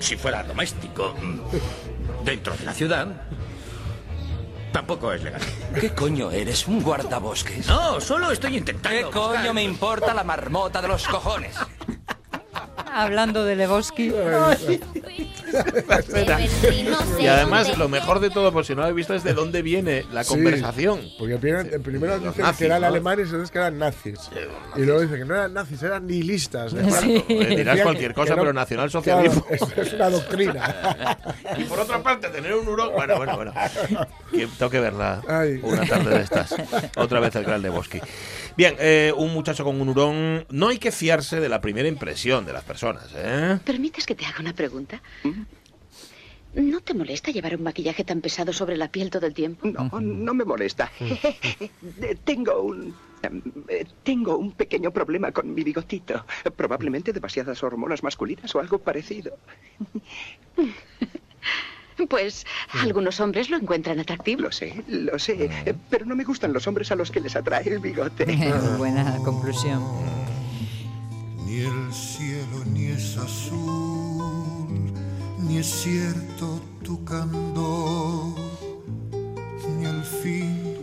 si 0.00 0.16
fuera 0.16 0.42
doméstico, 0.42 1.14
dentro 2.24 2.56
de 2.56 2.64
la 2.64 2.72
ciudad, 2.72 3.08
tampoco 4.72 5.12
es 5.12 5.22
legal. 5.22 5.40
¿Qué 5.80 5.94
coño 5.94 6.30
eres? 6.30 6.66
¿Un 6.68 6.82
guardabosques? 6.82 7.66
No, 7.66 8.00
solo 8.00 8.30
estoy 8.30 8.56
intentando. 8.56 8.96
¿Qué 8.96 9.04
coño 9.12 9.54
me 9.54 9.62
importa 9.62 10.12
la 10.14 10.24
marmota 10.24 10.82
de 10.82 10.88
los 10.88 11.06
cojones? 11.08 11.56
Hablando 12.92 13.44
de 13.44 13.56
Lebowski. 13.56 14.12
Y 17.18 17.26
además, 17.26 17.76
lo 17.78 17.88
mejor 17.88 18.20
de 18.20 18.30
todo, 18.30 18.52
por 18.52 18.64
si 18.64 18.74
no 18.74 18.78
lo 18.80 18.84
habéis 18.84 18.96
visto, 18.96 19.14
es 19.14 19.24
de 19.24 19.34
dónde 19.34 19.62
viene 19.62 20.04
la 20.12 20.24
Sí, 20.24 20.30
conversación. 20.30 21.00
Porque 21.18 21.36
primero, 21.36 21.68
en 21.74 21.82
primero 21.82 22.18
dicen 22.18 22.42
nazis, 22.42 22.58
que 22.58 22.64
eran 22.66 22.80
¿no? 22.82 22.86
alemanes 22.88 23.26
y 23.26 23.30
entonces 23.30 23.50
que 23.50 23.58
eran 23.58 23.78
nazis. 23.78 24.18
Y 24.76 24.80
luego 24.84 25.00
dicen 25.00 25.18
que 25.18 25.24
no 25.24 25.34
eran 25.34 25.54
nazis, 25.54 25.82
eran 25.82 26.06
nihilistas. 26.06 26.72
de 26.72 26.82
Franco. 26.84 27.00
Sí. 27.06 27.24
Eh, 27.28 27.56
dirás 27.56 27.80
cualquier 27.80 28.14
cosa, 28.14 28.34
no- 28.34 28.42
pero 28.42 28.52
nacionalsocialismo. 28.52 29.44
Claro, 29.46 29.66
es, 29.76 29.86
es 29.88 29.92
una 29.94 30.10
doctrina. 30.10 31.16
Y 31.58 31.64
por 31.64 31.80
otra 31.80 32.02
parte, 32.02 32.28
tener 32.28 32.54
un 32.54 32.66
hurón. 32.68 32.90
Bueno, 32.94 33.16
bueno, 33.16 33.36
bueno. 33.36 33.52
Que 34.30 34.46
tengo 34.58 34.70
que 34.70 34.80
verla 34.80 35.22
Ay. 35.28 35.60
una 35.62 35.84
tarde 35.86 36.10
de 36.18 36.22
estas. 36.22 36.54
Otra 36.96 37.20
vez 37.20 37.34
el 37.36 37.44
gran 37.44 37.62
Lebowski. 37.62 38.00
Bien, 38.56 38.74
eh, 38.78 39.12
un 39.16 39.32
muchacho 39.34 39.64
con 39.64 39.80
un 39.80 39.88
hurón. 39.88 40.46
No 40.50 40.68
hay 40.68 40.78
que 40.78 40.90
fiarse 40.90 41.40
de 41.40 41.48
la 41.48 41.60
primera 41.60 41.88
impresión 41.88 42.46
de 42.46 42.52
las 42.52 42.64
personas, 42.64 43.12
¿eh? 43.14 43.58
¿Permites 43.64 44.06
que 44.06 44.14
te 44.14 44.24
haga 44.24 44.40
una 44.40 44.54
pregunta? 44.54 45.02
¿No 46.54 46.80
te 46.80 46.94
molesta 46.94 47.30
llevar 47.30 47.54
un 47.54 47.62
maquillaje 47.62 48.02
tan 48.02 48.22
pesado 48.22 48.54
sobre 48.54 48.78
la 48.78 48.90
piel 48.90 49.10
todo 49.10 49.26
el 49.26 49.34
tiempo? 49.34 49.68
No, 49.68 49.90
no 50.00 50.34
me 50.34 50.44
molesta. 50.44 50.90
Eh, 52.02 52.16
tengo 52.24 52.62
un... 52.62 52.94
em, 53.22 53.42
eh, 53.68 53.84
Tengo 54.02 54.36
un 54.38 54.52
pequeño 54.52 54.90
problema 54.90 55.32
con 55.32 55.52
mi 55.54 55.62
bigotito. 55.62 56.24
Probablemente 56.56 57.12
demasiadas 57.12 57.62
hormonas 57.62 58.02
masculinas 58.02 58.54
o 58.54 58.60
algo 58.60 58.78
parecido. 58.78 59.36
Pues 62.08 62.46
algunos 62.82 63.20
hombres 63.20 63.48
lo 63.50 63.56
encuentran 63.56 63.98
atractivo. 64.00 64.42
Lo 64.42 64.52
sé, 64.52 64.82
lo 64.88 65.18
sé. 65.18 65.50
eh, 65.64 65.74
Pero 65.90 66.04
no 66.06 66.14
me 66.14 66.24
gustan 66.24 66.52
los 66.52 66.66
hombres 66.66 66.90
a 66.92 66.94
los 66.96 67.10
que 67.10 67.20
les 67.20 67.34
atrae 67.36 67.68
el 67.68 67.78
bigote. 67.78 68.24
Buena 68.78 69.16
conclusión. 69.24 69.82
Ni 71.46 71.60
el 71.60 71.92
cielo 71.92 72.64
ni 72.72 72.86
es 72.86 73.16
azul, 73.16 74.92
ni 75.38 75.58
es 75.58 75.66
cierto 75.66 76.60
tu 76.82 77.02
candor, 77.04 78.34
ni 79.78 79.86
al 79.86 80.04
fin. 80.04 80.75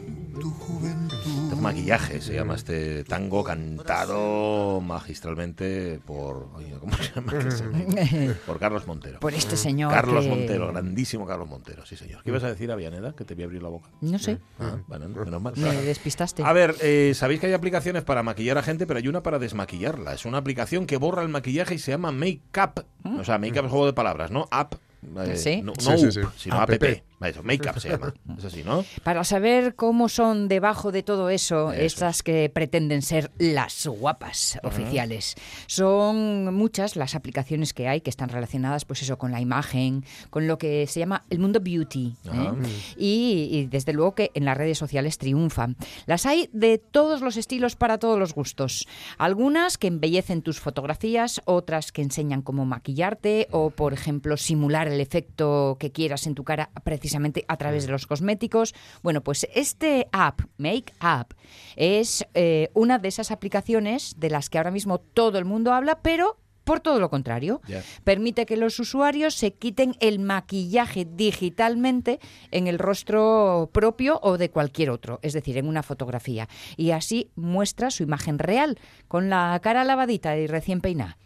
Maquillaje 1.63 2.21
se 2.21 2.34
llama 2.34 2.56
este 2.56 3.04
tango 3.06 3.43
cantado 3.43 4.82
magistralmente 4.82 5.99
por. 6.06 6.49
oye, 6.56 6.73
¿Cómo 6.80 6.93
se 6.97 7.12
llama? 7.13 7.32
Que 7.39 7.52
se 7.52 7.63
me- 7.65 8.34
Por 8.45 8.60
Carlos 8.60 8.86
Montero. 8.88 9.19
Por 9.19 9.34
este 9.34 9.56
señor 9.58 9.91
Carlos 9.91 10.23
que- 10.23 10.30
Montero, 10.30 10.67
grandísimo 10.67 11.26
Carlos 11.26 11.49
Montero, 11.49 11.86
sí 11.86 11.95
señor. 11.95 12.23
¿Qué 12.23 12.30
ibas 12.30 12.43
a 12.43 12.47
decir, 12.47 12.71
Avianeda? 12.71 13.13
Que 13.15 13.26
te 13.26 13.34
voy 13.36 13.43
a 13.43 13.45
abrir 13.45 13.63
la 13.63 13.69
boca. 13.69 13.89
No 14.02 14.19
sé. 14.19 14.39
Ah, 14.60 14.78
bueno, 14.88 15.08
menos 15.10 15.41
mal. 15.41 15.54
Me 15.58 15.73
despistaste. 15.82 16.43
A 16.43 16.54
ver, 16.54 16.76
eh, 16.82 17.13
sabéis 17.15 17.39
que 17.39 17.47
hay 17.47 17.54
aplicaciones 17.54 18.04
para 18.04 18.23
maquillar 18.23 18.58
a 18.58 18.63
gente, 18.63 18.86
pero 18.88 18.99
hay 18.99 19.08
una 19.08 19.23
para 19.23 19.39
desmaquillarla. 19.39 20.13
Es 20.13 20.26
una 20.26 20.38
aplicación 20.39 20.86
que 20.86 20.97
borra 20.97 21.21
el 21.21 21.30
maquillaje 21.30 21.76
y 21.76 21.80
se 21.80 21.91
llama 21.91 22.12
Make 22.12 22.41
Up. 22.63 22.86
O 23.19 23.23
sea, 23.23 23.38
Make 23.38 23.60
Up 23.60 23.65
es 23.65 23.71
juego 23.71 23.86
de 23.86 23.93
palabras, 23.93 24.32
¿no? 24.32 24.47
App. 24.52 24.76
eh, 25.17 25.36
Sí. 25.36 25.62
No, 25.62 25.73
Sí, 25.78 25.89
no 25.89 25.97
sí, 25.97 26.06
up, 26.06 26.12
sí. 26.12 26.21
sino 26.38 26.56
App. 26.56 26.69
app. 26.71 26.84
Eso, 27.30 27.44
Make 27.44 27.70
Up 27.70 27.80
se 27.80 27.90
llama. 27.90 28.14
Es 28.38 28.46
así, 28.46 28.64
¿no? 28.64 28.84
Para 29.04 29.24
saber 29.24 29.76
cómo 29.76 30.10
son 30.10 30.48
debajo 30.48 30.92
de 30.92 31.04
todo 31.04 31.30
eso, 31.30 31.72
Eso 31.72 31.84
estas 31.84 32.24
que 32.24 32.50
pretenden 32.50 33.02
ser 33.02 33.32
las 33.38 33.88
guapas 33.88 34.60
oficiales. 34.64 35.36
Son 35.68 36.54
muchas 36.54 36.96
las 36.96 37.16
aplicaciones 37.16 37.74
que 37.74 37.88
hay 37.88 38.02
que 38.02 38.10
están 38.10 38.30
relacionadas, 38.30 38.86
pues 38.86 39.02
eso, 39.04 39.18
con 39.18 39.32
la 39.32 39.40
imagen, 39.40 40.04
con 40.30 40.48
lo 40.48 40.58
que 40.58 40.88
se 40.88 41.00
llama 41.00 41.26
el 41.30 41.40
mundo 41.40 41.60
beauty. 41.60 42.16
¿eh? 42.26 42.30
Ajá. 42.30 42.56
Y, 42.98 43.50
y 43.52 43.66
desde 43.68 43.94
luego 43.94 44.16
que 44.16 44.32
en 44.34 44.46
las 44.46 44.58
redes 44.58 44.78
sociales 44.78 45.18
triunfan. 45.18 45.78
Las 46.06 46.26
hay 46.26 46.50
de 46.54 46.78
todos 46.78 47.22
los 47.22 47.38
estilos 47.38 47.76
para 47.76 47.98
todos 48.00 48.20
los 48.20 48.34
gustos. 48.34 48.88
Algunas 49.18 49.78
que 49.78 49.88
embellecen 49.88 50.42
tus 50.42 50.60
fotografías, 50.60 51.42
otras 51.46 51.92
que 51.92 52.02
enseñan 52.02 52.42
cómo 52.42 52.66
maquillarte 52.66 53.48
o, 53.52 53.70
por 53.70 53.94
ejemplo, 53.94 54.38
simular 54.38 54.88
el 54.88 55.00
efecto 55.00 55.78
que 55.80 55.92
quieras 55.92 56.28
en 56.28 56.36
tu 56.36 56.44
cara 56.44 56.70
precisamente 56.84 57.12
a 57.47 57.58
través 57.58 57.86
de 57.86 57.91
los 57.91 58.08
cosméticos. 58.08 58.73
Bueno, 59.02 59.21
pues 59.21 59.47
este 59.54 60.08
app, 60.12 60.41
Make 60.58 60.93
Up, 61.02 61.36
es 61.76 62.26
eh, 62.34 62.69
una 62.73 62.99
de 62.99 63.08
esas 63.08 63.32
aplicaciones 63.32 64.15
de 64.17 64.30
las 64.30 64.49
que 64.49 64.58
ahora 64.58 64.71
mismo 64.71 64.99
todo 64.99 65.38
el 65.38 65.45
mundo 65.45 65.73
habla, 65.73 66.02
pero 66.02 66.38
por 66.63 66.80
todo 66.80 66.99
lo 66.99 67.10
contrario. 67.10 67.62
Permite 68.04 68.45
que 68.45 68.58
los 68.58 68.80
usuarios 68.80 69.36
se 69.36 69.54
quiten 69.54 69.95
el 69.99 70.19
maquillaje 70.19 71.06
digitalmente 71.06 72.19
en 72.52 72.67
el 72.67 72.80
rostro 72.80 73.69
propio 73.71 74.19
o 74.23 74.38
de 74.38 74.49
cualquier 74.49 74.89
otro, 74.89 75.19
es 75.21 75.34
decir, 75.34 75.58
en 75.58 75.67
una 75.67 75.84
fotografía. 75.84 76.47
Y 76.78 76.91
así 76.91 77.30
muestra 77.36 77.91
su 77.91 78.04
imagen 78.04 78.39
real, 78.39 78.80
con 79.08 79.30
la 79.30 79.60
cara 79.62 79.84
lavadita 79.84 80.38
y 80.38 80.47
recién 80.47 80.82
peinada. 80.82 81.17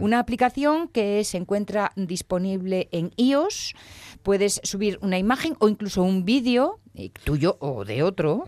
Una 0.00 0.20
aplicación 0.20 0.86
que 0.86 1.24
se 1.24 1.36
encuentra 1.36 1.92
disponible 1.96 2.88
en 2.92 3.10
iOS. 3.16 3.74
Puedes 4.22 4.60
subir 4.64 4.98
una 5.02 5.18
imagen 5.18 5.56
o 5.58 5.68
incluso 5.68 6.02
un 6.02 6.24
vídeo 6.24 6.80
tuyo 7.24 7.56
o 7.60 7.84
de 7.84 8.02
otro, 8.02 8.44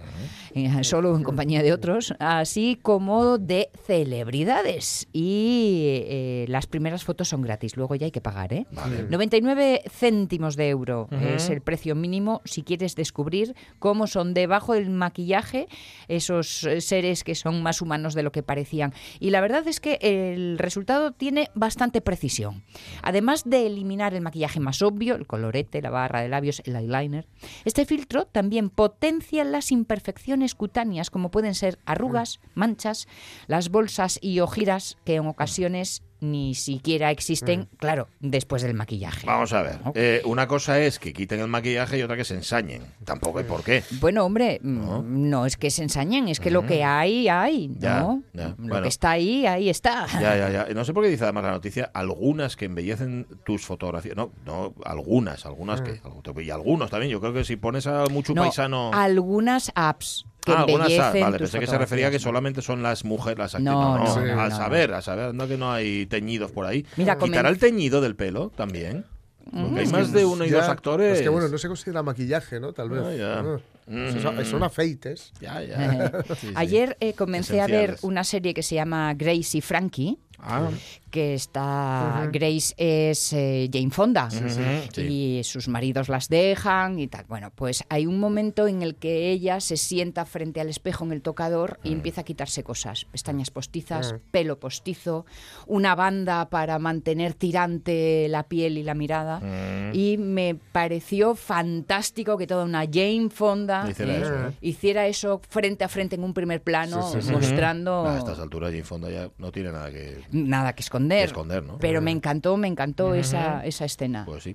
eh, 0.54 0.84
solo 0.84 1.16
en 1.16 1.22
compañía 1.22 1.62
de 1.62 1.72
otros, 1.72 2.14
así 2.18 2.78
como 2.80 3.38
de 3.38 3.70
celebridades. 3.86 5.08
Y 5.12 6.04
eh, 6.08 6.44
las 6.48 6.66
primeras 6.66 7.04
fotos 7.04 7.28
son 7.28 7.42
gratis, 7.42 7.76
luego 7.76 7.94
ya 7.94 8.06
hay 8.06 8.10
que 8.10 8.20
pagar. 8.20 8.52
¿eh? 8.52 8.66
99 9.08 9.82
céntimos 9.88 10.56
de 10.56 10.68
euro 10.68 11.08
es 11.10 11.50
el 11.50 11.60
precio 11.60 11.94
mínimo 11.94 12.42
si 12.44 12.62
quieres 12.62 12.96
descubrir 12.96 13.54
cómo 13.78 14.06
son 14.06 14.34
debajo 14.34 14.74
del 14.74 14.90
maquillaje 14.90 15.68
esos 16.08 16.64
eh, 16.64 16.80
seres 16.80 17.24
que 17.24 17.34
son 17.34 17.62
más 17.62 17.80
humanos 17.80 18.14
de 18.14 18.22
lo 18.22 18.32
que 18.32 18.42
parecían. 18.42 18.92
Y 19.20 19.30
la 19.30 19.40
verdad 19.40 19.66
es 19.68 19.80
que 19.80 19.98
el 20.02 20.58
resultado 20.58 21.12
tiene 21.12 21.48
bastante 21.54 22.00
precisión. 22.00 22.62
Además 23.02 23.44
de 23.44 23.66
eliminar 23.66 24.14
el 24.14 24.22
maquillaje 24.22 24.60
más 24.60 24.82
obvio, 24.82 25.14
el 25.14 25.26
colorete, 25.26 25.80
la 25.82 25.90
barra 25.90 26.22
de 26.22 26.28
labios, 26.28 26.62
el 26.64 26.76
eyeliner, 26.76 27.26
este 27.64 27.84
filtro 27.86 28.24
también 28.26 28.39
potencia 28.70 29.44
las 29.44 29.70
imperfecciones 29.70 30.54
cutáneas 30.54 31.10
como 31.10 31.30
pueden 31.30 31.54
ser 31.54 31.78
arrugas, 31.84 32.40
manchas, 32.54 33.06
las 33.46 33.70
bolsas 33.70 34.18
y 34.22 34.40
ojiras 34.40 34.96
que 35.04 35.16
en 35.16 35.26
ocasiones 35.26 36.02
ni 36.20 36.54
siquiera 36.54 37.10
existen, 37.10 37.68
claro, 37.78 38.08
después 38.20 38.62
del 38.62 38.74
maquillaje. 38.74 39.26
Vamos 39.26 39.52
a 39.52 39.62
ver. 39.62 39.78
Eh, 39.94 40.22
una 40.24 40.46
cosa 40.46 40.78
es 40.80 40.98
que 40.98 41.12
quiten 41.12 41.40
el 41.40 41.48
maquillaje 41.48 41.98
y 41.98 42.02
otra 42.02 42.16
que 42.16 42.24
se 42.24 42.34
ensañen. 42.34 42.82
Tampoco 43.04 43.38
hay 43.38 43.44
por 43.44 43.62
qué. 43.62 43.82
Bueno, 44.00 44.24
hombre, 44.24 44.60
mm, 44.62 45.28
no, 45.30 45.46
es 45.46 45.56
que 45.56 45.70
se 45.70 45.82
ensañen, 45.82 46.28
es 46.28 46.40
que 46.40 46.50
lo 46.50 46.66
que 46.66 46.84
hay, 46.84 47.28
hay, 47.28 47.68
¿no? 47.68 48.22
ya, 48.32 48.48
Lo 48.48 48.54
bueno. 48.58 48.82
que 48.82 48.88
está 48.88 49.10
ahí, 49.12 49.46
ahí 49.46 49.68
está. 49.68 50.06
Ya, 50.20 50.36
ya, 50.36 50.50
ya. 50.50 50.74
No 50.74 50.84
sé 50.84 50.92
por 50.92 51.02
qué 51.04 51.10
dice 51.10 51.24
además 51.24 51.44
la 51.44 51.50
noticia 51.52 51.90
algunas 51.94 52.56
que 52.56 52.66
embellecen 52.66 53.26
tus 53.44 53.64
fotografías. 53.64 54.16
No, 54.16 54.32
no, 54.44 54.74
algunas, 54.84 55.46
algunas 55.46 55.80
que. 55.80 56.00
Y 56.42 56.50
algunos 56.50 56.90
también. 56.90 57.10
Yo 57.12 57.20
creo 57.20 57.32
que 57.32 57.44
si 57.44 57.56
pones 57.56 57.86
a 57.86 58.06
mucho 58.06 58.34
No, 58.34 58.42
paisano. 58.42 58.90
algunas 58.92 59.72
apps 59.74 60.26
que 60.44 60.52
Ah, 60.52 60.60
algunas 60.60 60.90
embellecen 60.90 61.20
vale, 61.22 61.38
tus 61.38 61.50
pensé 61.50 61.60
que 61.60 61.66
se 61.66 61.78
refería 61.78 62.08
a 62.08 62.10
que 62.10 62.18
solamente 62.18 62.62
son 62.62 62.82
las 62.82 63.04
mujeres, 63.04 63.38
las 63.38 63.54
actrices. 63.54 63.72
No, 63.74 63.98
No, 63.98 64.04
no, 64.04 64.16
no, 64.26 64.34
no, 64.34 64.40
a 64.40 64.48
no, 64.48 64.56
saber, 64.56 64.94
a 64.94 65.02
saber, 65.02 65.34
no 65.34 65.46
que 65.48 65.56
no 65.58 65.72
hay 65.72 66.06
teñidos 66.06 66.50
por 66.50 66.66
ahí. 66.66 66.84
Mira, 66.96 67.16
¿Quitará 67.18 67.48
comen- 67.48 67.52
el 67.52 67.58
teñido 67.58 68.00
del 68.00 68.16
pelo 68.16 68.50
también? 68.56 69.04
Porque 69.52 69.80
hay 69.80 69.84
Es 69.86 69.92
más 69.92 70.08
que 70.08 70.18
de 70.18 70.24
uno 70.24 70.44
y 70.44 70.50
ya- 70.50 70.58
dos 70.58 70.68
actores. 70.68 71.16
Es 71.18 71.22
que 71.22 71.28
bueno, 71.28 71.48
no 71.48 71.58
se 71.58 71.66
considera 71.68 72.02
maquillaje, 72.02 72.60
¿no? 72.60 72.72
Tal 72.72 72.88
vez. 72.90 73.02
Ah, 73.04 73.14
ya. 73.14 73.38
Ah. 73.40 73.58
Mm. 73.86 74.22
Son, 74.22 74.44
son 74.44 74.62
afeites. 74.62 75.32
Ya, 75.40 75.60
ya. 75.62 76.12
Sí, 76.28 76.46
sí. 76.48 76.52
Ayer 76.54 76.96
eh, 77.00 77.14
comencé 77.14 77.60
a 77.60 77.66
ver 77.66 77.96
una 78.02 78.22
serie 78.22 78.54
que 78.54 78.62
se 78.62 78.76
llama 78.76 79.12
Grace 79.14 79.58
y 79.58 79.60
Frankie. 79.60 80.18
Ah, 80.38 80.68
que 81.10 81.34
está 81.34 82.28
Grace 82.32 82.74
es 82.76 83.32
eh, 83.32 83.68
Jane 83.72 83.90
Fonda 83.90 84.30
sí. 84.30 85.00
y 85.02 85.40
sus 85.44 85.68
maridos 85.68 86.08
las 86.08 86.28
dejan 86.28 86.98
y 86.98 87.08
tal. 87.08 87.24
Bueno, 87.28 87.50
pues 87.54 87.84
hay 87.88 88.06
un 88.06 88.18
momento 88.20 88.66
en 88.66 88.82
el 88.82 88.94
que 88.96 89.30
ella 89.30 89.60
se 89.60 89.76
sienta 89.76 90.24
frente 90.24 90.60
al 90.60 90.68
espejo 90.68 91.04
en 91.04 91.12
el 91.12 91.22
tocador 91.22 91.78
Mm. 91.82 91.86
y 91.88 91.92
empieza 91.92 92.20
a 92.20 92.24
quitarse 92.24 92.62
cosas, 92.62 93.04
pestañas 93.06 93.50
postizas, 93.50 94.14
pelo 94.30 94.58
postizo, 94.58 95.26
una 95.66 95.94
banda 95.94 96.48
para 96.48 96.78
mantener 96.78 97.34
tirante 97.34 98.26
la 98.28 98.44
piel 98.44 98.78
y 98.78 98.82
la 98.82 98.94
mirada 98.94 99.40
Mm. 99.40 99.94
y 99.94 100.16
me 100.18 100.54
pareció 100.54 101.34
fantástico 101.34 102.36
que 102.38 102.46
toda 102.46 102.64
una 102.64 102.80
Jane 102.90 103.28
Fonda 103.30 103.86
Hiciera 103.90 104.14
eh, 104.16 104.20
eso, 104.22 104.34
¿eh? 104.48 104.52
hiciera 104.60 105.06
eso 105.06 105.40
frente 105.48 105.84
a 105.84 105.88
frente 105.88 106.16
en 106.16 106.24
un 106.24 106.32
primer 106.34 106.62
plano 106.62 107.02
Sí, 107.10 107.18
sí, 107.20 107.26
sí. 107.28 107.32
mostrando 107.32 108.06
a 108.06 108.18
estas 108.18 108.38
alturas 108.38 108.70
Jane 108.70 108.84
Fonda 108.84 109.10
ya 109.10 109.28
no 109.38 109.50
tiene 109.52 109.72
nada 109.72 109.90
que. 109.90 110.18
nada 110.32 110.72
que 110.74 110.82
esconder. 110.82 110.99
Que 111.08 111.24
esconder, 111.24 111.62
¿no? 111.62 111.78
Pero 111.78 112.00
me 112.00 112.10
encantó, 112.10 112.56
me 112.56 112.68
encantó 112.68 113.14
esa, 113.14 113.64
esa 113.64 113.84
escena. 113.84 114.24
Pues 114.24 114.42
sí. 114.42 114.54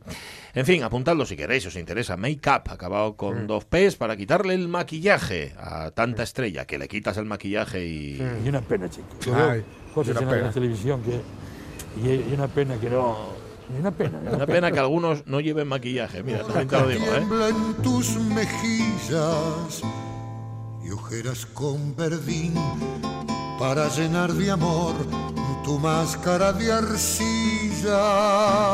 En 0.53 0.65
fin, 0.65 0.84
apuntadlo 0.84 1.25
si 1.25 1.36
queréis, 1.36 1.65
os 1.65 1.75
interesa. 1.75 2.17
Make 2.17 2.49
up, 2.49 2.71
acabado 2.71 3.15
con 3.15 3.47
dos 3.47 3.65
P's 3.65 3.95
para 3.95 4.15
quitarle 4.17 4.53
el 4.53 4.67
maquillaje 4.67 5.53
a 5.58 5.91
tanta 5.91 6.23
estrella, 6.23 6.65
que 6.65 6.77
le 6.77 6.88
quitas 6.88 7.17
el 7.17 7.25
maquillaje 7.25 7.86
y. 7.86 8.21
Y 8.45 8.49
una 8.49 8.62
pena, 8.62 8.89
chico. 8.89 9.08
Ay, 9.36 9.63
cosas 9.93 10.12
una 10.12 10.21
en 10.21 10.27
la 10.27 10.34
pena. 10.34 10.51
televisión 10.51 11.01
que. 11.01 11.21
Y, 12.01 12.29
y 12.29 12.34
una 12.34 12.47
pena 12.47 12.75
que 12.77 12.89
no. 12.89 13.34
Y 13.75 13.79
una 13.79 13.91
pena. 13.91 14.19
Una 14.31 14.45
pena 14.45 14.71
que 14.71 14.79
algunos 14.79 15.25
no 15.25 15.39
lleven 15.39 15.67
maquillaje, 15.67 16.21
mira, 16.21 16.43
también 16.43 16.67
te 16.67 16.79
lo 16.79 16.88
digo, 16.88 17.05
¿eh? 17.05 17.49
En 17.49 17.81
tus 17.81 18.15
mejillas 18.17 19.81
y 20.84 20.91
ojeras 20.91 21.47
con 21.47 21.95
verdín 21.95 22.53
para 23.58 23.88
llenar 23.89 24.34
de 24.34 24.51
amor 24.51 24.93
tu 25.65 25.80
máscara 25.80 26.54
de 26.54 26.71
arcilla. 26.71 27.97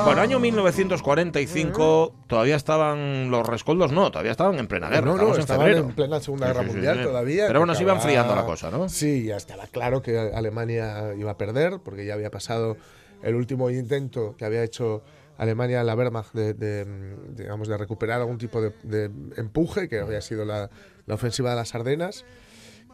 Bueno, 0.04 0.20
año 0.22 0.40
1945, 0.40 2.16
todavía 2.28 2.58
estaban 2.58 3.32
los 3.32 3.48
rescoldos, 3.48 3.94
no, 3.94 4.12
todavía 4.12 4.32
estaban 4.32 4.60
en 4.60 4.68
plena 4.68 4.90
guerra. 4.90 5.06
No, 5.16 5.34
en 5.34 5.40
estaban 5.40 5.68
febrero. 5.68 5.88
en 5.88 5.96
plena 5.96 6.20
Segunda 6.20 6.48
Guerra 6.48 6.64
sí, 6.64 6.68
sí, 6.68 6.74
Mundial 6.74 6.98
sí. 6.98 7.04
todavía. 7.04 7.48
Pero 7.48 7.60
bueno, 7.62 7.76
se 7.76 7.84
iba 7.84 7.94
enfriando 7.94 8.36
la 8.36 8.44
cosa, 8.44 8.70
¿no? 8.70 8.90
Sí, 8.90 9.24
ya 9.24 9.38
estaba 9.38 9.68
claro 9.68 10.02
que 10.02 10.20
Alemania 10.20 11.14
iba 11.18 11.32
a 11.32 11.38
perder, 11.38 11.80
porque 11.82 12.06
ya 12.06 12.16
había 12.16 12.30
pasado 12.30 12.76
el 13.24 13.36
último 13.36 13.70
intento 13.70 14.36
que 14.38 14.44
había 14.44 14.62
hecho 14.62 15.02
Alemania, 15.38 15.86
la 15.86 15.96
Wehrmacht, 15.96 16.34
de, 16.34 16.54
de, 16.54 16.84
mm, 16.84 17.36
digamos, 17.38 17.70
de 17.70 17.78
recuperar 17.78 18.20
algún 18.20 18.38
tipo 18.38 18.62
de, 18.62 18.74
de 18.84 19.06
empuje, 19.38 19.88
que 19.88 20.00
había 20.00 20.20
sido 20.20 20.44
la, 20.44 20.70
la 21.06 21.16
ofensiva 21.16 21.52
de 21.52 21.56
las 21.56 21.74
Ardenas 21.74 22.26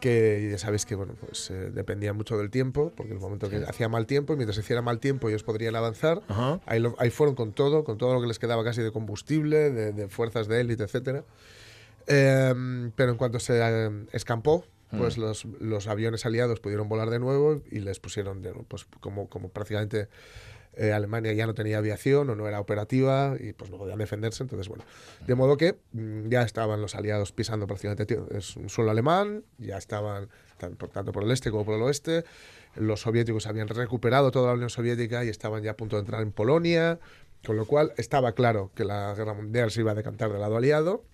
que 0.00 0.48
ya 0.52 0.58
sabéis 0.58 0.86
que 0.86 0.94
bueno 0.94 1.14
pues 1.20 1.50
eh, 1.50 1.70
dependía 1.72 2.12
mucho 2.12 2.36
del 2.38 2.50
tiempo 2.50 2.92
porque 2.96 3.12
el 3.12 3.18
momento 3.18 3.48
que 3.50 3.56
hacía 3.66 3.88
mal 3.88 4.06
tiempo 4.06 4.32
y 4.32 4.36
mientras 4.36 4.56
hiciera 4.58 4.80
mal 4.82 5.00
tiempo 5.00 5.28
ellos 5.28 5.42
podrían 5.42 5.74
avanzar 5.76 6.22
Ajá. 6.28 6.60
ahí, 6.66 6.78
lo- 6.80 6.94
ahí 6.98 7.10
fueron 7.10 7.34
con 7.34 7.52
todo 7.52 7.84
con 7.84 7.98
todo 7.98 8.14
lo 8.14 8.20
que 8.20 8.26
les 8.28 8.38
quedaba 8.38 8.62
casi 8.64 8.80
de 8.82 8.92
combustible 8.92 9.70
de, 9.70 9.92
de 9.92 10.08
fuerzas 10.08 10.46
de 10.48 10.60
élite 10.60 10.84
etcétera 10.84 11.24
Em, 12.06 12.90
pero 12.92 13.10
en 13.12 13.18
cuanto 13.18 13.38
se 13.38 13.58
eh, 13.60 13.90
escampó 14.12 14.64
pues 14.96 15.18
Mm. 15.18 15.20
los, 15.20 15.44
los 15.60 15.86
aviones 15.86 16.24
aliados 16.24 16.60
pudieron 16.60 16.88
volar 16.88 17.10
de 17.10 17.18
nuevo 17.18 17.60
y 17.70 17.80
les 17.80 18.00
pusieron 18.00 18.40
de, 18.40 18.52
pues 18.68 18.86
como 19.00 19.28
como 19.28 19.50
prácticamente 19.50 20.08
eh, 20.78 20.92
Alemania 20.92 21.32
ya 21.32 21.46
no 21.46 21.54
tenía 21.54 21.78
aviación 21.78 22.30
o 22.30 22.34
no 22.34 22.46
era 22.48 22.60
operativa 22.60 23.34
y 23.38 23.52
pues 23.52 23.70
no 23.70 23.76
podían 23.78 23.98
defenderse. 23.98 24.42
Entonces, 24.42 24.68
bueno, 24.68 24.84
de 25.26 25.34
modo 25.34 25.56
que 25.56 25.76
mm, 25.92 26.28
ya 26.28 26.42
estaban 26.42 26.80
los 26.80 26.94
aliados 26.94 27.32
pisando 27.32 27.66
prácticamente 27.66 28.18
es 28.36 28.56
un 28.56 28.68
suelo 28.68 28.90
alemán, 28.90 29.44
ya 29.58 29.76
estaban 29.76 30.28
tan- 30.58 30.76
por- 30.76 30.88
tanto 30.90 31.12
por 31.12 31.24
el 31.24 31.30
este 31.30 31.50
como 31.50 31.64
por 31.64 31.74
el 31.74 31.82
oeste. 31.82 32.24
Los 32.76 33.00
soviéticos 33.00 33.46
habían 33.46 33.68
recuperado 33.68 34.30
toda 34.30 34.48
la 34.48 34.54
Unión 34.54 34.70
Soviética 34.70 35.24
y 35.24 35.28
estaban 35.28 35.62
ya 35.62 35.72
a 35.72 35.76
punto 35.76 35.96
de 35.96 36.00
entrar 36.00 36.22
en 36.22 36.32
Polonia, 36.32 36.98
con 37.44 37.56
lo 37.56 37.64
cual 37.66 37.92
estaba 37.96 38.32
claro 38.32 38.70
que 38.74 38.84
la 38.84 39.14
guerra 39.16 39.34
mundial 39.34 39.70
se 39.70 39.80
iba 39.80 39.92
a 39.92 39.94
decantar 39.94 40.30
del 40.30 40.40
lado 40.40 40.56
aliado 40.56 41.04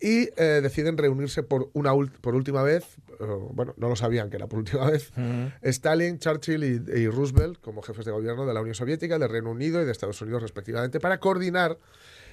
y 0.00 0.28
eh, 0.36 0.60
deciden 0.62 0.98
reunirse 0.98 1.42
por 1.42 1.70
una 1.72 1.92
por 2.20 2.34
última 2.34 2.62
vez, 2.62 2.84
eh, 3.18 3.24
bueno, 3.52 3.72
no 3.78 3.88
lo 3.88 3.96
sabían 3.96 4.28
que 4.30 4.36
era 4.36 4.46
por 4.46 4.58
última 4.58 4.90
vez, 4.90 5.10
Stalin, 5.62 6.18
Churchill 6.18 6.64
y, 6.64 6.98
y 7.00 7.08
Roosevelt 7.08 7.60
como 7.60 7.80
jefes 7.82 8.04
de 8.04 8.12
gobierno 8.12 8.44
de 8.46 8.52
la 8.54 8.60
Unión 8.60 8.74
Soviética, 8.74 9.18
del 9.18 9.30
Reino 9.30 9.50
Unido 9.50 9.80
y 9.80 9.84
de 9.86 9.92
Estados 9.92 10.20
Unidos 10.20 10.42
respectivamente, 10.42 11.00
para 11.00 11.18
coordinar 11.18 11.78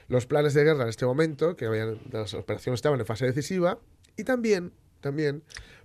los 0.09 0.25
planes 0.25 0.53
de 0.53 0.63
guerra 0.65 0.83
en 0.83 0.89
este 0.89 1.05
momento, 1.05 1.55
que 1.55 1.65
habían, 1.65 1.99
las 2.11 2.33
operaciones 2.33 2.79
estaban 2.79 2.99
en 2.99 3.05
fase 3.05 3.25
decisiva, 3.25 3.79
y 4.17 4.25
también, 4.25 4.73
también 4.99 5.43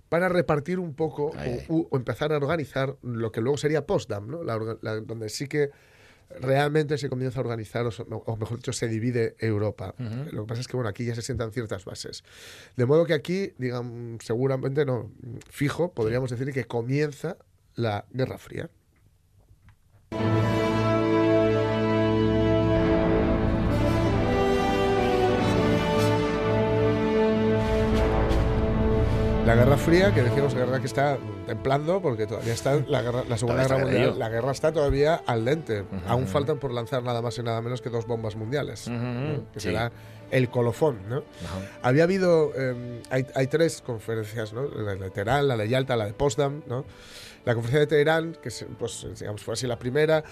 para 0.09 0.27
repartir 0.27 0.79
un 0.79 0.93
poco 0.95 1.31
o, 1.69 1.95
empezar 1.95 2.33
a 2.33 2.37
organizar 2.37 2.97
lo 3.03 3.31
que 3.31 3.41
luego 3.41 3.57
sería 3.57 3.85
Potsdam, 3.85 4.27
¿no? 4.27 4.43
La 4.43 4.57
orga- 4.57 4.79
la- 4.81 4.99
donde 4.99 5.29
sí 5.29 5.47
que 5.47 5.69
realmente 6.39 6.97
se 6.97 7.09
comienza 7.09 7.39
a 7.39 7.41
organizar, 7.41 7.85
o, 7.87 8.37
mejor 8.37 8.57
dicho, 8.57 8.73
se 8.73 8.87
divide 8.87 9.35
Europa. 9.39 9.95
Lo 10.31 10.43
que 10.43 10.47
pasa 10.47 10.61
es 10.61 10.67
que, 10.67 10.77
bueno, 10.77 10.89
aquí 10.89 11.05
ya 11.05 11.15
se 11.15 11.21
sientan 11.21 11.51
ciertas 11.51 11.85
bases. 11.85 12.23
De 12.75 12.85
modo 12.85 13.05
que 13.05 13.13
aquí, 13.13 13.53
digamos, 13.57 14.23
seguramente 14.23 14.85
no, 14.85 15.11
fijo, 15.49 15.93
podríamos 15.93 16.29
decir 16.29 16.53
que 16.53 16.65
comienza 16.65 17.37
la 17.75 18.05
Guerra 18.11 18.37
Fría. 18.37 18.69
La 29.49 29.55
Guerra 29.55 29.77
Fría, 29.77 30.13
que 30.13 30.21
decíamos 30.21 30.53
la 30.53 30.59
guerra 30.59 30.79
que 30.79 30.85
está 30.85 31.17
templando, 31.47 31.99
porque 32.03 32.27
todavía 32.27 32.53
está 32.53 32.75
la, 32.87 33.01
guerra, 33.01 33.23
la 33.27 33.35
Segunda 33.35 33.63
Guerra 33.63 33.79
Mundial, 33.79 34.19
la 34.19 34.29
guerra 34.29 34.51
está 34.51 34.71
todavía 34.71 35.23
al 35.25 35.43
dente. 35.43 35.85
Aún 36.05 36.27
faltan 36.27 36.59
por 36.59 36.71
lanzar 36.71 37.01
nada 37.01 37.19
más 37.23 37.35
y 37.39 37.41
nada 37.41 37.59
menos 37.59 37.81
que 37.81 37.89
dos 37.89 38.05
bombas 38.05 38.35
mundiales, 38.35 38.87
¿no? 38.87 39.51
que 39.51 39.59
sí. 39.59 39.69
será 39.69 39.91
el 40.29 40.51
colofón. 40.51 40.99
¿no? 41.09 41.23
Había 41.81 42.03
habido, 42.03 42.51
eh, 42.55 43.01
hay, 43.09 43.25
hay 43.33 43.47
tres 43.47 43.81
conferencias, 43.81 44.53
¿no? 44.53 44.67
la 44.67 44.93
de 44.93 45.09
Teherán, 45.09 45.47
la 45.47 45.57
de 45.57 45.67
Yalta, 45.67 45.95
la 45.95 46.05
de 46.05 46.13
Potsdam, 46.13 46.61
¿no? 46.67 46.85
La 47.43 47.55
conferencia 47.55 47.79
de 47.79 47.87
Teherán, 47.87 48.37
que 48.43 48.51
pues, 48.77 49.07
digamos, 49.19 49.41
fue 49.41 49.55
así 49.55 49.65
la 49.65 49.79
primera, 49.79 50.23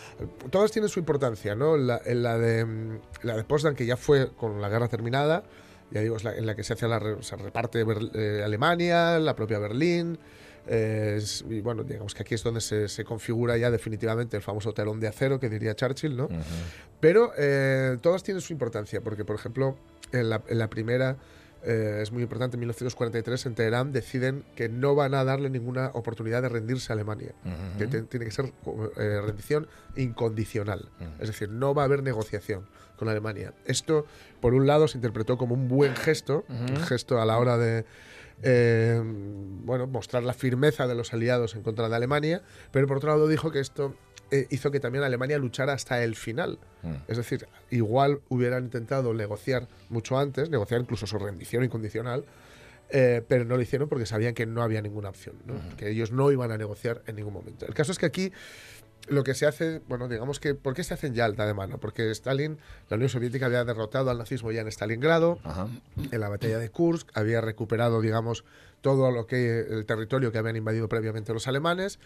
todas 0.51 0.71
tienen 0.71 0.89
su 0.89 0.99
importancia, 0.99 1.55
¿no? 1.55 1.75
La, 1.75 1.99
la, 2.05 2.37
de, 2.37 2.65
mm, 2.65 2.99
la 3.23 3.35
de 3.35 3.43
Potsdam, 3.45 3.73
que 3.73 3.87
ya 3.87 3.97
fue 3.97 4.29
con 4.29 4.61
la 4.61 4.69
guerra 4.69 4.87
terminada, 4.87 5.43
ya 5.91 6.01
digo, 6.01 6.15
es 6.17 6.23
la, 6.23 6.35
en 6.35 6.45
la 6.45 6.55
que 6.55 6.63
se 6.63 6.73
hace 6.73 6.87
la 6.87 6.99
se 7.21 7.35
reparte 7.37 7.83
eh, 8.13 8.41
Alemania, 8.43 9.19
la 9.19 9.35
propia 9.35 9.57
Berlín, 9.59 10.17
eh, 10.67 11.15
es- 11.17 11.45
y 11.49 11.61
bueno, 11.61 11.83
digamos 11.83 12.13
que 12.13 12.23
aquí 12.23 12.35
es 12.35 12.43
donde 12.43 12.59
se, 12.61 12.87
se 12.89 13.05
configura 13.05 13.55
ya 13.57 13.71
definitivamente 13.71 14.35
el 14.37 14.43
famoso 14.43 14.73
telón 14.73 14.99
de 14.99 15.07
acero 15.07 15.39
que 15.39 15.49
diría 15.49 15.75
Churchill, 15.75 16.17
¿no? 16.17 16.27
Pero 16.99 17.31
eh, 17.37 17.97
todas 18.01 18.23
tienen 18.23 18.41
su 18.41 18.51
importancia, 18.53 19.01
porque 19.01 19.23
por 19.23 19.35
ejemplo, 19.37 19.77
en 20.11 20.29
la, 20.29 20.41
en 20.47 20.57
la 20.59 20.69
primera 20.69 21.15
eh, 21.63 21.99
es 22.01 22.11
muy 22.11 22.21
importante, 22.23 22.55
en 22.55 22.59
1943 22.61 23.45
en 23.47 23.55
Teherán 23.55 23.91
deciden 23.91 24.43
que 24.55 24.69
no 24.69 24.93
van 24.93 25.13
a 25.13 25.23
darle 25.23 25.49
ninguna 25.49 25.87
oportunidad 25.93 26.41
de 26.41 26.49
rendirse 26.49 26.91
a 26.91 26.95
Alemania, 26.95 27.33
Ujú. 27.45 27.77
que 27.79 27.87
te- 27.87 28.01
tiene 28.03 28.25
que 28.25 28.31
ser 28.31 28.51
eh, 28.97 29.21
rendición 29.25 29.67
incondicional, 29.95 30.89
es 31.19 31.27
decir, 31.27 31.49
no 31.49 31.73
va 31.73 31.83
a 31.83 31.85
haber 31.85 32.03
negociación 32.03 32.65
con 32.97 33.07
Alemania. 33.07 33.53
Esto, 33.65 34.05
por 34.41 34.53
un 34.53 34.67
lado, 34.67 34.87
se 34.87 34.97
interpretó 34.97 35.37
como 35.37 35.53
un 35.53 35.67
buen 35.67 35.95
gesto, 35.95 36.43
un 36.49 36.77
gesto 36.77 37.21
a 37.21 37.25
la 37.25 37.37
hora 37.37 37.57
de 37.57 37.85
eh, 38.43 39.01
bueno, 39.03 39.87
mostrar 39.87 40.23
la 40.23 40.33
firmeza 40.33 40.87
de 40.87 40.95
los 40.95 41.13
aliados 41.13 41.55
en 41.55 41.63
contra 41.63 41.89
de 41.89 41.95
Alemania, 41.95 42.41
pero 42.71 42.87
por 42.87 42.97
otro 42.97 43.09
lado 43.09 43.27
dijo 43.27 43.51
que 43.51 43.59
esto 43.59 43.95
eh, 44.29 44.45
hizo 44.49 44.71
que 44.71 44.79
también 44.79 45.03
Alemania 45.03 45.37
luchara 45.37 45.73
hasta 45.73 46.03
el 46.03 46.15
final. 46.15 46.59
Mm. 46.83 46.93
Es 47.07 47.17
decir, 47.17 47.47
igual 47.71 48.21
hubieran 48.29 48.65
intentado 48.65 49.13
negociar 49.13 49.67
mucho 49.89 50.19
antes, 50.19 50.49
negociar 50.49 50.81
incluso 50.81 51.07
su 51.07 51.17
rendición 51.17 51.63
incondicional, 51.63 52.25
eh, 52.89 53.21
pero 53.27 53.43
no 53.43 53.55
lo 53.55 53.61
hicieron 53.61 53.89
porque 53.89 54.05
sabían 54.05 54.33
que 54.33 54.45
no 54.45 54.61
había 54.61 54.81
ninguna 54.81 55.09
opción, 55.09 55.35
¿no? 55.45 55.55
que 55.75 55.89
ellos 55.89 56.11
no 56.11 56.31
iban 56.31 56.51
a 56.51 56.57
negociar 56.57 57.01
en 57.05 57.17
ningún 57.17 57.33
momento. 57.33 57.65
El 57.65 57.73
caso 57.73 57.91
es 57.91 57.97
que 57.97 58.05
aquí 58.05 58.31
lo 59.07 59.23
que 59.23 59.33
se 59.33 59.45
hace, 59.45 59.81
bueno, 59.87 60.07
digamos 60.07 60.39
que, 60.39 60.53
¿por 60.53 60.73
qué 60.73 60.83
se 60.83 60.93
hace 60.93 61.07
en 61.07 61.13
Yalta 61.13 61.45
de 61.45 61.53
mano? 61.53 61.79
Porque 61.79 62.11
Stalin, 62.11 62.57
la 62.89 62.95
Unión 62.95 63.09
Soviética 63.09 63.45
había 63.45 63.63
derrotado 63.63 64.09
al 64.09 64.17
nazismo 64.17 64.51
ya 64.51 64.61
en 64.61 64.67
Stalingrado, 64.67 65.39
en 66.11 66.19
la 66.19 66.29
batalla 66.29 66.59
de 66.59 66.69
Kursk, 66.69 67.09
había 67.13 67.39
recuperado, 67.41 68.01
digamos, 68.01 68.43
todo 68.81 69.11
lo 69.11 69.25
que 69.25 69.61
el 69.61 69.85
territorio 69.85 70.31
que 70.31 70.37
habían 70.37 70.55
invadido 70.55 70.87
previamente 70.89 71.33
los 71.33 71.47
alemanes 71.47 71.99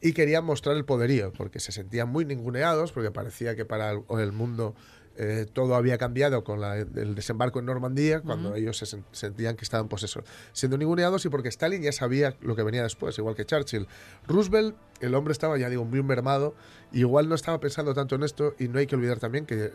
y 0.00 0.12
querían 0.12 0.44
mostrar 0.44 0.76
el 0.76 0.84
poderío, 0.84 1.32
porque 1.32 1.60
se 1.60 1.72
sentían 1.72 2.08
muy 2.08 2.24
ninguneados, 2.24 2.92
porque 2.92 3.10
parecía 3.10 3.56
que 3.56 3.64
para 3.64 3.90
el, 3.90 4.02
el 4.18 4.32
mundo 4.32 4.74
eh, 5.16 5.46
todo 5.52 5.74
había 5.76 5.96
cambiado 5.98 6.42
con 6.44 6.60
la- 6.60 6.76
el 6.78 7.14
desembarco 7.14 7.58
en 7.60 7.66
Normandía, 7.66 8.20
cuando 8.20 8.54
ellos 8.54 8.76
se 8.78 8.84
sen- 8.86 9.04
sentían 9.12 9.56
que 9.56 9.64
estaban, 9.64 9.88
pues 9.88 10.02
eso, 10.02 10.22
siendo 10.52 10.76
ninguneados 10.76 11.24
y 11.24 11.28
porque 11.28 11.48
Stalin 11.48 11.82
ya 11.82 11.92
sabía 11.92 12.36
lo 12.40 12.56
que 12.56 12.62
venía 12.62 12.82
después, 12.82 13.16
igual 13.18 13.34
que 13.34 13.44
Churchill. 13.44 13.86
Roosevelt, 14.26 14.76
el 15.00 15.14
hombre 15.14 15.32
estaba, 15.32 15.56
ya 15.58 15.68
digo, 15.68 15.84
muy 15.84 16.02
mermado, 16.02 16.54
y 16.92 17.00
igual 17.00 17.28
no 17.28 17.34
estaba 17.34 17.60
pensando 17.60 17.94
tanto 17.94 18.14
en 18.14 18.22
esto, 18.22 18.54
y 18.58 18.68
no 18.68 18.78
hay 18.78 18.86
que 18.86 18.96
olvidar 18.96 19.18
también 19.18 19.46
que 19.46 19.64
eh, 19.64 19.70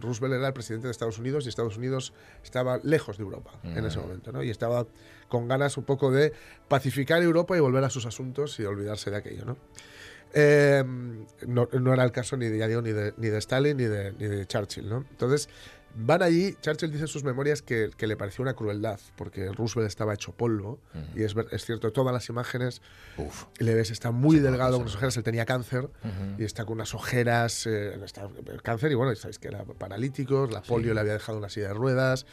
Roosevelt 0.00 0.34
era 0.34 0.46
el 0.48 0.52
presidente 0.52 0.86
de 0.86 0.92
Estados 0.92 1.18
Unidos 1.18 1.46
y 1.46 1.48
Estados 1.48 1.76
Unidos 1.76 2.12
estaba 2.44 2.78
lejos 2.82 3.16
de 3.18 3.24
Europa 3.24 3.50
en 3.64 3.84
ese 3.84 3.98
Mm. 3.98 4.02
momento, 4.02 4.32
¿no? 4.32 4.42
Y 4.42 4.50
estaba 4.50 4.86
con 5.28 5.46
ganas 5.48 5.76
un 5.76 5.84
poco 5.84 6.10
de 6.10 6.32
pacificar 6.68 7.22
Europa 7.22 7.56
y 7.56 7.60
volver 7.60 7.84
a 7.84 7.90
sus 7.90 8.06
asuntos 8.06 8.58
y 8.60 8.64
olvidarse 8.64 9.10
de 9.10 9.16
aquello, 9.16 9.44
¿no? 9.44 9.56
Eh, 10.32 10.84
no, 11.46 11.68
no 11.72 11.92
era 11.92 12.04
el 12.04 12.12
caso 12.12 12.36
ni 12.36 12.46
de, 12.48 12.58
ya 12.58 12.68
digo, 12.68 12.82
ni 12.82 12.92
de, 12.92 13.14
ni 13.16 13.28
de 13.28 13.38
Stalin 13.38 13.76
ni 13.76 13.84
de, 13.84 14.12
ni 14.12 14.26
de 14.26 14.46
Churchill, 14.46 14.88
¿no? 14.88 15.04
Entonces, 15.10 15.48
van 15.94 16.22
allí, 16.22 16.54
Churchill 16.60 16.90
dice 16.92 17.02
en 17.04 17.08
sus 17.08 17.24
memorias 17.24 17.62
que, 17.62 17.90
que 17.96 18.06
le 18.06 18.16
pareció 18.16 18.42
una 18.42 18.54
crueldad, 18.54 19.00
porque 19.16 19.50
Roosevelt 19.50 19.88
estaba 19.88 20.14
hecho 20.14 20.30
polvo, 20.32 20.78
y 21.16 21.24
es, 21.24 21.34
es 21.50 21.64
cierto, 21.64 21.90
todas 21.92 22.12
las 22.12 22.28
imágenes, 22.28 22.80
le 23.58 23.74
ves, 23.74 23.90
está 23.90 24.12
muy 24.12 24.38
delgado, 24.38 24.74
con 24.74 24.82
unas 24.82 24.94
ojeras, 24.94 25.16
él 25.16 25.24
tenía 25.24 25.44
cáncer, 25.46 25.88
y 26.38 26.44
está 26.44 26.64
con 26.64 26.74
unas 26.74 26.94
ojeras, 26.94 27.66
eh, 27.66 27.98
está, 28.04 28.28
el 28.46 28.62
cáncer, 28.62 28.92
y 28.92 28.94
bueno, 28.94 29.12
sabéis 29.16 29.40
que 29.40 29.48
era 29.48 29.64
paralítico, 29.64 30.46
la 30.46 30.62
polio 30.62 30.94
le 30.94 31.00
había 31.00 31.14
dejado 31.14 31.38
una 31.38 31.48
silla 31.48 31.68
de 31.68 31.74
ruedas, 31.74 32.24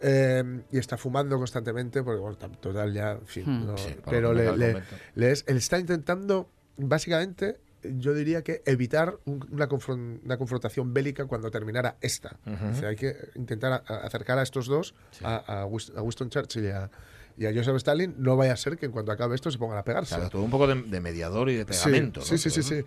eh, 0.00 0.62
y 0.70 0.78
está 0.78 0.96
fumando 0.96 1.36
constantemente, 1.38 2.04
porque 2.04 2.20
bueno, 2.20 2.36
total 2.36 2.92
ya, 2.92 3.12
en 3.12 3.26
fin, 3.26 3.44
Hmm. 3.46 3.66
no- 3.66 3.76
Sí, 3.78 3.96
pero 4.08 4.32
le, 4.32 4.50
me 4.52 4.56
le- 4.58 4.72
comenta. 4.74 4.96
le 5.16 5.30
es- 5.32 5.44
él 5.48 5.56
está 5.56 5.78
intentando, 5.80 6.48
básicamente, 6.76 7.58
yo 7.82 8.14
diría 8.14 8.42
que 8.42 8.62
evitar 8.64 9.18
un- 9.24 9.46
una, 9.50 9.68
confron- 9.68 10.20
una 10.24 10.36
confrontación 10.36 10.94
bélica 10.94 11.26
cuando 11.26 11.50
terminara 11.50 11.96
esta. 12.00 12.36
O 12.70 12.74
sea, 12.74 12.90
hay 12.90 12.96
que 12.96 13.16
intentar 13.34 13.82
acercar 13.86 14.38
a 14.38 14.42
estos 14.42 14.66
dos, 14.66 14.94
a, 15.22 15.62
a 15.62 15.66
Wis- 15.66 15.92
a 15.96 16.02
Winston 16.02 16.30
Churchill 16.30 16.64
y 16.64 16.68
a, 16.68 16.90
y 17.38 17.46
a 17.46 17.52
Joseph 17.54 17.76
Stalin, 17.76 18.14
no 18.18 18.36
vaya 18.36 18.52
a 18.52 18.56
ser 18.56 18.76
que 18.76 18.86
en 18.86 18.92
cuanto 18.92 19.10
acabe 19.10 19.34
esto 19.34 19.50
se 19.50 19.58
pongan 19.58 19.78
a 19.78 19.82
pegarse. 19.84 20.14
Claro, 20.14 20.30
todo 20.30 20.42
un 20.42 20.50
poco 20.50 20.66
de, 20.66 20.80
de 20.82 21.00
mediador 21.00 21.48
y 21.48 21.56
de 21.56 21.64
pegamento. 21.64 22.20
Sí, 22.20 22.32
¿no? 22.32 22.38
sí, 22.38 22.50
sí, 22.50 22.62
sí. 22.62 22.84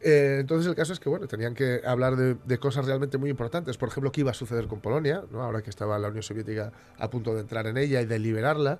Eh, 0.00 0.38
entonces 0.40 0.68
el 0.68 0.76
caso 0.76 0.92
es 0.92 1.00
que 1.00 1.08
bueno, 1.08 1.26
tenían 1.26 1.52
que 1.54 1.82
hablar 1.84 2.14
de, 2.16 2.36
de 2.44 2.58
cosas 2.58 2.86
realmente 2.86 3.18
muy 3.18 3.28
importantes. 3.28 3.76
Por 3.76 3.88
ejemplo, 3.88 4.12
qué 4.12 4.20
iba 4.20 4.30
a 4.30 4.34
suceder 4.34 4.66
con 4.68 4.80
Polonia, 4.80 5.24
¿no? 5.32 5.42
ahora 5.42 5.60
que 5.62 5.68
estaba 5.70 5.98
la 5.98 6.08
Unión 6.08 6.22
Soviética 6.22 6.72
a 6.96 7.10
punto 7.10 7.34
de 7.34 7.40
entrar 7.40 7.66
en 7.66 7.76
ella 7.76 8.00
y 8.00 8.06
de 8.06 8.18
liberarla. 8.20 8.78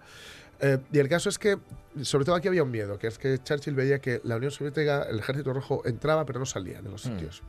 Eh, 0.60 0.78
y 0.92 0.98
el 0.98 1.08
caso 1.08 1.28
es 1.28 1.38
que, 1.38 1.56
sobre 2.02 2.24
todo 2.24 2.34
aquí 2.34 2.48
había 2.48 2.62
un 2.62 2.70
miedo, 2.70 2.98
que 2.98 3.06
es 3.06 3.18
que 3.18 3.38
Churchill 3.42 3.74
veía 3.74 4.00
que 4.00 4.20
la 4.24 4.36
Unión 4.36 4.50
Soviética, 4.50 5.04
el 5.04 5.18
ejército 5.20 5.52
rojo 5.52 5.82
entraba 5.84 6.24
pero 6.24 6.38
no 6.40 6.46
salía 6.46 6.82
de 6.82 6.90
los 6.90 7.06
Mm. 7.06 7.08
sitios. 7.14 7.42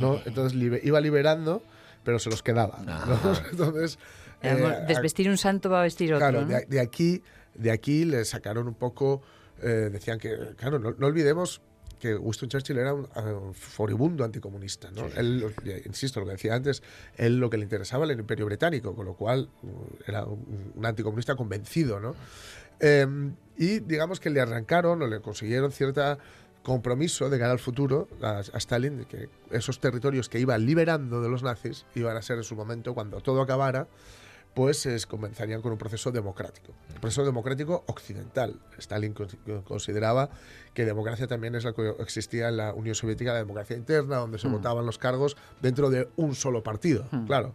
¿no? 0.00 0.20
Entonces 0.26 0.58
libe- 0.58 0.80
iba 0.84 1.00
liberando, 1.00 1.62
pero 2.04 2.18
se 2.18 2.28
los 2.30 2.42
quedaba. 2.42 2.78
¿no? 2.84 2.94
Entonces, 3.50 3.98
eh, 4.42 4.84
Desvestir 4.86 5.28
un 5.30 5.38
santo 5.38 5.70
va 5.70 5.80
a 5.80 5.82
vestir 5.84 6.12
otro. 6.12 6.28
Claro, 6.28 6.42
¿no? 6.42 6.48
de, 6.48 6.66
de 6.66 6.80
aquí, 6.80 7.22
de 7.54 7.70
aquí 7.70 8.04
le 8.04 8.24
sacaron 8.26 8.68
un 8.68 8.74
poco, 8.74 9.22
eh, 9.62 9.88
decían 9.90 10.18
que, 10.18 10.36
claro, 10.56 10.78
no, 10.78 10.94
no 10.98 11.06
olvidemos 11.06 11.62
que 12.00 12.14
Winston 12.14 12.48
Churchill 12.48 12.78
era 12.78 12.94
un, 12.94 13.54
furibundo 13.54 14.24
anticomunista. 14.24 14.90
¿no? 14.90 15.06
Él, 15.16 15.54
eh, 15.64 15.82
insisto, 15.86 16.20
lo 16.20 16.26
que 16.26 16.32
decía 16.32 16.54
antes, 16.54 16.82
él 17.16 17.38
lo 17.38 17.50
que 17.50 17.56
le 17.56 17.64
interesaba 17.64 18.04
era 18.04 18.14
el 18.14 18.20
imperio 18.20 18.46
británico, 18.46 18.94
con 18.94 19.06
lo 19.06 19.14
cual 19.14 19.48
uh, 19.62 19.68
era 20.06 20.24
un, 20.24 20.72
un 20.74 20.86
anticomunista 20.86 21.34
convencido. 21.34 22.00
¿no? 22.00 22.14
Eh, 22.80 23.06
y 23.56 23.80
digamos 23.80 24.20
que 24.20 24.30
le 24.30 24.40
arrancaron 24.40 25.02
o 25.02 25.06
le 25.06 25.20
consiguieron 25.20 25.72
cierta 25.72 26.18
compromiso 26.62 27.30
de 27.30 27.38
cara 27.38 27.52
al 27.52 27.60
futuro 27.60 28.08
a, 28.20 28.38
a 28.38 28.58
Stalin 28.58 28.98
de 28.98 29.04
que 29.04 29.28
esos 29.52 29.78
territorios 29.78 30.28
que 30.28 30.40
iba 30.40 30.58
liberando 30.58 31.22
de 31.22 31.28
los 31.28 31.44
nazis 31.44 31.86
iban 31.94 32.16
a 32.16 32.22
ser 32.22 32.38
en 32.38 32.44
su 32.44 32.56
momento, 32.56 32.92
cuando 32.92 33.20
todo 33.20 33.40
acabara, 33.40 33.86
pues 34.56 34.86
es- 34.86 35.04
comenzarían 35.06 35.60
con 35.60 35.70
un 35.72 35.76
proceso 35.76 36.10
democrático. 36.10 36.72
Un 36.94 37.00
proceso 37.02 37.26
democrático 37.26 37.84
occidental. 37.88 38.58
Stalin 38.78 39.14
cons- 39.14 39.36
consideraba 39.64 40.30
que 40.72 40.86
democracia 40.86 41.26
también 41.26 41.54
es 41.54 41.64
la 41.64 41.74
que 41.74 41.94
existía 42.00 42.48
en 42.48 42.56
la 42.56 42.72
Unión 42.72 42.94
Soviética, 42.94 43.32
la 43.34 43.38
democracia 43.40 43.76
interna, 43.76 44.16
donde 44.16 44.38
se 44.38 44.48
Mm. 44.48 44.52
votaban 44.52 44.86
los 44.86 44.96
cargos 44.96 45.36
dentro 45.60 45.90
de 45.90 46.08
un 46.16 46.34
solo 46.34 46.62
partido, 46.62 47.06
claro. 47.26 47.54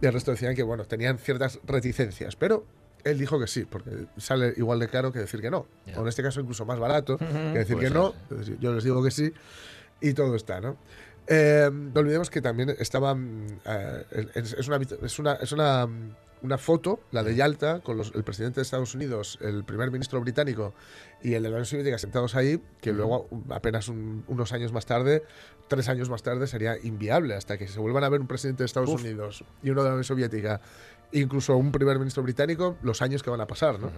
Y 0.00 0.06
el 0.06 0.14
resto 0.14 0.30
decían 0.30 0.54
que, 0.54 0.62
bueno, 0.62 0.86
tenían 0.86 1.18
ciertas 1.18 1.60
reticencias, 1.66 2.36
pero 2.36 2.64
él 3.04 3.18
dijo 3.18 3.38
que 3.38 3.46
sí, 3.46 3.66
porque 3.66 4.06
sale 4.16 4.54
igual 4.56 4.78
de 4.78 4.88
caro 4.88 5.12
que 5.12 5.18
decir 5.18 5.42
que 5.42 5.50
no. 5.50 5.66
O 5.94 6.00
en 6.00 6.08
este 6.08 6.22
caso 6.22 6.40
incluso 6.40 6.64
más 6.64 6.78
barato 6.78 7.18
que 7.18 7.24
decir 7.58 7.76
Puede 7.76 7.88
que 7.88 7.94
no. 7.94 8.14
Yo 8.60 8.72
les 8.72 8.82
digo 8.82 9.04
que 9.04 9.10
sí 9.10 9.30
y 10.00 10.14
todo 10.14 10.34
está, 10.36 10.62
¿no? 10.62 10.78
Eh, 11.26 11.70
no 11.72 12.00
olvidemos 12.00 12.28
que 12.30 12.40
también 12.42 12.70
estaba. 12.78 13.14
mm, 13.14 13.46
eh, 13.64 14.26
es, 14.34 14.52
es 14.52 14.68
una, 14.68 14.76
es 15.02 15.18
una, 15.18 15.32
es 15.34 15.52
una, 15.52 15.86
mm, 15.86 16.10
una 16.42 16.58
foto, 16.58 17.00
la 17.12 17.22
de 17.22 17.34
Yalta, 17.34 17.80
con 17.80 17.96
los- 17.96 18.12
el 18.14 18.22
presidente 18.24 18.56
de 18.56 18.62
Estados 18.62 18.94
Unidos, 18.94 19.38
el 19.40 19.64
primer 19.64 19.90
ministro 19.90 20.20
británico 20.20 20.74
y 21.22 21.32
el 21.32 21.42
de 21.42 21.48
la 21.48 21.54
Unión 21.54 21.64
Soviética 21.64 21.96
sentados 21.96 22.34
ahí, 22.34 22.60
que 22.82 22.92
luego, 22.92 23.26
um, 23.30 23.50
apenas 23.50 23.88
un- 23.88 24.24
unos 24.28 24.52
años 24.52 24.70
más 24.70 24.84
tarde, 24.84 25.22
tres 25.68 25.88
años 25.88 26.10
más 26.10 26.22
tarde, 26.22 26.46
sería 26.46 26.76
inviable 26.82 27.34
hasta 27.34 27.56
que 27.56 27.66
se 27.66 27.80
vuelvan 27.80 28.04
a 28.04 28.10
ver 28.10 28.20
un 28.20 28.26
presidente 28.26 28.62
de 28.62 28.66
Estados 28.66 28.90
Uf. 28.90 29.00
Unidos 29.00 29.42
y 29.62 29.70
uno 29.70 29.82
de 29.82 29.88
la 29.88 29.94
Unión 29.94 30.04
Soviética, 30.04 30.60
incluso 31.12 31.56
un 31.56 31.72
primer 31.72 31.98
ministro 31.98 32.22
británico, 32.22 32.76
los 32.82 33.00
años 33.00 33.22
que 33.22 33.30
van 33.30 33.40
a 33.40 33.46
pasar, 33.46 33.80
¿no? 33.80 33.90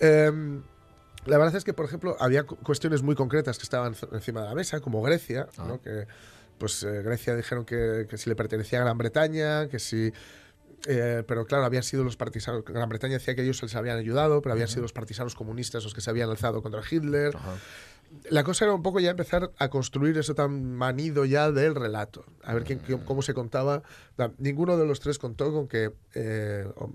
Em, 0.00 0.62
la 1.26 1.38
verdad 1.38 1.54
es 1.54 1.64
que, 1.64 1.74
por 1.74 1.84
ejemplo, 1.86 2.16
había 2.18 2.44
cu- 2.44 2.56
cuestiones 2.56 3.02
muy 3.02 3.14
concretas 3.14 3.58
que 3.58 3.62
estaban 3.64 3.94
encima 4.12 4.42
de 4.42 4.48
la 4.48 4.54
mesa, 4.56 4.80
como 4.80 5.02
Grecia, 5.02 5.46
¿no? 5.58 5.80
que 5.80 6.06
pues 6.60 6.84
eh, 6.84 7.02
Grecia 7.02 7.34
dijeron 7.34 7.64
que, 7.64 8.06
que 8.08 8.16
si 8.18 8.30
le 8.30 8.36
pertenecía 8.36 8.78
a 8.78 8.84
Gran 8.84 8.98
Bretaña, 8.98 9.68
que 9.68 9.80
si... 9.80 10.12
eh, 10.86 11.24
pero 11.26 11.46
claro, 11.46 11.64
habían 11.64 11.82
sido 11.82 12.04
los 12.04 12.16
partisanos... 12.16 12.64
Gran 12.64 12.88
Bretaña 12.88 13.14
decía 13.14 13.34
que 13.34 13.42
ellos 13.42 13.60
les 13.62 13.74
habían 13.74 13.96
ayudado, 13.98 14.42
pero 14.42 14.52
habían 14.52 14.68
sido 14.68 14.82
los 14.82 14.92
partisanos 14.92 15.34
comunistas 15.34 15.82
los 15.82 15.94
que 15.94 16.02
se 16.02 16.10
habían 16.10 16.30
alzado 16.30 16.62
contra 16.62 16.82
Hitler. 16.88 17.34
La 18.28 18.42
cosa 18.42 18.64
era 18.64 18.74
un 18.74 18.82
poco 18.82 18.98
ya 18.98 19.10
empezar 19.10 19.52
a 19.58 19.68
construir 19.68 20.18
eso 20.18 20.34
tan 20.34 20.74
manido 20.74 21.24
ya 21.24 21.52
del 21.52 21.74
relato. 21.76 22.24
A 22.42 22.54
ver 22.54 22.64
quién, 22.64 22.80
quién- 22.80 22.98
cómo 23.04 23.22
se 23.22 23.34
contaba. 23.34 23.82
Ninguno 24.38 24.76
de 24.76 24.84
los 24.84 24.98
tres 25.00 25.18
contó 25.18 25.52
con 25.52 25.68
que, 25.68 25.92
eh, 26.14 26.66
o, 26.76 26.90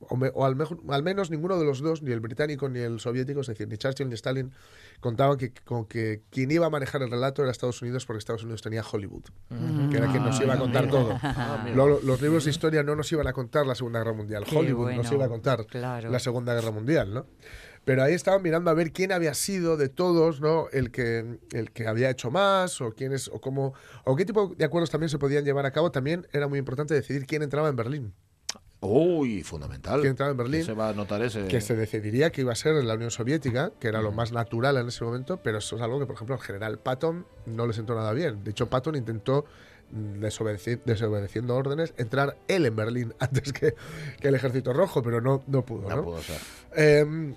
o 0.00 0.16
me- 0.16 0.30
o 0.34 0.44
al, 0.44 0.56
mejor- 0.56 0.80
al 0.88 1.02
menos 1.04 1.30
ninguno 1.30 1.58
de 1.58 1.64
los 1.64 1.80
dos, 1.80 2.02
ni 2.02 2.10
el 2.12 2.20
británico 2.20 2.68
ni 2.68 2.80
el 2.80 2.98
soviético, 3.00 3.40
es 3.40 3.46
decir, 3.46 3.68
ni 3.68 3.76
Churchill 3.78 4.08
ni 4.08 4.14
Stalin, 4.16 4.52
contaban 5.00 5.38
que, 5.38 5.52
con 5.64 5.84
que 5.86 6.22
quien 6.30 6.50
iba 6.50 6.66
a 6.66 6.70
manejar 6.70 7.02
el 7.02 7.10
relato 7.10 7.42
era 7.42 7.52
Estados 7.52 7.80
Unidos 7.80 8.04
porque 8.04 8.18
Estados 8.18 8.42
Unidos 8.42 8.60
tenía 8.62 8.82
Hollywood, 8.82 9.24
Mm. 9.50 9.90
que 9.90 9.96
era 9.96 10.10
quien 10.10 10.24
nos 10.24 10.40
iba 10.40 10.54
a 10.54 10.56
Ah, 10.58 10.60
contar 10.60 10.88
todo. 10.90 11.18
Ah, 11.22 11.66
los 11.74 12.20
libros 12.20 12.44
de 12.44 12.50
historia 12.50 12.82
no 12.82 12.96
nos 12.96 13.10
iban 13.12 13.26
a 13.28 13.32
contar 13.32 13.64
la 13.64 13.76
Segunda 13.76 14.00
Guerra 14.00 14.12
Mundial. 14.14 14.44
Qué 14.44 14.56
Hollywood 14.56 14.88
nos 14.88 14.96
bueno, 15.08 15.14
iba 15.14 15.24
a 15.24 15.28
contar 15.28 15.66
claro. 15.66 16.10
la 16.10 16.18
Segunda 16.18 16.52
Guerra 16.54 16.72
Mundial, 16.72 17.14
¿no? 17.14 17.26
Pero 17.88 18.02
ahí 18.02 18.12
estaban 18.12 18.42
mirando 18.42 18.70
a 18.70 18.74
ver 18.74 18.92
quién 18.92 19.12
había 19.12 19.32
sido 19.32 19.78
de 19.78 19.88
todos, 19.88 20.42
¿no? 20.42 20.66
El 20.72 20.90
que, 20.90 21.38
el 21.52 21.70
que 21.70 21.86
había 21.86 22.10
hecho 22.10 22.30
más, 22.30 22.82
o 22.82 22.92
quién 22.92 23.14
es, 23.14 23.28
o 23.28 23.40
cómo, 23.40 23.72
o 24.04 24.14
qué 24.14 24.26
tipo 24.26 24.54
de 24.54 24.62
acuerdos 24.66 24.90
también 24.90 25.08
se 25.08 25.16
podían 25.18 25.42
llevar 25.42 25.64
a 25.64 25.70
cabo. 25.70 25.90
También 25.90 26.26
era 26.34 26.48
muy 26.48 26.58
importante 26.58 26.92
decidir 26.92 27.24
quién 27.24 27.42
entraba 27.42 27.70
en 27.70 27.76
Berlín. 27.76 28.12
Uy, 28.80 29.42
fundamental. 29.42 30.00
¿Quién 30.00 30.10
entraba 30.10 30.32
en 30.32 30.36
Berlín? 30.36 30.60
Que 30.60 30.66
se 30.66 30.74
va 30.74 30.90
a 30.90 30.92
notar 30.92 31.22
ese. 31.22 31.46
Que 31.48 31.62
se 31.62 31.76
decidiría 31.76 32.30
que 32.30 32.42
iba 32.42 32.52
a 32.52 32.56
ser 32.56 32.74
la 32.84 32.92
Unión 32.92 33.10
Soviética, 33.10 33.72
que 33.80 33.88
era 33.88 34.02
lo 34.02 34.12
más 34.12 34.32
natural 34.32 34.76
en 34.76 34.88
ese 34.88 35.02
momento, 35.02 35.38
pero 35.38 35.56
eso 35.56 35.76
es 35.76 35.80
algo 35.80 35.98
que, 35.98 36.04
por 36.04 36.16
ejemplo, 36.16 36.34
al 36.34 36.42
general 36.42 36.78
Patton 36.78 37.24
no 37.46 37.66
le 37.66 37.72
sentó 37.72 37.94
nada 37.94 38.12
bien. 38.12 38.44
De 38.44 38.50
hecho, 38.50 38.68
Patton 38.68 38.96
intentó, 38.96 39.46
mm, 39.92 40.22
desobedeci- 40.22 40.82
desobedeciendo 40.84 41.56
órdenes, 41.56 41.94
entrar 41.96 42.36
él 42.48 42.66
en 42.66 42.76
Berlín 42.76 43.14
antes 43.18 43.50
que, 43.54 43.72
que 44.20 44.28
el 44.28 44.34
Ejército 44.34 44.74
Rojo, 44.74 45.02
pero 45.02 45.22
no, 45.22 45.42
no 45.46 45.64
pudo. 45.64 45.88
No 45.88 45.96
¿no? 45.96 46.04
pudo 46.04 46.20
ser. 46.20 46.38
Eh, 46.76 47.34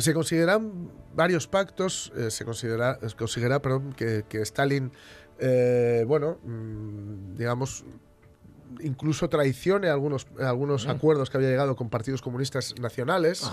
se 0.00 0.14
consideran 0.14 0.90
varios 1.14 1.46
pactos, 1.46 2.12
eh, 2.16 2.30
se 2.30 2.44
considera, 2.44 2.98
se 3.06 3.14
considera 3.16 3.60
perdón, 3.60 3.92
que, 3.92 4.24
que 4.28 4.40
Stalin, 4.42 4.92
eh, 5.38 6.04
bueno, 6.06 6.38
mm, 6.44 7.36
digamos, 7.36 7.84
incluso 8.80 9.28
traicione 9.28 9.88
algunos, 9.88 10.26
algunos 10.38 10.86
Mm. 10.86 10.90
acuerdos 10.90 11.28
que 11.30 11.36
había 11.38 11.50
llegado 11.50 11.76
con 11.76 11.90
partidos 11.90 12.22
comunistas 12.22 12.74
nacionales, 12.80 13.50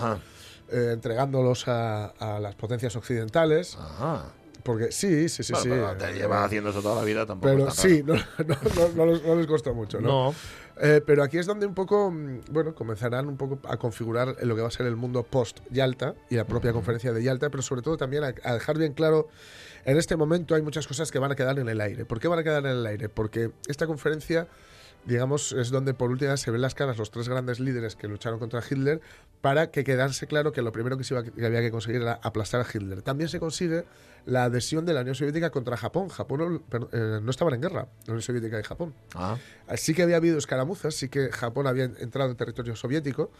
eh, 0.70 0.90
entregándolos 0.92 1.66
a, 1.68 2.06
a 2.06 2.38
las 2.40 2.54
potencias 2.54 2.94
occidentales. 2.96 3.76
Ajá. 3.80 4.26
Porque 4.62 4.92
sí, 4.92 5.28
sí, 5.30 5.42
sí, 5.44 5.52
Bueno, 5.54 5.62
sí. 5.64 5.70
pero 5.70 5.96
te 5.96 6.10
eh, 6.10 6.14
lleva 6.14 6.44
haciendo 6.44 6.70
eso 6.70 6.82
toda 6.82 6.96
la 6.96 7.04
vida 7.04 7.24
tampoco. 7.24 7.54
pero 7.54 7.70
sí, 7.70 8.02
no, 8.06 8.14
no, 8.14 9.06
no- 9.06 9.18
no 9.18 9.34
les 9.36 9.46
costó 9.46 9.72
mucho, 9.74 10.00
¿no? 10.00 10.08
No. 10.08 10.34
Eh, 10.80 11.02
pero 11.04 11.22
aquí 11.22 11.38
es 11.38 11.46
donde 11.46 11.66
un 11.66 11.74
poco, 11.74 12.10
mm, 12.10 12.40
bueno, 12.50 12.74
comenzarán 12.74 13.26
un 13.26 13.36
poco 13.36 13.58
a 13.68 13.76
configurar 13.76 14.36
lo 14.42 14.54
que 14.54 14.62
va 14.62 14.68
a 14.68 14.70
ser 14.70 14.86
el 14.86 14.96
mundo 14.96 15.24
post-Yalta 15.24 16.14
y 16.30 16.36
la 16.36 16.44
propia 16.44 16.72
conferencia 16.72 17.12
de 17.12 17.22
Yalta, 17.22 17.50
pero 17.50 17.62
sobre 17.62 17.82
todo 17.82 17.96
también 17.96 18.24
a, 18.24 18.34
a 18.44 18.54
dejar 18.54 18.78
bien 18.78 18.92
claro, 18.92 19.28
en 19.84 19.96
este 19.96 20.16
momento 20.16 20.54
hay 20.54 20.62
muchas 20.62 20.86
cosas 20.86 21.10
que 21.10 21.18
van 21.18 21.32
a 21.32 21.34
quedar 21.34 21.58
en 21.58 21.68
el 21.68 21.80
aire. 21.80 22.04
¿Por 22.04 22.20
qué 22.20 22.28
van 22.28 22.38
a 22.38 22.44
quedar 22.44 22.64
en 22.64 22.72
el 22.72 22.86
aire? 22.86 23.08
Porque 23.08 23.50
esta 23.66 23.86
conferencia 23.86 24.48
digamos, 25.08 25.52
es 25.52 25.70
donde 25.70 25.94
por 25.94 26.10
última 26.10 26.32
vez 26.32 26.40
se 26.40 26.50
ven 26.50 26.60
las 26.60 26.74
caras 26.74 26.98
los 26.98 27.10
tres 27.10 27.30
grandes 27.30 27.60
líderes 27.60 27.96
que 27.96 28.08
lucharon 28.08 28.38
contra 28.38 28.62
Hitler 28.68 29.00
para 29.40 29.70
que 29.70 29.82
quedase 29.82 30.26
claro 30.26 30.52
que 30.52 30.60
lo 30.60 30.70
primero 30.70 30.98
que, 30.98 31.04
se 31.04 31.14
iba, 31.14 31.24
que 31.24 31.46
había 31.46 31.62
que 31.62 31.70
conseguir 31.70 32.02
era 32.02 32.20
aplastar 32.22 32.60
a 32.60 32.66
Hitler. 32.70 33.00
También 33.00 33.30
se 33.30 33.40
consigue 33.40 33.86
la 34.26 34.44
adhesión 34.44 34.84
de 34.84 34.92
la 34.92 35.00
Unión 35.00 35.14
Soviética 35.14 35.48
contra 35.48 35.78
Japón. 35.78 36.10
Japón 36.10 36.62
no, 36.70 36.88
eh, 36.92 37.20
no 37.22 37.30
estaban 37.30 37.54
en 37.54 37.62
guerra, 37.62 37.88
la 38.04 38.12
Unión 38.12 38.20
Soviética 38.20 38.60
y 38.60 38.62
Japón. 38.62 38.92
Ah. 39.14 39.38
Sí 39.76 39.94
que 39.94 40.02
había 40.02 40.16
habido 40.16 40.36
escaramuzas, 40.36 40.94
sí 40.94 41.08
que 41.08 41.30
Japón 41.30 41.66
había 41.66 41.84
entrado 41.84 42.30
en 42.30 42.36
territorio 42.36 42.76
soviético, 42.76 43.30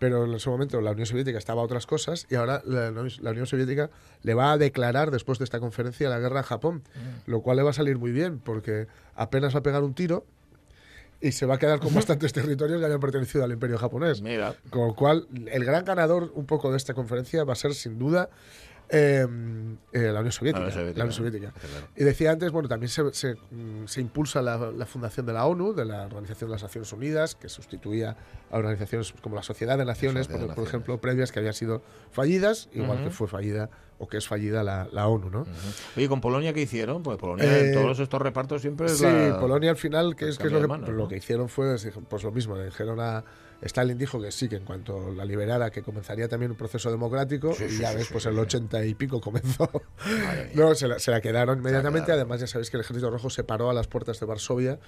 pero 0.00 0.24
en 0.24 0.34
ese 0.34 0.50
momento 0.50 0.80
la 0.80 0.90
Unión 0.90 1.06
Soviética 1.06 1.38
estaba 1.38 1.62
a 1.62 1.64
otras 1.64 1.86
cosas 1.86 2.26
y 2.30 2.34
ahora 2.34 2.62
la, 2.64 2.90
la 2.90 3.30
Unión 3.30 3.46
Soviética 3.46 3.90
le 4.22 4.34
va 4.34 4.50
a 4.50 4.58
declarar 4.58 5.12
después 5.12 5.38
de 5.38 5.44
esta 5.44 5.60
conferencia 5.60 6.08
la 6.08 6.18
guerra 6.18 6.40
a 6.40 6.42
Japón, 6.42 6.82
lo 7.26 7.42
cual 7.42 7.58
le 7.58 7.62
va 7.62 7.70
a 7.70 7.74
salir 7.74 7.98
muy 7.98 8.10
bien 8.10 8.40
porque 8.40 8.88
apenas 9.14 9.54
va 9.54 9.60
a 9.60 9.62
pegar 9.62 9.84
un 9.84 9.94
tiro 9.94 10.26
y 11.22 11.32
se 11.32 11.46
va 11.46 11.54
a 11.54 11.58
quedar 11.58 11.78
con 11.78 11.94
bastantes 11.94 12.32
territorios 12.32 12.80
que 12.80 12.84
habían 12.84 13.00
pertenecido 13.00 13.44
al 13.44 13.52
imperio 13.52 13.78
japonés. 13.78 14.20
Mira. 14.20 14.56
Con 14.70 14.88
lo 14.88 14.94
cual, 14.94 15.28
el 15.46 15.64
gran 15.64 15.84
ganador 15.84 16.32
un 16.34 16.46
poco 16.46 16.70
de 16.70 16.76
esta 16.76 16.94
conferencia 16.94 17.44
va 17.44 17.52
a 17.52 17.56
ser 17.56 17.74
sin 17.74 17.98
duda 17.98 18.28
eh, 18.92 19.26
eh, 19.92 19.98
la 20.12 20.20
Unión 20.20 20.32
Soviética. 20.32 20.60
La 20.60 20.70
Unión 20.70 20.72
Soviética, 20.72 20.98
la 20.98 21.04
Unión 21.04 21.12
Soviética. 21.12 21.52
claro. 21.52 21.86
Y 21.96 22.04
decía 22.04 22.30
antes, 22.30 22.52
bueno, 22.52 22.68
también 22.68 22.88
se, 22.90 23.12
se, 23.14 23.34
mm, 23.34 23.86
se 23.86 24.00
impulsa 24.00 24.42
la, 24.42 24.70
la 24.70 24.86
fundación 24.86 25.26
de 25.26 25.32
la 25.32 25.46
ONU, 25.46 25.72
de 25.72 25.84
la 25.86 26.04
Organización 26.04 26.50
de 26.50 26.54
las 26.56 26.62
Naciones 26.62 26.92
Unidas, 26.92 27.34
que 27.34 27.48
sustituía 27.48 28.16
a 28.50 28.58
organizaciones 28.58 29.12
como 29.22 29.34
la 29.34 29.42
Sociedad 29.42 29.78
de 29.78 29.84
Naciones, 29.86 30.26
Sociedad 30.26 30.40
de 30.42 30.46
por, 30.46 30.54
por 30.54 30.64
Naciones. 30.64 30.68
ejemplo, 30.68 31.00
previas 31.00 31.32
que 31.32 31.38
habían 31.38 31.54
sido 31.54 31.82
fallidas, 32.10 32.68
igual 32.74 32.98
Ujú. 32.98 33.04
que 33.04 33.10
fue 33.10 33.28
fallida 33.28 33.70
o 33.98 34.08
que 34.08 34.16
es 34.16 34.26
fallida 34.28 34.62
la, 34.64 34.88
la 34.92 35.06
ONU, 35.06 35.30
¿no? 35.30 35.46
Oye, 35.96 36.08
¿con 36.08 36.20
Polonia 36.20 36.52
qué 36.52 36.60
hicieron? 36.62 37.02
Pues 37.04 37.18
Polonia 37.18 37.44
Eh, 37.44 37.68
en 37.68 37.74
todos 37.74 37.98
estos 38.00 38.20
repartos 38.20 38.60
siempre 38.60 38.88
Sí, 38.88 39.06
Polonia 39.38 39.70
al 39.70 39.76
final, 39.76 40.16
¿qué 40.16 40.28
es, 40.28 40.38
qué 40.38 40.48
es 40.48 40.52
lo, 40.52 40.58
que, 40.58 40.62
cambia 40.62 40.62
de 40.62 40.68
mano, 40.68 40.84
pues 40.86 40.96
¿no? 40.96 41.02
lo 41.04 41.08
que 41.08 41.16
hicieron 41.16 41.48
fue 41.48 41.76
pues 42.08 42.22
lo 42.24 42.32
mismo, 42.32 42.56
le 42.56 42.64
dijeron 42.64 42.98
a 43.00 43.22
Stalin 43.62 43.96
dijo 43.96 44.20
que 44.20 44.32
sí, 44.32 44.48
que 44.48 44.56
en 44.56 44.64
cuanto 44.64 45.12
la 45.12 45.24
liberara 45.24 45.70
que 45.70 45.82
comenzaría 45.82 46.28
también 46.28 46.50
un 46.50 46.56
proceso 46.56 46.90
democrático 46.90 47.54
Sí, 47.54 47.64
y 47.64 47.78
ya 47.78 47.90
sí, 47.90 47.96
ves, 47.96 48.06
sí, 48.06 48.12
pues 48.12 48.26
el 48.26 48.34
sí. 48.34 48.40
80 48.40 48.84
y 48.84 48.94
pico 48.94 49.20
comenzó. 49.20 49.70
No, 50.54 50.74
se 50.74 50.88
la, 50.88 50.98
se 50.98 51.10
la 51.10 51.20
quedaron 51.20 51.58
inmediatamente, 51.58 52.12
además 52.12 52.40
ya 52.40 52.46
sabéis 52.46 52.70
que 52.70 52.76
el 52.76 52.82
Ejército 52.82 53.10
Rojo 53.10 53.30
se 53.30 53.44
paró 53.44 53.70
a 53.70 53.74
las 53.74 53.86
puertas 53.86 54.18
de 54.20 54.26
Varsovia 54.26 54.78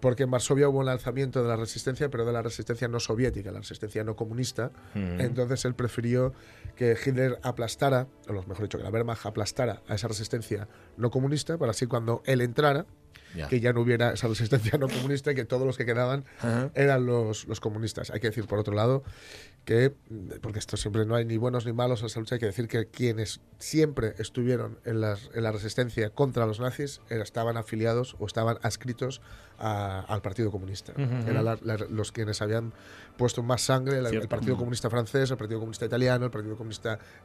porque 0.00 0.24
en 0.24 0.30
Varsovia 0.30 0.68
hubo 0.68 0.80
un 0.80 0.86
lanzamiento 0.86 1.42
de 1.42 1.48
la 1.48 1.56
resistencia, 1.56 2.10
pero 2.10 2.26
de 2.26 2.32
la 2.32 2.42
resistencia 2.42 2.88
no 2.88 3.00
soviética, 3.00 3.50
la 3.50 3.60
resistencia 3.60 4.04
no 4.04 4.16
comunista. 4.16 4.70
Mm. 4.94 5.20
Entonces 5.20 5.64
él 5.64 5.74
prefirió 5.74 6.34
que 6.76 6.96
Hitler 7.04 7.38
aplastara, 7.42 8.06
o 8.28 8.32
mejor 8.32 8.62
dicho, 8.62 8.78
que 8.78 8.84
la 8.84 8.90
Wehrmacht 8.90 9.26
aplastara 9.26 9.82
a 9.88 9.94
esa 9.94 10.08
resistencia 10.08 10.68
no 10.96 11.10
comunista, 11.10 11.56
para 11.58 11.70
así 11.70 11.86
cuando 11.86 12.22
él 12.26 12.40
entrara, 12.40 12.86
Ya. 13.34 13.48
que 13.48 13.58
ya 13.58 13.72
no 13.72 13.80
hubiera 13.80 14.12
esa 14.12 14.28
resistencia 14.28 14.78
no 14.78 14.88
comunista 14.88 15.32
y 15.32 15.34
que 15.34 15.44
todos 15.44 15.66
los 15.66 15.76
que 15.76 15.84
quedaban 15.84 16.24
Ajá. 16.38 16.70
eran 16.74 17.04
los, 17.04 17.46
los 17.48 17.58
comunistas. 17.58 18.10
Hay 18.10 18.20
que 18.20 18.28
decir, 18.28 18.46
por 18.46 18.60
otro 18.60 18.74
lado, 18.74 19.02
que, 19.64 19.92
porque 20.40 20.58
esto 20.60 20.76
siempre 20.76 21.04
no 21.04 21.16
hay 21.16 21.24
ni 21.24 21.36
buenos 21.36 21.66
ni 21.66 21.72
malos 21.72 22.00
en 22.00 22.06
esa 22.06 22.20
lucha, 22.20 22.36
hay 22.36 22.38
que 22.38 22.46
decir 22.46 22.68
que 22.68 22.86
quienes 22.86 23.40
siempre 23.58 24.14
estuvieron 24.18 24.78
en, 24.84 25.00
las- 25.00 25.30
en 25.34 25.42
la 25.42 25.50
resistencia 25.50 26.10
contra 26.10 26.46
los 26.46 26.60
nazis 26.60 27.00
estaban 27.08 27.56
afiliados 27.56 28.14
o 28.20 28.26
estaban 28.26 28.58
adscritos 28.62 29.20
a- 29.58 30.00
al 30.06 30.22
Partido 30.22 30.50
Comunista. 30.52 30.92
Ujú. 30.92 31.28
Eran 31.30 31.44
la- 31.44 31.58
la- 31.62 31.76
los 31.88 32.12
quienes 32.12 32.40
habían 32.42 32.72
puesto 33.16 33.42
más 33.42 33.62
sangre, 33.62 34.00
la- 34.02 34.10
el. 34.10 34.28
Partido 34.28 34.56
Comunista 34.56 34.90
francés, 34.90 35.30
el 35.30 35.36
Partido 35.36 35.58
Comunista 35.60 35.86
italiano, 35.86 36.24
el 36.26 36.30
Partido 36.30 36.56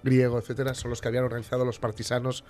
Griego, 0.03 0.39
etcétera, 0.39 0.73
son 0.73 0.89
los 0.89 1.01
que 1.01 1.07
habían 1.07 1.23
organizado 1.23 1.65
los 1.65 1.79
partisanos 1.79 2.43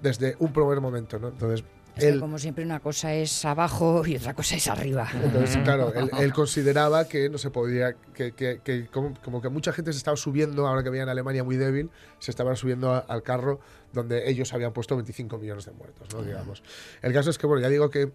desde 0.00 0.36
un 0.38 0.52
primer 0.52 0.80
momento. 0.80 1.18
¿no? 1.18 1.28
Entonces, 1.28 1.64
Es 1.96 2.02
que 2.04 2.08
él- 2.10 2.20
como 2.20 2.38
siempre 2.38 2.62
una 2.64 2.80
cosa 2.80 3.14
es 3.14 3.44
abajo 3.44 4.02
y 4.06 4.16
otra 4.16 4.34
cosa 4.34 4.56
es 4.56 4.68
arriba. 4.68 5.08
entonces, 5.14 5.56
claro, 5.64 5.94
él, 5.94 6.10
él 6.20 6.32
consideraba 6.32 7.08
que 7.08 7.30
no 7.30 7.38
se 7.38 7.50
podía, 7.50 7.94
que, 8.14 8.32
que- 8.32 8.60
que 8.62 8.86
como, 8.88 9.14
como 9.22 9.40
que 9.40 9.48
mucha 9.48 9.72
gente 9.72 9.92
se 9.92 9.98
estaba 9.98 10.16
subiendo, 10.16 10.66
ahora 10.66 10.82
que 10.82 10.90
veían 10.90 11.08
Alemania 11.08 11.42
muy 11.44 11.56
débil, 11.56 11.90
se 12.18 12.30
estaban 12.30 12.56
subiendo 12.56 12.92
a- 12.92 12.98
al 12.98 13.22
carro 13.22 13.60
donde 13.92 14.28
ellos 14.28 14.52
habían 14.52 14.72
puesto 14.74 14.94
25 14.96 15.38
millones 15.38 15.64
de 15.64 15.72
muertos, 15.72 16.12
¿no? 16.14 16.22
digamos. 16.22 16.62
El 17.00 17.12
caso 17.14 17.30
es 17.30 17.38
que, 17.38 17.46
bueno, 17.46 17.62
ya 17.62 17.68
digo 17.70 17.88
que 17.90 18.12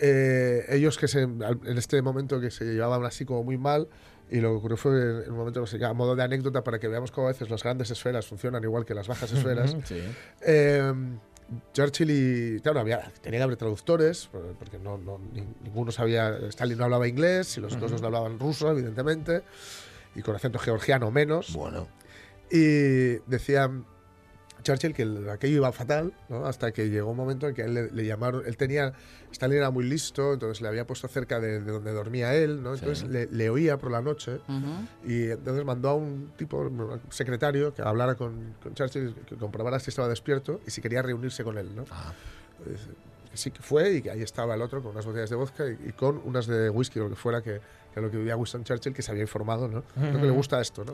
eh, 0.00 0.64
ellos 0.68 0.96
que 0.96 1.08
se, 1.08 1.22
en 1.22 1.76
este 1.76 2.00
momento 2.02 2.40
que 2.40 2.50
se 2.52 2.64
llevaban 2.64 3.04
así 3.04 3.24
como 3.24 3.42
muy 3.42 3.58
mal, 3.58 3.88
y 4.30 4.40
lo 4.40 4.50
que 4.50 4.56
ocurrió 4.56 4.76
fue 4.76 5.24
en 5.24 5.30
un 5.32 5.38
momento, 5.38 5.60
no 5.60 5.66
sé, 5.66 5.82
a 5.84 5.92
modo 5.92 6.14
de 6.16 6.22
anécdota, 6.22 6.62
para 6.64 6.78
que 6.78 6.88
veamos 6.88 7.10
cómo 7.10 7.28
a 7.28 7.30
veces 7.30 7.48
las 7.50 7.62
grandes 7.62 7.90
esferas 7.90 8.26
funcionan 8.26 8.62
igual 8.64 8.84
que 8.84 8.94
las 8.94 9.08
bajas 9.08 9.32
esferas. 9.32 9.76
Sí. 9.84 10.00
Eh, 10.42 10.92
Churchill 11.72 12.10
y. 12.10 12.60
Claro, 12.60 12.80
había, 12.80 13.10
tenía 13.22 13.40
que 13.40 13.44
haber 13.44 13.56
traductores, 13.56 14.26
por- 14.26 14.52
porque 14.58 14.78
no, 14.78 14.98
no- 14.98 15.18
ni- 15.32 15.46
ninguno 15.64 15.90
sabía. 15.90 16.36
Stalin 16.50 16.76
no 16.76 16.84
hablaba 16.84 17.08
inglés 17.08 17.56
y 17.56 17.60
los 17.62 17.74
otros 17.74 17.90
dos 17.92 18.00
no 18.02 18.08
hablaban 18.08 18.38
ruso, 18.38 18.70
evidentemente, 18.70 19.42
y 20.14 20.20
con 20.20 20.36
acento 20.36 20.58
georgiano 20.58 21.10
menos. 21.10 21.54
Bueno. 21.54 21.88
Y 22.50 23.16
decía 23.30 23.70
Churchill 24.68 24.92
que 24.94 25.02
el- 25.02 25.28
aquello 25.30 25.56
iba 25.56 25.72
fatal, 25.72 26.12
¿no? 26.28 26.44
hasta 26.46 26.70
que 26.72 26.90
llegó 26.90 27.10
un 27.10 27.16
momento 27.16 27.48
en 27.48 27.54
que 27.54 27.62
él 27.62 27.74
le, 27.74 27.90
le 27.90 28.04
llamaron. 28.06 28.42
Él 28.46 28.56
tenía. 28.56 28.92
Stalin 29.32 29.56
era 29.58 29.70
muy 29.70 29.84
listo, 29.84 30.34
entonces 30.34 30.60
le 30.60 30.68
había 30.68 30.86
puesto 30.86 31.08
cerca 31.08 31.40
de, 31.40 31.60
de 31.60 31.72
donde 31.72 31.92
dormía 31.92 32.34
él, 32.34 32.62
¿no? 32.62 32.74
entonces 32.74 33.08
le, 33.08 33.26
le 33.26 33.50
oía 33.50 33.76
por 33.78 33.90
la 33.90 34.00
noche. 34.02 34.40
Y 35.06 35.30
entonces 35.30 35.64
mandó 35.64 35.88
a 35.90 35.94
un 35.94 36.32
tipo, 36.36 36.58
un 36.58 37.00
secretario, 37.10 37.72
que 37.74 37.82
hablara 37.82 38.14
con, 38.14 38.54
con 38.62 38.74
Churchill, 38.74 39.14
que 39.26 39.36
comprobara 39.36 39.78
si 39.80 39.90
estaba 39.90 40.08
despierto 40.08 40.60
y 40.66 40.70
si 40.70 40.80
quería 40.80 41.02
reunirse 41.02 41.42
con 41.44 41.56
él. 41.58 41.74
¿no? 41.74 41.84
Que 43.32 43.36
sí 43.36 43.50
que 43.50 43.62
fue 43.62 43.94
y 43.96 44.02
que 44.02 44.10
ahí 44.10 44.22
estaba 44.22 44.54
el 44.54 44.62
otro 44.62 44.82
con 44.82 44.92
unas 44.92 45.04
botellas 45.06 45.30
de 45.30 45.36
vodka 45.36 45.64
y, 45.68 45.88
y 45.88 45.92
con 45.92 46.20
unas 46.24 46.46
de 46.46 46.70
whisky 46.70 46.98
o 46.98 47.04
lo 47.04 47.10
que 47.10 47.16
fuera, 47.16 47.40
que, 47.42 47.60
que 47.94 48.00
lo 48.00 48.10
que 48.10 48.16
vivía 48.16 48.36
Winston 48.36 48.64
Churchill, 48.64 48.92
que 48.94 49.02
se 49.02 49.10
había 49.10 49.22
informado, 49.22 49.68
¿no? 49.68 49.82
Creo 49.94 50.12
que 50.20 50.26
le 50.26 50.30
gusta 50.30 50.60
esto, 50.60 50.84
¿no? 50.84 50.92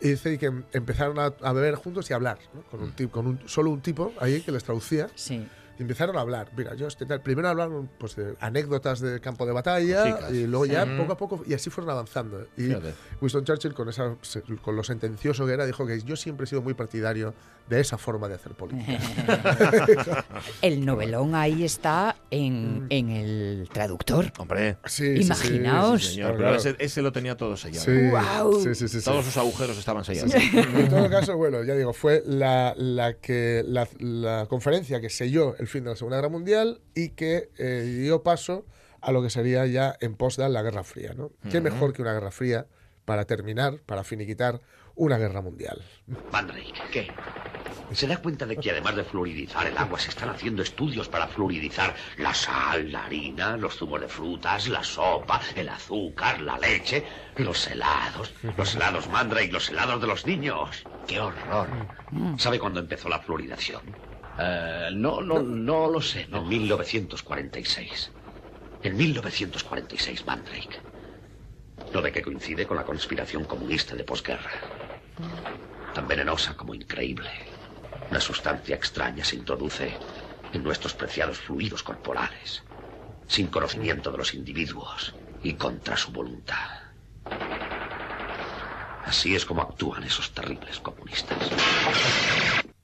Y 0.00 0.10
dice 0.10 0.38
que 0.38 0.46
em- 0.46 0.64
empezaron 0.72 1.18
a, 1.18 1.26
a 1.42 1.52
beber 1.52 1.74
juntos 1.74 2.08
y 2.08 2.12
a 2.12 2.16
hablar, 2.16 2.38
¿no? 2.54 2.62
Con 2.62 2.80
un 2.82 2.92
tipo, 2.92 3.12
con 3.12 3.26
un, 3.26 3.40
solo 3.48 3.70
un 3.70 3.80
tipo 3.80 4.12
ahí 4.20 4.40
que 4.42 4.52
les 4.52 4.62
traducía. 4.62 5.08
Sí. 5.14 5.46
Y 5.78 5.82
empezaron 5.82 6.16
a 6.16 6.20
hablar. 6.20 6.50
Mira, 6.56 6.74
yo 6.74 6.86
este 6.88 7.06
tal. 7.06 7.20
Primero 7.22 7.48
hablaron 7.48 7.88
pues, 7.98 8.16
de 8.16 8.34
anécdotas 8.40 9.00
de 9.00 9.20
campo 9.20 9.46
de 9.46 9.52
batalla 9.52 10.28
y 10.30 10.46
luego 10.46 10.66
ya 10.66 10.84
poco 10.96 11.12
a 11.12 11.16
poco, 11.16 11.44
y 11.46 11.54
así 11.54 11.70
fueron 11.70 11.90
avanzando. 11.90 12.46
Y 12.56 12.62
Fíjate. 12.64 12.94
Winston 13.20 13.44
Churchill, 13.44 13.74
con, 13.74 13.88
esa, 13.88 14.16
se- 14.22 14.42
con 14.42 14.74
lo 14.74 14.82
sentencioso 14.82 15.46
que 15.46 15.52
era, 15.52 15.64
dijo 15.66 15.86
que 15.86 16.00
yo 16.02 16.16
siempre 16.16 16.44
he 16.44 16.46
sido 16.48 16.62
muy 16.62 16.74
partidario 16.74 17.32
de 17.68 17.80
esa 17.80 17.96
forma 17.98 18.28
de 18.28 18.34
hacer 18.34 18.52
política. 18.52 18.98
El 20.62 20.84
novelón 20.84 21.34
ahí 21.34 21.64
está 21.64 22.16
en, 22.30 22.86
en 22.90 23.10
el 23.10 23.68
traductor. 23.72 24.32
Hombre. 24.38 24.78
Sí, 24.86 25.20
Imaginaos. 25.20 26.02
Sí, 26.04 26.14
señor, 26.14 26.36
pero 26.38 26.54
ese, 26.54 26.76
ese 26.78 27.02
lo 27.02 27.12
tenía 27.12 27.36
todo 27.36 27.56
sellado. 27.56 27.84
Sí, 27.84 28.08
Guau. 28.08 28.60
sí, 28.60 28.74
sí, 28.74 28.88
sí, 28.88 28.98
sí. 29.00 29.04
Todos 29.04 29.24
sus 29.26 29.36
agujeros 29.36 29.78
estaban 29.78 30.04
sellados. 30.04 30.34
En 30.34 30.88
todo 30.88 31.08
caso, 31.10 31.36
bueno, 31.36 31.62
ya 31.62 31.74
digo, 31.74 31.92
fue 31.92 32.22
la, 32.26 32.74
la 32.76 33.14
que, 33.14 33.62
la, 33.66 33.86
la 33.98 34.46
conferencia 34.48 35.00
que 35.00 35.10
selló 35.10 35.54
el 35.58 35.67
fin 35.68 35.84
de 35.84 35.90
la 35.90 35.96
Segunda 35.96 36.18
Guerra 36.18 36.28
Mundial 36.28 36.80
y 36.94 37.10
que 37.10 37.50
eh, 37.58 37.82
dio 37.82 38.22
paso 38.22 38.66
a 39.00 39.12
lo 39.12 39.22
que 39.22 39.30
sería 39.30 39.66
ya 39.66 39.96
en 40.00 40.16
pos 40.16 40.36
de 40.36 40.48
la 40.48 40.62
Guerra 40.62 40.84
Fría. 40.84 41.14
¿no? 41.14 41.30
¿Qué 41.50 41.60
mejor 41.60 41.92
que 41.92 42.02
una 42.02 42.12
Guerra 42.12 42.30
Fría 42.30 42.66
para 43.04 43.24
terminar, 43.24 43.80
para 43.86 44.04
finiquitar 44.04 44.60
una 44.94 45.16
guerra 45.16 45.40
mundial? 45.40 45.80
Mandrake, 46.30 46.82
¿qué? 46.92 47.08
¿Se 47.92 48.06
da 48.06 48.18
cuenta 48.18 48.44
de 48.44 48.58
que 48.58 48.70
además 48.70 48.96
de 48.96 49.04
fluoridizar 49.04 49.66
el 49.66 49.78
agua 49.78 49.98
se 49.98 50.10
están 50.10 50.28
haciendo 50.28 50.62
estudios 50.62 51.08
para 51.08 51.26
fluoridizar 51.26 51.94
la 52.18 52.34
sal, 52.34 52.92
la 52.92 53.06
harina, 53.06 53.56
los 53.56 53.76
zumos 53.76 54.00
de 54.02 54.08
frutas, 54.08 54.68
la 54.68 54.84
sopa, 54.84 55.40
el 55.56 55.70
azúcar, 55.70 56.42
la 56.42 56.58
leche, 56.58 57.02
los 57.36 57.66
helados, 57.66 58.34
los 58.58 58.74
helados 58.74 59.08
Mandrake, 59.08 59.52
los 59.52 59.70
helados 59.70 60.02
de 60.02 60.06
los 60.06 60.26
niños? 60.26 60.84
¡Qué 61.06 61.18
horror! 61.18 61.68
¿Sabe 62.36 62.58
cuándo 62.58 62.80
empezó 62.80 63.08
la 63.08 63.20
fluoridación? 63.20 63.80
Eh, 64.38 64.90
no, 64.92 65.20
no, 65.20 65.42
no 65.42 65.88
lo 65.88 66.00
sé. 66.00 66.28
En 66.30 66.48
1946. 66.48 68.12
En 68.82 68.96
1946, 68.96 70.26
Mandrake. 70.26 70.76
Lo 71.92 72.00
de 72.00 72.12
que 72.12 72.22
coincide 72.22 72.66
con 72.66 72.76
la 72.76 72.84
conspiración 72.84 73.44
comunista 73.44 73.96
de 73.96 74.04
posguerra. 74.04 74.52
Tan 75.92 76.06
venenosa 76.06 76.54
como 76.56 76.74
increíble. 76.74 77.30
Una 78.10 78.20
sustancia 78.20 78.76
extraña 78.76 79.24
se 79.24 79.36
introduce 79.36 79.98
en 80.52 80.62
nuestros 80.62 80.94
preciados 80.94 81.38
fluidos 81.38 81.82
corporales, 81.82 82.62
sin 83.26 83.48
conocimiento 83.48 84.12
de 84.12 84.18
los 84.18 84.34
individuos 84.34 85.14
y 85.42 85.54
contra 85.54 85.96
su 85.96 86.12
voluntad. 86.12 86.68
Así 89.04 89.34
es 89.34 89.44
como 89.44 89.62
actúan 89.62 90.04
esos 90.04 90.32
terribles 90.32 90.78
comunistas. 90.80 91.38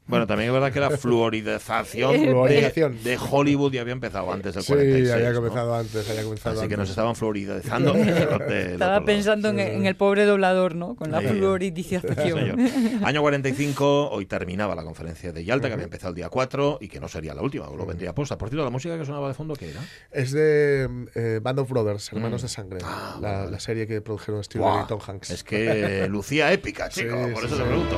Bueno, 0.07 0.27
también 0.27 0.49
es 0.51 0.53
verdad 0.53 0.71
que 0.71 0.81
la 0.81 0.91
fluoridación, 0.99 2.15
Fluoridación. 2.25 3.03
de, 3.03 3.11
de 3.11 3.19
Hollywood 3.31 3.73
ya 3.73 3.81
había 3.81 3.93
empezado 3.95 4.31
antes 4.33 4.55
del 4.55 4.63
Sí, 4.63 4.73
46. 4.73 5.13
había 5.15 5.31
¿no? 5.31 5.37
comenzado 5.37 5.75
antes, 5.75 6.11
había 6.11 6.23
comenzado 6.25 6.53
Así 6.53 6.61
que 6.61 6.75
antes. 6.75 6.79
nos 6.79 6.91
estaban 6.91 7.17
fluoridizando. 7.17 7.95
Estaba 7.95 9.05
pensando 9.05 9.49
en, 9.49 9.61
en 9.61 9.87
el 9.87 9.97
pobre 9.97 10.25
doblador, 10.27 10.75
¿no? 10.75 10.95
Con 10.95 11.11
la 11.11 11.21
Sí. 11.21 11.29
fluoridización. 11.29 12.15
Señor. 12.17 12.57
Año 13.05 13.23
45, 13.23 14.11
hoy 14.11 14.27
terminaba 14.27 14.75
la 14.75 14.83
conferencia 14.85 15.33
de 15.33 15.43
Yalta, 15.45 15.69
que 15.69 15.75
había 15.75 15.85
empezado 15.85 16.11
el 16.11 16.17
día 16.17 16.29
4 16.29 16.79
y 16.83 16.89
que 16.89 17.01
no 17.01 17.09
sería 17.09 17.33
la 17.35 17.41
última, 17.43 17.67
lo 17.75 17.87
vendría 17.87 18.15
posta. 18.15 18.37
Por 18.37 18.49
cierto, 18.51 18.63
la 18.65 18.71
música 18.71 18.99
que 18.99 19.07
sonaba 19.07 19.29
de 19.29 19.35
fondo, 19.35 19.55
¿qué 19.55 19.71
era? 19.71 19.81
Es 20.13 20.33
de 20.33 20.89
eh, 21.15 21.41
Band 21.43 21.59
of 21.61 21.71
Brothers, 21.71 22.13
Hermanos 22.13 22.43
Mm. 22.43 22.45
de 22.45 22.49
Sangre, 22.49 22.79
Ah, 22.85 23.17
la, 23.23 23.47
la 23.47 23.59
serie 23.61 23.87
que 23.87 24.03
produjeron 24.03 24.41
Spielberg 24.43 24.73
Buah, 24.75 24.85
y 24.85 24.87
Tom 24.87 25.01
Hanks. 25.07 25.31
Es 25.31 25.45
que 25.45 26.07
lucía 26.11 26.53
épica, 26.53 26.89
chico, 26.91 27.15
Sí, 27.27 27.33
por 27.33 27.41
sí, 27.43 27.47
eso 27.47 27.57
sí. 27.57 27.63
te 27.63 27.69
pregunto. 27.69 27.97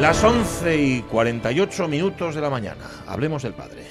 Las 0.00 0.22
11 0.22 0.80
y 0.80 1.02
48 1.02 1.88
minutos 1.88 2.36
de 2.36 2.40
la 2.40 2.48
mañana. 2.48 2.84
Hablemos 3.08 3.42
del 3.42 3.52
padre. 3.52 3.84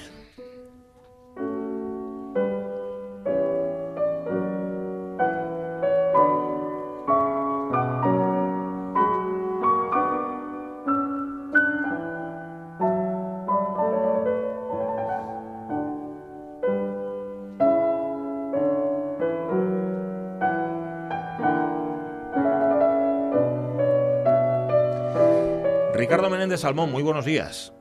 Salmón, 26.58 26.90
muy 26.92 27.02
buenos 27.02 27.24
días. 27.24 27.72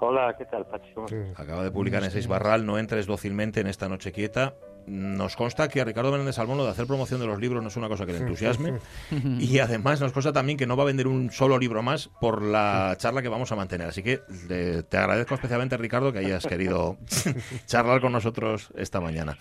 Hola, 0.00 0.34
¿qué 0.36 0.44
tal, 0.46 0.66
Pachi? 0.66 0.92
¿Cómo 0.94 1.06
estás? 1.06 1.38
Acaba 1.38 1.62
de 1.62 1.70
publicar 1.70 2.02
en 2.02 2.10
Seis 2.10 2.26
Barral, 2.26 2.66
no 2.66 2.78
entres 2.78 3.06
dócilmente 3.06 3.60
en 3.60 3.68
esta 3.68 3.88
noche 3.88 4.10
quieta. 4.12 4.54
Nos 4.84 5.36
consta 5.36 5.68
que 5.68 5.80
a 5.80 5.84
Ricardo 5.84 6.10
Menéndez 6.10 6.34
Salmón 6.34 6.58
lo 6.58 6.64
de 6.64 6.70
hacer 6.72 6.88
promoción 6.88 7.20
de 7.20 7.26
los 7.28 7.38
libros 7.38 7.62
no 7.62 7.68
es 7.68 7.76
una 7.76 7.88
cosa 7.88 8.04
que 8.04 8.12
le 8.12 8.18
entusiasme. 8.18 8.80
y 9.38 9.60
además 9.60 10.00
nos 10.00 10.10
consta 10.10 10.32
también 10.32 10.58
que 10.58 10.66
no 10.66 10.76
va 10.76 10.82
a 10.82 10.86
vender 10.86 11.06
un 11.06 11.30
solo 11.30 11.56
libro 11.56 11.84
más 11.84 12.10
por 12.20 12.42
la 12.42 12.96
charla 12.98 13.22
que 13.22 13.28
vamos 13.28 13.52
a 13.52 13.56
mantener. 13.56 13.86
Así 13.86 14.02
que 14.02 14.22
le- 14.48 14.82
te 14.82 14.96
agradezco 14.96 15.36
especialmente, 15.36 15.76
Ricardo, 15.76 16.12
que 16.12 16.18
hayas 16.18 16.44
querido 16.44 16.96
charlar 17.66 18.00
con 18.00 18.10
nosotros 18.10 18.70
esta 18.76 19.00
mañana. 19.00 19.38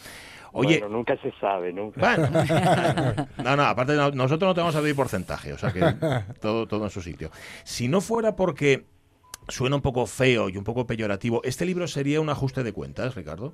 Oye, 0.53 0.79
Bueno, 0.79 0.97
nunca 0.97 1.15
se 1.17 1.31
sabe, 1.39 1.71
nunca. 1.71 1.99
bueno, 2.17 2.29
no, 3.43 3.55
no, 3.55 3.63
aparte 3.63 3.93
no- 3.95 4.11
nosotros 4.11 4.49
no 4.49 4.53
te 4.53 4.59
vamos 4.61 4.75
a 4.75 4.81
pedir 4.81 4.95
porcentaje, 4.95 5.53
o 5.53 5.57
sea 5.57 5.71
que 5.71 5.95
todo, 6.41 6.67
todo 6.67 6.83
en 6.85 6.89
su 6.89 7.01
sitio. 7.01 7.29
Si 7.63 7.87
no 7.87 8.01
fuera 8.01 8.35
porque 8.35 8.85
suena 9.47 9.75
un 9.77 9.81
poco 9.81 10.05
feo 10.05 10.49
y 10.49 10.57
un 10.57 10.63
poco 10.63 10.85
peyorativo, 10.85 11.41
¿este 11.43 11.65
libro 11.65 11.87
sería 11.87 12.19
un 12.21 12.29
ajuste 12.29 12.63
de 12.63 12.73
cuentas, 12.73 13.15
Ricardo? 13.15 13.53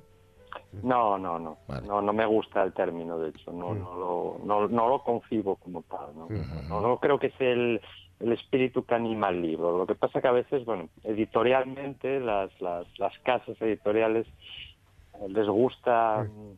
No, 0.82 1.18
no, 1.18 1.38
no. 1.38 1.58
No, 1.86 2.02
no 2.02 2.12
me 2.12 2.26
gusta 2.26 2.62
el 2.62 2.72
término, 2.72 3.18
de 3.18 3.30
hecho. 3.30 3.52
No, 3.52 3.74
no, 3.74 3.94
lo, 3.96 4.40
no, 4.44 4.68
no 4.68 4.88
lo 4.88 5.02
concibo 5.02 5.56
como 5.56 5.82
tal. 5.82 6.14
No, 6.16 6.28
no, 6.68 6.80
no 6.80 6.98
creo 6.98 7.18
que 7.18 7.28
es 7.28 7.34
el, 7.40 7.80
el 8.20 8.32
espíritu 8.32 8.84
que 8.84 8.94
anima 8.94 9.28
el 9.28 9.40
libro. 9.42 9.76
Lo 9.78 9.86
que 9.86 9.94
pasa 9.94 10.20
que 10.20 10.28
a 10.28 10.32
veces, 10.32 10.64
bueno, 10.64 10.88
editorialmente 11.04 12.20
las, 12.20 12.50
las, 12.60 12.86
las 12.98 13.12
casas 13.20 13.56
editoriales 13.60 14.26
eh, 15.14 15.28
les 15.28 15.46
gusta 15.48 16.24
mm, 16.28 16.52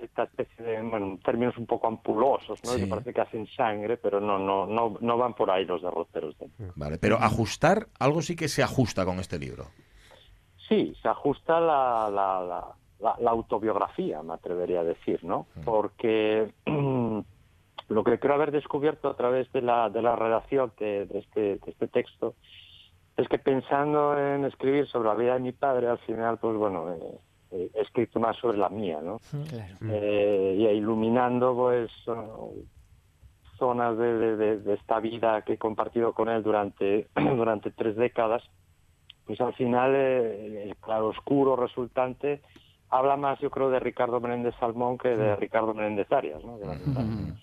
esta 0.00 0.24
especie 0.24 0.64
de 0.64 0.82
bueno, 0.82 1.18
términos 1.24 1.56
un 1.58 1.66
poco 1.66 1.86
ampulosos, 1.88 2.62
¿no? 2.64 2.70
Sí. 2.72 2.80
Que 2.82 2.86
parece 2.86 3.12
que 3.14 3.20
hacen 3.20 3.46
sangre, 3.48 3.96
pero 3.96 4.20
no, 4.20 4.38
no, 4.38 4.66
no, 4.66 4.96
no 5.00 5.16
van 5.18 5.34
por 5.34 5.50
ahí 5.50 5.64
los 5.64 5.82
derroteros. 5.82 6.38
De... 6.38 6.48
Vale, 6.76 6.98
pero 6.98 7.16
ajustar, 7.16 7.86
algo 7.98 8.22
sí 8.22 8.36
que 8.36 8.48
se 8.48 8.62
ajusta 8.62 9.04
con 9.04 9.18
este 9.18 9.38
libro. 9.38 9.66
Sí, 10.68 10.94
se 11.02 11.08
ajusta 11.08 11.58
la, 11.60 12.08
la, 12.12 12.40
la, 12.42 12.64
la- 13.00 13.16
la 13.18 13.30
autobiografía, 13.30 14.22
me 14.22 14.34
atrevería 14.34 14.80
a 14.80 14.84
decir, 14.84 15.24
¿no? 15.24 15.46
Porque 15.64 16.52
lo 17.88 18.04
que 18.04 18.18
creo 18.20 18.34
haber 18.34 18.52
descubierto 18.52 19.08
a 19.08 19.16
través 19.16 19.50
de 19.52 19.62
la, 19.62 19.90
de 19.90 20.02
la 20.02 20.14
redacción 20.16 20.72
de, 20.78 21.06
de 21.06 21.18
este, 21.20 21.40
de 21.56 21.60
este 21.70 21.88
texto 21.88 22.34
es 23.16 23.28
que 23.28 23.38
pensando 23.38 24.16
en 24.18 24.44
escribir 24.44 24.86
sobre 24.86 25.08
la 25.08 25.14
vida 25.14 25.34
de 25.34 25.40
mi 25.40 25.52
padre, 25.52 25.88
al 25.88 25.98
final, 25.98 26.38
pues 26.38 26.56
bueno, 26.56 26.90
eh, 26.94 27.18
eh, 27.52 27.70
he 27.74 27.80
escrito 27.82 28.20
más 28.20 28.36
sobre 28.36 28.58
la 28.58 28.68
mía, 28.68 29.00
¿no? 29.02 29.20
Eh, 29.90 30.56
y 30.58 30.66
iluminando, 30.66 31.54
pues, 31.54 31.90
oh, 32.08 32.54
zonas 33.58 33.96
de, 33.98 34.12
de- 34.18 34.36
de- 34.36 34.58
de 34.60 34.74
esta 34.74 35.00
vida 35.00 35.42
que 35.42 35.54
he 35.54 35.58
compartido 35.58 36.12
con 36.14 36.28
él 36.28 36.42
durante, 36.42 37.08
durante 37.36 37.70
tres 37.70 37.96
décadas, 37.96 38.42
pues 39.26 39.40
al 39.40 39.54
final 39.54 39.92
eh, 39.94 40.64
el 40.68 40.76
claroscuro 40.76 41.56
resultante 41.56 42.40
habla 42.92 43.16
más, 43.16 43.38
yo 43.38 43.50
creo, 43.50 43.70
de 43.70 43.78
Ricardo 43.78 44.18
Menéndez 44.18 44.52
Salmón 44.58 44.98
que 44.98 45.10
de 45.10 45.36
Ricardo 45.36 45.72
Menéndez 45.74 46.10
Arias, 46.10 46.42
¿no? 46.44 46.58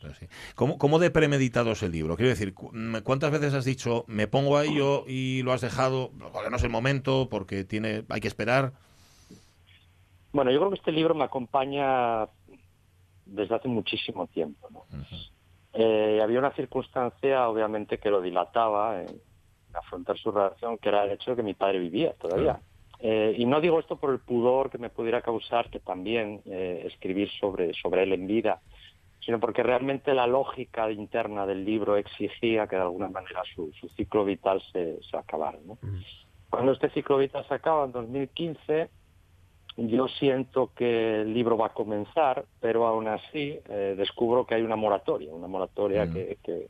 Pues. 0.01 0.19
¿Cómo, 0.55 0.77
¿Cómo 0.77 0.99
de 0.99 1.09
premeditado 1.09 1.71
es 1.71 1.83
el 1.83 1.93
libro? 1.93 2.17
Quiero 2.17 2.29
decir, 2.31 2.53
mm, 2.73 2.97
¿cuántas 3.05 3.31
veces 3.31 3.53
has 3.53 3.63
dicho 3.63 4.03
me 4.07 4.27
pongo 4.27 4.57
a 4.57 4.65
ello 4.65 5.05
y 5.07 5.43
lo 5.43 5.53
has 5.53 5.61
dejado 5.61 6.11
porque 6.33 6.49
no 6.49 6.57
es 6.57 6.63
el 6.63 6.69
momento, 6.69 7.29
porque 7.29 7.63
tiene 7.63 8.03
hay 8.09 8.19
que 8.19 8.27
esperar? 8.27 8.73
Bueno, 10.37 10.51
yo 10.51 10.59
creo 10.59 10.69
que 10.69 10.77
este 10.77 10.91
libro 10.91 11.15
me 11.15 11.23
acompaña 11.23 12.27
desde 13.25 13.55
hace 13.55 13.67
muchísimo 13.67 14.27
tiempo. 14.27 14.67
¿no? 14.69 14.83
Eh, 15.73 16.19
había 16.21 16.37
una 16.37 16.51
circunstancia, 16.51 17.49
obviamente, 17.49 17.97
que 17.97 18.11
lo 18.11 18.21
dilataba 18.21 19.01
en 19.01 19.19
afrontar 19.73 20.15
su 20.19 20.29
relación, 20.29 20.77
que 20.77 20.89
era 20.89 21.05
el 21.05 21.13
hecho 21.13 21.31
de 21.31 21.37
que 21.37 21.41
mi 21.41 21.55
padre 21.55 21.79
vivía 21.79 22.13
todavía. 22.13 22.59
Eh, 22.99 23.33
y 23.35 23.47
no 23.47 23.59
digo 23.61 23.79
esto 23.79 23.95
por 23.95 24.11
el 24.11 24.19
pudor 24.19 24.69
que 24.69 24.77
me 24.77 24.91
pudiera 24.91 25.23
causar 25.23 25.71
que 25.71 25.79
también 25.79 26.43
eh, 26.45 26.83
escribir 26.85 27.31
sobre, 27.39 27.73
sobre 27.73 28.03
él 28.03 28.13
en 28.13 28.27
vida, 28.27 28.61
sino 29.21 29.39
porque 29.39 29.63
realmente 29.63 30.13
la 30.13 30.27
lógica 30.27 30.91
interna 30.91 31.47
del 31.47 31.65
libro 31.65 31.97
exigía 31.97 32.67
que 32.67 32.75
de 32.75 32.83
alguna 32.83 33.07
manera 33.09 33.41
su, 33.55 33.73
su 33.73 33.89
ciclo 33.89 34.23
vital 34.23 34.61
se, 34.71 34.99
se 35.01 35.17
acabara. 35.17 35.57
¿no? 35.65 35.79
Cuando 36.51 36.73
este 36.73 36.91
ciclo 36.91 37.17
vital 37.17 37.43
se 37.47 37.55
acaba 37.55 37.85
en 37.85 37.91
2015, 37.91 38.91
yo 39.77 40.07
siento 40.07 40.71
que 40.75 41.21
el 41.21 41.33
libro 41.33 41.57
va 41.57 41.67
a 41.67 41.73
comenzar, 41.73 42.45
pero 42.59 42.87
aún 42.87 43.07
así 43.07 43.59
eh, 43.69 43.95
descubro 43.95 44.45
que 44.45 44.55
hay 44.55 44.63
una 44.63 44.75
moratoria, 44.75 45.31
una 45.33 45.47
moratoria 45.47 46.11
que, 46.11 46.37
que, 46.43 46.67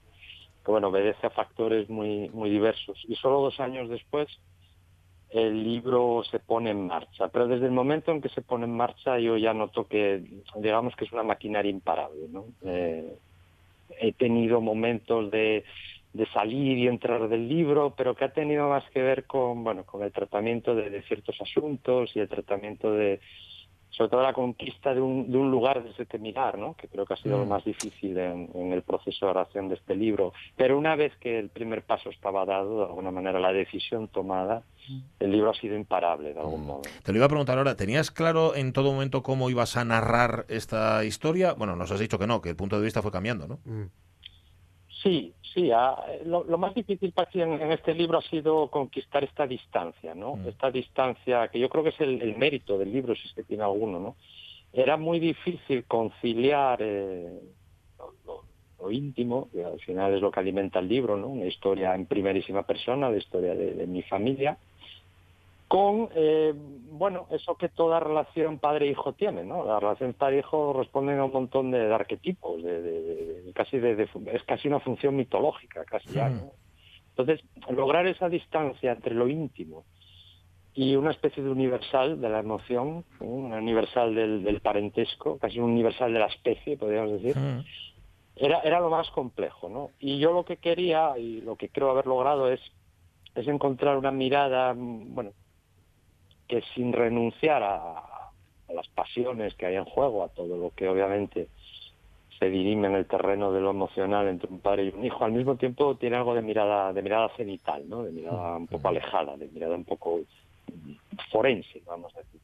que, 0.63 0.71
bueno, 0.71 0.89
obedece 0.89 1.25
a 1.25 1.29
factores 1.29 1.89
muy, 1.89 2.29
muy 2.29 2.49
diversos. 2.49 3.01
Y 3.07 3.15
solo 3.15 3.41
dos 3.41 3.59
años 3.61 3.89
después 3.89 4.27
el 5.29 5.63
libro 5.63 6.23
se 6.29 6.39
pone 6.39 6.71
en 6.71 6.87
marcha. 6.87 7.29
Pero 7.29 7.47
desde 7.47 7.65
el 7.65 7.71
momento 7.71 8.11
en 8.11 8.21
que 8.21 8.29
se 8.29 8.41
pone 8.41 8.65
en 8.65 8.75
marcha 8.75 9.19
yo 9.19 9.37
ya 9.37 9.53
noto 9.53 9.87
que, 9.87 10.23
digamos 10.57 10.95
que 10.95 11.05
es 11.05 11.11
una 11.11 11.23
maquinaria 11.23 11.71
imparable. 11.71 12.27
¿no? 12.29 12.45
Eh, 12.65 13.17
he 13.99 14.13
tenido 14.13 14.61
momentos 14.61 15.31
de, 15.31 15.63
de 16.17 16.25
salir 16.27 16.77
y 16.77 16.87
entrar 16.87 17.29
del 17.29 17.47
libro, 17.47 17.93
pero 17.95 18.15
que 18.15 18.25
ha 18.25 18.33
tenido 18.33 18.67
más 18.67 18.83
que 18.91 19.01
ver 19.01 19.25
con, 19.25 19.63
bueno, 19.63 19.85
con 19.85 20.03
el 20.03 20.11
tratamiento 20.11 20.75
de, 20.75 20.89
de 20.89 21.01
ciertos 21.03 21.39
asuntos 21.41 22.11
y 22.15 22.19
el 22.19 22.27
tratamiento 22.27 22.91
de, 22.91 23.19
sobre 23.91 24.11
todo 24.11 24.21
la 24.21 24.33
conquista 24.33 24.93
de 24.93 25.01
un, 25.01 25.31
de 25.31 25.37
un 25.37 25.49
lugar 25.49 25.83
desde 25.83 26.05
que 26.05 26.19
mirar, 26.19 26.57
¿no? 26.57 26.75
que 26.75 26.87
creo 26.87 27.05
que 27.05 27.15
ha 27.15 27.17
sido 27.17 27.39
lo 27.39 27.45
más 27.45 27.65
difícil 27.65 28.17
en, 28.17 28.49
en 28.53 28.73
el 28.73 28.83
proceso 28.83 29.25
de 29.25 29.31
oración 29.31 29.69
de 29.69 29.75
este 29.75 29.95
libro. 29.95 30.33
Pero 30.55 30.77
una 30.77 30.95
vez 30.95 31.13
que 31.19 31.39
el 31.39 31.49
primer 31.49 31.83
paso 31.83 32.09
estaba 32.09 32.45
dado, 32.45 32.79
de 32.79 32.85
alguna 32.85 33.11
manera 33.11 33.39
la 33.39 33.51
decisión 33.51 34.07
tomada, 34.07 34.63
el 35.19 35.31
libro 35.31 35.49
ha 35.49 35.55
sido 35.55 35.75
imparable 35.75 36.33
de 36.33 36.39
algún 36.39 36.65
modo. 36.65 36.81
Te 37.03 37.11
lo 37.11 37.17
iba 37.17 37.25
a 37.25 37.29
preguntar 37.29 37.57
ahora, 37.57 37.75
¿tenías 37.75 38.11
claro 38.11 38.55
en 38.55 38.71
todo 38.71 38.91
momento 38.91 39.23
cómo 39.23 39.49
ibas 39.49 39.77
a 39.77 39.83
narrar 39.85 40.45
esta 40.47 41.03
historia? 41.03 41.53
Bueno, 41.53 41.75
nos 41.75 41.91
has 41.91 41.99
dicho 41.99 42.19
que 42.19 42.27
no, 42.27 42.41
que 42.41 42.49
el 42.49 42.55
punto 42.55 42.77
de 42.77 42.85
vista 42.85 43.01
fue 43.01 43.11
cambiando, 43.11 43.47
¿no? 43.47 43.59
Sí, 45.03 45.33
sí. 45.53 45.69
ah, 45.71 45.95
lo, 46.25 46.43
lo 46.43 46.57
más 46.57 46.73
difícil 46.73 47.11
para 47.11 47.29
ti 47.29 47.41
en, 47.41 47.53
en 47.61 47.71
este 47.71 47.93
libro 47.93 48.17
ha 48.17 48.21
sido 48.23 48.69
conquistar 48.69 49.23
esta 49.23 49.45
distancia, 49.45 50.15
¿no? 50.15 50.39
Esta 50.47 50.71
distancia 50.71 51.47
que 51.49 51.59
yo 51.59 51.69
creo 51.69 51.83
que 51.83 51.89
es 51.89 52.01
el, 52.01 52.21
el 52.21 52.35
mérito 52.37 52.77
del 52.77 52.91
libro, 52.91 53.13
si 53.15 53.27
es 53.27 53.33
que 53.33 53.43
tiene 53.43 53.63
alguno, 53.63 53.99
¿no? 53.99 54.15
Era 54.73 54.97
muy 54.97 55.19
difícil 55.19 55.85
conciliar 55.85 56.79
eh, 56.81 57.39
lo, 57.99 58.13
lo- 58.25 58.43
lo 58.79 58.91
íntimo, 58.91 59.49
que 59.51 59.63
al 59.63 59.79
final 59.79 60.13
es 60.13 60.21
lo 60.21 60.29
que 60.31 60.39
alimenta 60.39 60.79
el 60.79 60.87
libro, 60.87 61.17
¿no? 61.17 61.27
Una 61.27 61.45
historia 61.45 61.95
en 61.95 62.05
primerísima 62.05 62.63
persona, 62.63 63.09
la 63.09 63.17
historia 63.17 63.55
de, 63.55 63.73
de 63.73 63.87
mi 63.87 64.01
familia, 64.03 64.57
con, 65.67 66.09
eh, 66.15 66.53
bueno, 66.55 67.27
eso 67.31 67.55
que 67.55 67.67
toda 67.69 67.99
relación 67.99 68.59
padre-hijo 68.59 69.13
tiene, 69.13 69.43
¿no? 69.43 69.65
La 69.65 69.79
relación 69.79 70.13
padre-hijo 70.13 70.73
responden 70.73 71.19
a 71.19 71.25
un 71.25 71.33
montón 71.33 71.71
de, 71.71 71.79
de 71.87 71.93
arquetipos, 71.93 72.63
de, 72.63 72.81
de- 72.81 73.51
casi 73.53 73.77
es 73.77 74.43
casi 74.43 74.67
una 74.67 74.79
función 74.79 75.15
mitológica, 75.15 75.83
casi 75.85 76.09
ya, 76.13 76.29
¿no? 76.29 76.51
Entonces, 77.15 77.41
lograr 77.71 78.05
esa 78.07 78.29
distancia 78.29 78.91
entre 78.91 79.13
lo 79.15 79.27
íntimo 79.27 79.85
y 80.73 80.95
una 80.95 81.09
especie 81.11 81.41
de 81.43 81.49
universal 81.49 82.21
de 82.21 82.29
la 82.29 82.39
emoción, 82.39 83.03
un 83.19 83.51
universal 83.51 84.13
del, 84.13 84.43
del 84.43 84.61
parentesco, 84.61 85.37
casi 85.39 85.59
un 85.59 85.71
universal 85.71 86.13
de 86.13 86.19
la 86.19 86.27
especie, 86.27 86.77
podríamos 86.77 87.13
decir, 87.13 87.35
era, 88.35 88.59
era 88.59 88.79
lo 88.79 88.89
más 88.91 89.09
complejo, 89.09 89.67
¿no? 89.67 89.89
Y 89.99 90.19
yo 90.19 90.31
lo 90.31 90.45
que 90.45 90.57
quería 90.57 91.17
y 91.17 91.41
lo 91.41 91.55
que 91.55 91.69
creo 91.69 91.89
haber 91.89 92.05
logrado 92.05 92.51
es, 92.51 92.61
es 93.33 93.47
encontrar 93.47 93.97
una 93.97 94.11
mirada, 94.11 94.73
mm, 94.75 95.15
bueno, 95.15 95.31
que 96.47 96.63
sin 96.73 96.93
renunciar 96.93 97.63
a, 97.63 97.97
a 97.97 98.73
las 98.73 98.87
pasiones 98.89 99.53
que 99.55 99.65
hay 99.65 99.75
en 99.75 99.85
juego, 99.85 100.23
a 100.23 100.29
todo 100.29 100.57
lo 100.57 100.71
que 100.71 100.87
obviamente 100.87 101.47
se 102.39 102.49
dirime 102.49 102.87
en 102.87 102.95
el 102.95 103.05
terreno 103.05 103.51
de 103.51 103.61
lo 103.61 103.71
emocional 103.71 104.27
entre 104.27 104.49
un 104.49 104.59
padre 104.59 104.85
y 104.85 104.89
un 104.89 105.03
hijo, 105.03 105.25
al 105.25 105.31
mismo 105.31 105.55
tiempo 105.55 105.95
tiene 105.95 106.17
algo 106.17 106.35
de 106.35 106.41
mirada, 106.41 106.93
de 106.93 107.01
mirada 107.01 107.29
cenital, 107.35 107.87
¿no? 107.89 108.03
De 108.03 108.11
mirada 108.11 108.57
un 108.57 108.67
poco 108.67 108.89
alejada, 108.89 109.35
de 109.37 109.47
mirada 109.47 109.75
un 109.75 109.85
poco 109.85 110.21
forense, 111.31 111.81
vamos 111.85 112.13
a 112.15 112.19
decir. 112.19 112.39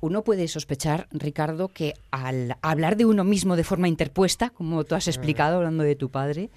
Uno 0.00 0.22
puede 0.22 0.48
sospechar, 0.48 1.06
Ricardo, 1.12 1.68
que 1.68 1.94
al 2.10 2.56
hablar 2.60 2.96
de 2.96 3.06
uno 3.06 3.24
mismo 3.24 3.56
de 3.56 3.64
forma 3.64 3.88
interpuesta, 3.88 4.50
como 4.50 4.84
tú 4.84 4.96
has 4.96 5.06
explicado 5.06 5.58
hablando 5.58 5.84
de 5.84 5.94
tu 5.94 6.10
padre, 6.10 6.50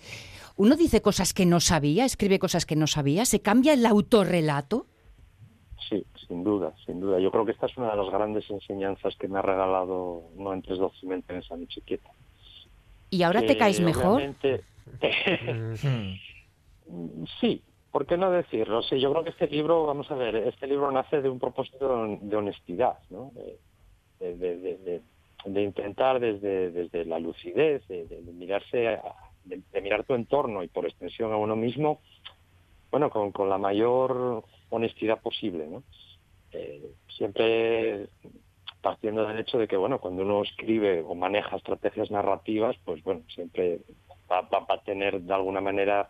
uno 0.55 0.75
dice 0.75 1.01
cosas 1.01 1.33
que 1.33 1.45
no 1.45 1.59
sabía, 1.59 2.05
escribe 2.05 2.39
cosas 2.39 2.65
que 2.65 2.75
no 2.75 2.87
sabía, 2.87 3.25
se 3.25 3.39
cambia 3.39 3.73
el 3.73 3.85
autorrelato. 3.85 4.87
Sí, 5.89 6.05
sin 6.27 6.43
duda, 6.43 6.75
sin 6.85 6.99
duda. 6.99 7.19
Yo 7.19 7.31
creo 7.31 7.45
que 7.45 7.51
esta 7.51 7.67
es 7.67 7.77
una 7.77 7.91
de 7.91 7.97
las 7.97 8.09
grandes 8.09 8.49
enseñanzas 8.49 9.15
que 9.17 9.27
me 9.27 9.39
ha 9.39 9.41
regalado 9.41 10.23
No 10.35 10.53
entres 10.53 10.79
dócilmente 10.79 11.31
en 11.33 11.39
esa 11.39 11.55
noche 11.55 11.81
quieta. 11.81 12.09
¿Y 13.09 13.23
ahora 13.23 13.41
te 13.45 13.57
caes 13.57 13.79
mejor? 13.79 14.21
sí, 17.39 17.63
¿por 17.91 18.05
qué 18.05 18.17
no 18.17 18.31
decirlo? 18.31 18.81
Sí, 18.83 18.99
yo 18.99 19.11
creo 19.11 19.23
que 19.23 19.29
este 19.31 19.47
libro, 19.47 19.85
vamos 19.85 20.09
a 20.11 20.15
ver, 20.15 20.35
este 20.35 20.67
libro 20.67 20.91
nace 20.91 21.21
de 21.21 21.29
un 21.29 21.39
propósito 21.39 22.17
de 22.21 22.35
honestidad, 22.35 22.97
¿no? 23.09 23.31
De, 23.33 24.35
de- 24.35 24.57
de- 24.57 24.77
de- 24.77 25.01
de 25.45 25.61
intentar 25.61 26.19
desde, 26.19 26.71
desde 26.71 27.05
la 27.05 27.19
lucidez, 27.19 27.87
de, 27.87 28.05
de- 28.07 28.23
de 28.23 28.33
mirarse, 28.33 28.87
a- 28.87 29.15
de, 29.43 29.61
de 29.71 29.81
mirar 29.81 30.03
tu 30.03 30.15
entorno 30.15 30.63
y 30.63 30.67
por 30.67 30.85
extensión 30.85 31.31
a 31.31 31.37
uno 31.37 31.55
mismo, 31.55 32.01
bueno, 32.91 33.09
con, 33.09 33.31
con 33.31 33.49
la 33.49 33.57
mayor 33.57 34.43
honestidad 34.69 35.21
posible, 35.21 35.67
¿no? 35.67 35.83
Eh, 36.51 36.81
siempre 37.09 38.07
partiendo 38.81 39.25
del 39.27 39.39
hecho 39.39 39.57
de 39.57 39.67
que, 39.67 39.75
bueno, 39.75 39.99
cuando 39.99 40.23
uno 40.23 40.43
escribe 40.43 41.01
o 41.05 41.13
maneja 41.15 41.57
estrategias 41.57 42.09
narrativas, 42.11 42.75
pues 42.85 43.03
bueno, 43.03 43.21
siempre 43.27 43.79
va, 44.31 44.41
va- 44.41 44.59
va 44.69 44.75
a 44.75 44.81
tener 44.83 45.19
de 45.21 45.33
alguna 45.33 45.59
manera, 45.59 46.07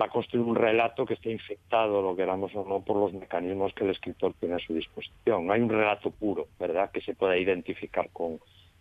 va 0.00 0.06
a 0.06 0.10
construir 0.10 0.44
un 0.46 0.54
relato 0.54 1.04
que 1.06 1.14
esté 1.14 1.32
infectado, 1.32 2.02
lo 2.02 2.14
queramos 2.14 2.54
o 2.54 2.64
no, 2.64 2.84
por 2.84 2.96
los 2.96 3.12
mecanismos 3.12 3.72
que 3.74 3.84
el 3.84 3.90
escritor 3.90 4.34
tiene 4.38 4.56
a 4.56 4.58
su 4.60 4.74
disposición. 4.74 5.46
No 5.46 5.52
hay 5.52 5.60
un 5.62 5.70
relato 5.70 6.10
puro, 6.10 6.48
¿verdad?, 6.58 6.90
que 6.92 7.00
se 7.00 7.14
pueda 7.14 7.36
identificar 7.36 8.10
con, 8.12 8.38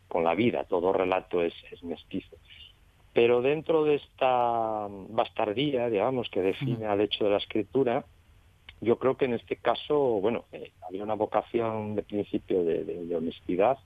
con 0.07 0.24
la 0.24 0.36
vida. 0.36 0.66
Todo 0.66 0.93
relato 0.93 1.41
es, 1.41 1.53
es 1.72 1.82
mestizo. 1.84 2.36
Pero 3.14 3.41
dentro 3.41 3.84
de 3.84 3.95
esta 3.95 4.88
bastardía, 5.10 5.89
digamos, 5.89 6.30
que 6.30 6.41
define 6.41 6.86
al 6.86 7.01
hecho 7.01 7.26
de 7.26 7.32
la 7.32 7.38
escritura, 7.38 8.05
yo 8.82 8.97
creo 8.99 9.18
que 9.18 9.26
en 9.26 9.34
este 9.34 9.57
caso, 9.57 9.97
bueno, 10.22 10.45
eh, 10.51 10.72
había 10.88 11.03
una 11.03 11.16
vocación 11.16 11.95
de 11.95 12.03
principio 12.03 12.64
de, 12.64 12.84
de- 12.86 13.05
de 13.05 13.16
honestidad. 13.16 13.78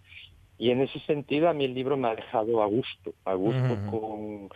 Y 0.57 0.69
en 0.71 0.81
ese 0.81 0.99
sentido 1.01 1.49
a 1.49 1.53
mí 1.53 1.65
el 1.65 1.73
libro 1.73 1.97
me 1.97 2.09
ha 2.09 2.15
dejado 2.15 2.61
a 2.61 2.67
gusto, 2.67 3.13
a 3.25 3.33
gusto 3.33 3.77
con, 3.85 4.49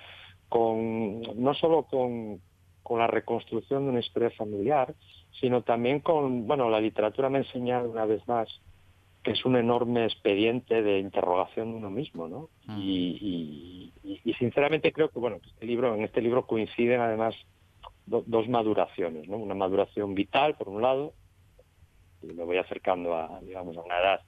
con 0.50 1.22
no 1.44 1.54
solo 1.56 1.84
con, 1.84 2.42
con 2.84 3.00
la 3.00 3.08
reconstrucción 3.08 3.86
de 3.86 3.90
una 3.92 4.00
historia 4.00 4.30
familiar, 4.32 4.96
sino 5.40 5.64
también 5.64 6.02
con, 6.02 6.46
bueno, 6.48 6.70
la 6.70 6.80
literatura 6.82 7.30
me 7.30 7.40
ha 7.40 7.42
enseñado 7.42 7.90
una 7.90 8.06
vez 8.06 8.26
más 8.28 8.48
que 9.28 9.34
es 9.34 9.44
un 9.46 9.58
enorme 9.58 10.06
expediente 10.06 10.82
de 10.82 11.00
interrogación 11.00 11.72
de 11.72 11.78
uno 11.80 11.90
mismo, 11.90 12.30
¿no? 12.30 12.50
Y, 12.80 13.92
y- 14.06 14.22
y 14.24 14.34
sinceramente 14.36 14.94
creo 14.94 15.10
que, 15.10 15.20
bueno, 15.20 15.42
este 15.46 15.66
libro, 15.66 15.94
en 15.96 16.04
este 16.06 16.22
libro 16.22 16.46
coinciden 16.48 17.02
además 17.02 17.36
do- 18.06 18.24
dos 18.26 18.48
maduraciones, 18.48 19.28
¿no? 19.28 19.36
Una 19.36 19.54
maduración 19.54 20.16
vital, 20.16 20.56
por 20.56 20.70
un 20.70 20.82
lado, 20.82 21.14
y 22.22 22.28
me 22.28 22.46
voy 22.46 22.56
acercando 22.58 23.16
a, 23.16 23.42
digamos, 23.42 23.76
a 23.78 23.82
una 23.82 24.00
edad, 24.00 24.22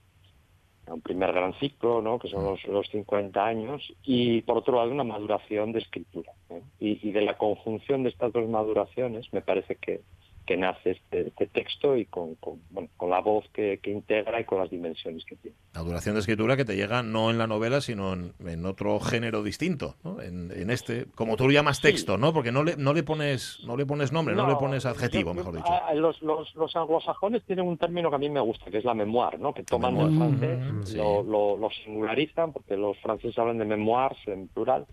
a 0.86 0.92
un 0.92 1.00
primer 1.00 1.32
gran 1.32 1.54
ciclo, 1.54 2.02
¿no? 2.02 2.18
Que 2.18 2.28
son 2.28 2.44
los, 2.44 2.62
los 2.64 2.86
50 2.90 3.42
años, 3.42 3.82
y 4.02 4.42
por 4.42 4.58
otro 4.58 4.76
lado 4.76 4.90
una 4.90 5.04
maduración 5.04 5.72
de 5.72 5.78
escritura. 5.78 6.32
¿no? 6.50 6.58
Y, 6.78 7.08
y 7.08 7.12
de 7.12 7.22
la 7.22 7.38
conjunción 7.38 8.02
de 8.02 8.10
estas 8.10 8.32
dos 8.34 8.46
maduraciones 8.50 9.32
me 9.32 9.40
parece 9.40 9.76
que, 9.76 10.02
que 10.50 10.56
nace 10.56 10.90
este, 10.90 11.28
este 11.28 11.46
texto 11.46 11.96
y 11.96 12.06
con, 12.06 12.34
con, 12.34 12.60
bueno, 12.70 12.88
con 12.96 13.08
la 13.08 13.20
voz 13.20 13.44
que, 13.52 13.78
que 13.80 13.92
integra 13.92 14.40
y 14.40 14.44
con 14.44 14.58
las 14.58 14.68
dimensiones 14.68 15.24
que 15.24 15.36
tiene. 15.36 15.56
La 15.74 15.82
duración 15.82 16.16
de 16.16 16.20
escritura 16.22 16.56
que 16.56 16.64
te 16.64 16.74
llega 16.74 17.04
no 17.04 17.30
en 17.30 17.38
la 17.38 17.46
novela, 17.46 17.80
sino 17.80 18.14
en, 18.14 18.32
en 18.44 18.66
otro 18.66 18.98
género 18.98 19.44
distinto, 19.44 19.94
¿no? 20.02 20.20
En, 20.20 20.50
en 20.50 20.70
este, 20.70 21.06
como 21.14 21.36
tú 21.36 21.44
lo 21.46 21.52
llamas 21.52 21.80
texto, 21.80 22.18
¿no? 22.18 22.32
Porque 22.32 22.50
no 22.50 22.64
le, 22.64 22.76
no 22.76 22.92
le 22.94 23.04
pones 23.04 23.60
no 23.64 23.76
le 23.76 23.86
pones 23.86 24.10
nombre, 24.10 24.34
no, 24.34 24.48
le 24.48 24.56
pones 24.56 24.86
adjetivo, 24.86 25.30
yo- 25.30 25.34
mejor 25.34 25.54
dicho. 25.54 25.70
a- 25.72 25.86
a 25.86 25.94
los, 25.94 26.20
los, 26.20 26.52
los 26.56 26.74
anglosajones 26.74 27.44
tienen 27.44 27.68
un 27.68 27.78
término 27.78 28.10
que 28.10 28.16
a 28.16 28.18
mí 28.18 28.28
me 28.28 28.40
gusta, 28.40 28.72
que 28.72 28.78
es 28.78 28.84
la 28.84 28.94
memoir, 28.94 29.38
¿no? 29.38 29.54
Que 29.54 29.62
toman 29.62 29.94
memoir. 29.96 30.16
francés, 30.40 30.88
sí. 30.90 30.96
lo, 30.96 31.22
lo, 31.22 31.56
lo 31.58 31.70
singularizan, 31.70 32.52
porque 32.52 32.76
los 32.76 32.98
franceses 32.98 33.38
hablan 33.38 33.58
de 33.58 33.66
memoirs 33.66 34.18
en 34.26 34.48
plural. 34.48 34.84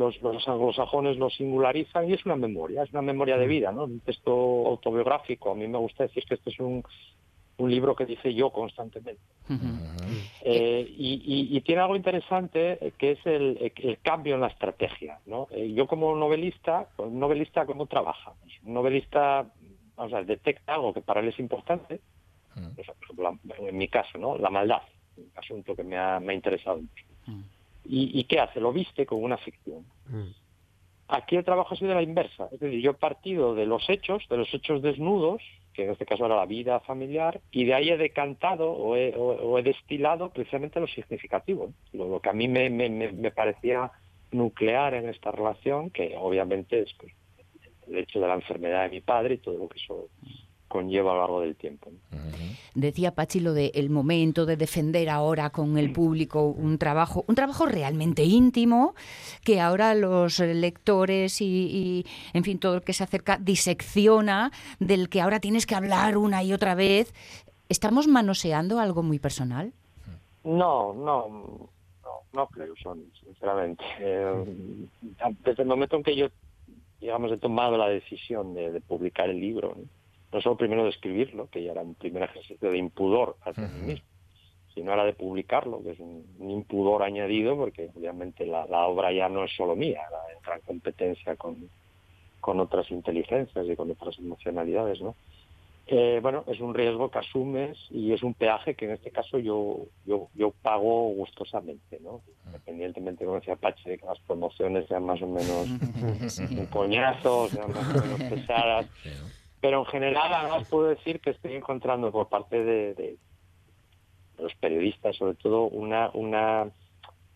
Los, 0.00 0.20
los 0.22 0.46
anglosajones 0.48 1.18
lo 1.18 1.28
singularizan 1.30 2.08
y 2.08 2.14
es 2.14 2.24
una 2.24 2.36
memoria, 2.36 2.82
es 2.84 2.90
una 2.92 3.02
memoria 3.02 3.36
de 3.36 3.46
vida, 3.46 3.70
¿no? 3.70 3.84
Un 3.84 4.00
texto 4.00 4.32
autobiográfico. 4.32 5.50
A 5.50 5.54
mí 5.54 5.66
me 5.68 5.76
gusta 5.78 6.04
decir 6.04 6.24
que 6.24 6.34
este 6.34 6.48
es 6.50 6.58
un, 6.58 6.82
un 7.58 7.70
libro 7.70 7.94
que 7.94 8.06
dice 8.06 8.32
yo 8.32 8.48
constantemente. 8.50 9.20
Eh, 10.42 10.86
y, 10.88 11.10
y- 11.34 11.56
y 11.56 11.60
tiene 11.60 11.82
algo 11.82 11.96
interesante 11.96 12.94
que 12.98 13.10
es 13.12 13.26
el, 13.26 13.72
el 13.76 13.98
cambio 14.00 14.34
en 14.36 14.40
la 14.40 14.46
estrategia. 14.46 15.18
¿no? 15.26 15.48
Eh, 15.50 15.72
yo 15.74 15.86
como 15.86 16.16
novelista, 16.16 16.88
un 16.96 17.18
novelista 17.20 17.66
cómo 17.66 17.84
trabaja. 17.86 18.32
Un 18.64 18.72
novelista 18.74 19.46
vamos 19.96 20.12
a 20.14 20.16
ver, 20.16 20.26
detecta 20.26 20.74
algo 20.76 20.94
que 20.94 21.02
para 21.02 21.20
él 21.20 21.28
es 21.28 21.38
importante, 21.38 22.00
o 22.80 22.84
sea, 22.84 22.94
por 22.94 23.04
ejemplo, 23.04 23.38
la- 23.58 23.68
en 23.68 23.76
mi 23.76 23.88
caso, 23.88 24.16
¿no? 24.16 24.38
la 24.38 24.48
maldad, 24.48 24.80
un 25.18 25.30
asunto 25.36 25.76
que 25.76 25.84
me 25.84 25.98
ha, 25.98 26.18
me 26.20 26.32
ha 26.32 26.36
interesado 26.36 26.78
mucho. 26.78 27.04
¿Y, 27.84 28.18
¿Y 28.18 28.24
qué 28.24 28.40
hace? 28.40 28.60
Lo 28.60 28.72
viste 28.72 29.06
con 29.06 29.22
una 29.22 29.36
ficción. 29.38 29.84
Aquí 31.08 31.34
el 31.36 31.44
trabajo 31.44 31.74
ha 31.74 31.76
sido 31.76 31.92
la 31.94 32.02
inversa. 32.02 32.48
Es 32.52 32.60
decir, 32.60 32.80
yo 32.80 32.92
he 32.92 32.94
partido 32.94 33.54
de 33.54 33.66
los 33.66 33.88
hechos, 33.90 34.22
de 34.28 34.36
los 34.36 34.52
hechos 34.54 34.80
desnudos, 34.80 35.42
que 35.74 35.84
en 35.84 35.90
este 35.90 36.06
caso 36.06 36.26
era 36.26 36.36
la 36.36 36.46
vida 36.46 36.78
familiar, 36.80 37.40
y 37.50 37.64
de 37.64 37.74
ahí 37.74 37.90
he 37.90 37.96
decantado 37.96 38.70
o 38.70 38.96
he, 38.96 39.14
o- 39.16 39.22
o 39.50 39.58
he 39.58 39.62
destilado 39.62 40.30
precisamente 40.30 40.78
lo 40.80 40.86
significativo, 40.86 41.72
lo, 41.92 42.08
lo 42.08 42.20
que 42.20 42.28
a 42.28 42.32
mí 42.32 42.46
me, 42.48 42.70
me- 42.70 42.90
me- 42.90 43.12
me 43.12 43.30
parecía 43.32 43.90
nuclear 44.30 44.94
en 44.94 45.08
esta 45.08 45.32
relación, 45.32 45.90
que 45.90 46.14
obviamente 46.16 46.80
es 46.80 46.92
pues, 46.94 47.12
el 47.88 47.98
hecho 47.98 48.20
de 48.20 48.28
la 48.28 48.34
enfermedad 48.34 48.84
de 48.84 48.90
mi 48.90 49.00
padre 49.00 49.34
y 49.34 49.38
todo 49.38 49.58
lo 49.58 49.68
que 49.68 49.78
eso 49.78 50.08
conlleva 50.70 51.10
a 51.10 51.14
lo 51.14 51.20
largo 51.20 51.40
del 51.40 51.56
tiempo. 51.56 51.90
¿no? 51.90 52.18
Decía 52.74 53.12
Pachi 53.12 53.40
lo 53.40 53.52
de 53.52 53.72
el 53.74 53.90
momento 53.90 54.46
de 54.46 54.56
defender 54.56 55.10
ahora 55.10 55.50
con 55.50 55.76
el 55.76 55.92
público 55.92 56.44
un 56.44 56.78
trabajo, 56.78 57.24
un 57.26 57.34
trabajo 57.34 57.66
realmente 57.66 58.22
íntimo 58.22 58.94
que 59.42 59.60
ahora 59.60 59.94
los 59.94 60.38
lectores 60.38 61.40
y, 61.40 61.44
y, 61.44 62.06
en 62.32 62.44
fin 62.44 62.60
todo 62.60 62.76
el 62.76 62.82
que 62.82 62.92
se 62.92 63.02
acerca 63.02 63.36
disecciona 63.36 64.52
del 64.78 65.08
que 65.08 65.20
ahora 65.20 65.40
tienes 65.40 65.66
que 65.66 65.74
hablar 65.74 66.16
una 66.16 66.44
y 66.44 66.52
otra 66.52 66.76
vez. 66.76 67.12
¿Estamos 67.68 68.06
manoseando 68.06 68.78
algo 68.78 69.02
muy 69.02 69.18
personal? 69.18 69.72
No, 70.44 70.94
no, 70.94 71.28
no, 71.28 71.70
no 72.32 72.46
creo, 72.46 72.74
Sonny, 72.80 73.10
sinceramente. 73.24 73.82
Eh, 73.98 74.86
desde 75.44 75.62
el 75.62 75.68
momento 75.68 75.96
en 75.96 76.04
que 76.04 76.14
yo, 76.14 76.28
digamos, 77.00 77.32
he 77.32 77.36
tomado 77.36 77.76
la 77.76 77.88
decisión 77.88 78.54
de, 78.54 78.70
de 78.70 78.80
publicar 78.80 79.28
el 79.28 79.40
libro, 79.40 79.74
¿no? 79.76 79.99
No 80.32 80.40
solo 80.40 80.56
primero 80.56 80.84
de 80.84 80.90
escribirlo, 80.90 81.48
que 81.50 81.62
ya 81.64 81.72
era 81.72 81.82
un 81.82 81.94
primer 81.94 82.22
ejercicio 82.24 82.70
de 82.70 82.78
impudor 82.78 83.36
hacia 83.42 83.66
mí 83.68 83.86
mismo, 83.86 84.06
sino 84.74 84.90
ahora 84.92 85.04
de 85.04 85.12
publicarlo, 85.14 85.82
que 85.82 85.90
es 85.92 85.98
un, 86.00 86.24
un 86.38 86.50
impudor 86.50 87.02
añadido, 87.02 87.56
porque 87.56 87.90
obviamente 87.94 88.46
la, 88.46 88.66
la 88.66 88.86
obra 88.86 89.12
ya 89.12 89.28
no 89.28 89.44
es 89.44 89.52
solo 89.56 89.74
mía, 89.74 90.00
la- 90.10 90.32
entra 90.36 90.54
en 90.56 90.60
competencia 90.62 91.36
con, 91.36 91.68
con 92.40 92.60
otras 92.60 92.90
inteligencias 92.90 93.66
y 93.68 93.74
con 93.76 93.90
otras 93.90 94.18
emocionalidades, 94.18 95.00
¿no? 95.02 95.14
Eh, 95.86 96.20
bueno, 96.22 96.44
es 96.46 96.60
un 96.60 96.72
riesgo 96.72 97.10
que 97.10 97.18
asumes 97.18 97.76
y 97.90 98.12
es 98.12 98.22
un 98.22 98.34
peaje 98.34 98.76
que 98.76 98.84
en 98.84 98.92
este 98.92 99.10
caso 99.10 99.38
yo 99.40 99.86
yo, 100.06 100.28
yo 100.34 100.52
pago 100.62 101.08
gustosamente, 101.14 101.98
¿no? 102.00 102.20
Independientemente, 102.46 103.24
como 103.24 103.38
decía 103.38 103.56
Pache, 103.56 103.90
de 103.90 103.98
que 103.98 104.06
las 104.06 104.20
promociones 104.20 104.86
sean 104.86 105.04
más 105.04 105.20
o 105.20 105.26
menos 105.26 105.66
un 106.60 106.66
coñazo, 106.66 107.48
sean 107.48 107.70
más 107.72 107.88
o 107.88 108.00
menos 108.04 108.22
pesadas. 108.30 108.86
Pero 109.60 109.80
en 109.80 109.86
general, 109.86 110.32
además, 110.32 110.68
puedo 110.68 110.88
decir 110.88 111.20
que 111.20 111.30
estoy 111.30 111.54
encontrando 111.54 112.10
por 112.10 112.28
parte 112.28 112.64
de, 112.64 112.94
de 112.94 113.16
los 114.38 114.54
periodistas, 114.54 115.16
sobre 115.16 115.34
todo, 115.34 115.64
una, 115.64 116.10
una 116.14 116.70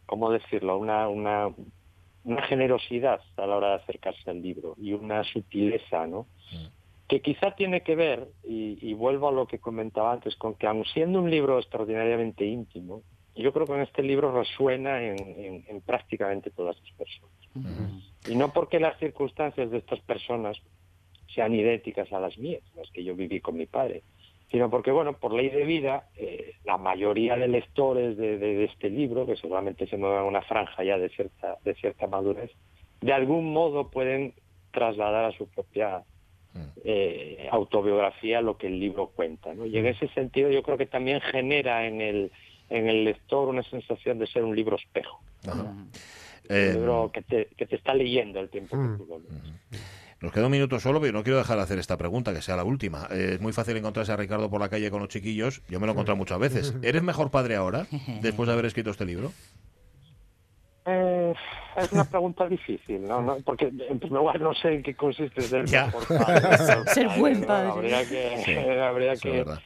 ¿cómo 0.06 0.30
decirlo? 0.30 0.78
Una, 0.78 1.08
una, 1.08 1.50
una 2.24 2.42
generosidad 2.42 3.20
a 3.36 3.46
la 3.46 3.56
hora 3.56 3.68
de 3.70 3.74
acercarse 3.76 4.30
al 4.30 4.40
libro 4.42 4.74
y 4.78 4.92
una 4.94 5.22
sutileza, 5.24 6.06
¿no? 6.06 6.26
que 7.06 7.20
quizá 7.20 7.50
tiene 7.54 7.82
que 7.82 7.94
ver, 7.96 8.28
y, 8.42 8.78
y 8.80 8.94
vuelvo 8.94 9.28
a 9.28 9.32
lo 9.32 9.46
que 9.46 9.58
comentaba 9.58 10.12
antes, 10.12 10.34
con 10.36 10.54
que 10.54 10.66
aun 10.66 10.86
siendo 10.86 11.18
un 11.20 11.30
libro 11.30 11.58
extraordinariamente 11.58 12.46
íntimo, 12.46 13.02
yo 13.36 13.52
creo 13.52 13.66
que 13.66 13.74
en 13.74 13.80
este 13.82 14.02
libro 14.02 14.32
resuena 14.32 15.02
en, 15.02 15.18
en- 15.18 15.64
en 15.68 15.80
prácticamente 15.82 16.50
todas 16.50 16.76
las 16.80 16.90
personas. 16.92 17.34
Y 18.26 18.34
no 18.36 18.52
porque 18.54 18.80
las 18.80 18.98
circunstancias 18.98 19.70
de 19.70 19.78
estas 19.78 20.00
personas 20.00 20.56
sean 21.34 21.54
idénticas 21.54 22.12
a 22.12 22.20
las 22.20 22.36
mías, 22.38 22.62
las 22.76 22.90
que 22.90 23.02
yo 23.04 23.14
viví 23.14 23.40
con 23.40 23.56
mi 23.56 23.66
padre, 23.66 24.02
sino 24.50 24.70
porque, 24.70 24.90
bueno, 24.92 25.14
por 25.18 25.32
ley 25.34 25.48
de 25.50 25.64
vida, 25.64 26.06
eh, 26.16 26.52
la 26.64 26.78
mayoría 26.78 27.36
de 27.36 27.48
lectores 27.48 28.16
de, 28.16 28.38
de- 28.38 28.54
de 28.54 28.64
este 28.64 28.88
libro, 28.90 29.26
que 29.26 29.36
seguramente 29.36 29.86
se 29.86 29.96
mueven 29.96 30.20
en 30.20 30.24
una 30.26 30.42
franja 30.42 30.84
ya 30.84 30.96
de 30.98 31.08
cierta, 31.08 31.58
de 31.64 31.74
cierta 31.74 32.06
madurez, 32.06 32.50
de 33.00 33.12
algún 33.12 33.52
modo 33.52 33.90
pueden 33.90 34.34
trasladar 34.70 35.24
a 35.24 35.32
su 35.32 35.46
propia 35.48 36.02
eh, 36.84 37.48
autobiografía 37.50 38.40
lo 38.40 38.56
que 38.56 38.66
el 38.68 38.78
libro 38.78 39.08
cuenta. 39.08 39.54
¿no? 39.54 39.66
Y 39.66 39.76
en 39.78 39.86
ese 39.86 40.08
sentido 40.08 40.50
yo 40.50 40.62
creo 40.62 40.76
que 40.78 40.86
también 40.86 41.20
genera 41.20 41.86
en 41.86 42.00
el, 42.00 42.30
en 42.68 42.88
el 42.88 43.04
lector 43.04 43.48
una 43.48 43.62
sensación 43.62 44.18
de 44.18 44.26
ser 44.26 44.44
un 44.44 44.54
libro 44.54 44.76
espejo. 44.76 45.20
Eh, 46.48 46.68
un 46.68 46.74
libro 46.74 47.10
que 47.12 47.22
te, 47.22 47.46
que 47.56 47.66
te 47.66 47.76
está 47.76 47.94
leyendo 47.94 48.38
el 48.40 48.50
tiempo 48.50 48.76
que 48.76 48.82
tú 48.98 49.06
lo 49.08 49.18
lees. 49.18 49.32
Nos 50.20 50.32
queda 50.32 50.46
un 50.46 50.52
minuto 50.52 50.80
solo, 50.80 51.00
pero 51.00 51.12
no 51.12 51.22
quiero 51.22 51.38
dejar 51.38 51.56
de 51.58 51.62
hacer 51.64 51.78
esta 51.78 51.96
pregunta, 51.96 52.32
que 52.32 52.40
sea 52.42 52.56
la 52.56 52.64
última. 52.64 53.06
Eh, 53.10 53.32
es 53.34 53.40
muy 53.40 53.52
fácil 53.52 53.76
encontrarse 53.76 54.12
a 54.12 54.16
Ricardo 54.16 54.48
por 54.48 54.60
la 54.60 54.68
calle 54.68 54.90
con 54.90 55.00
los 55.00 55.08
chiquillos. 55.08 55.62
Yo 55.68 55.80
me 55.80 55.86
lo 55.86 55.92
he 55.92 55.94
encontrado 55.94 56.16
muchas 56.16 56.38
veces. 56.38 56.74
¿Eres 56.82 57.02
mejor 57.02 57.30
padre 57.30 57.56
ahora, 57.56 57.86
después 58.22 58.46
de 58.46 58.52
haber 58.52 58.64
escrito 58.66 58.90
este 58.90 59.04
libro? 59.04 59.32
Eh, 60.86 61.32
es 61.76 61.92
una 61.92 62.04
pregunta 62.04 62.46
difícil, 62.46 63.06
¿no? 63.06 63.22
¿no? 63.22 63.36
Porque 63.44 63.66
en 63.66 63.98
primer 63.98 64.20
lugar 64.20 64.40
no 64.40 64.54
sé 64.54 64.74
en 64.74 64.82
qué 64.82 64.94
consiste 64.94 65.40
ser 65.40 65.64
Ya. 65.66 65.86
mejor 65.86 66.06
padre. 66.18 66.58
Ser 66.94 67.08
buen 67.18 67.42
padre. 67.44 67.70
Habría 67.70 68.08
que, 68.08 68.42
Sí, 68.44 68.54
habría 68.54 69.16
que 69.16 69.30
verdad. 69.30 69.60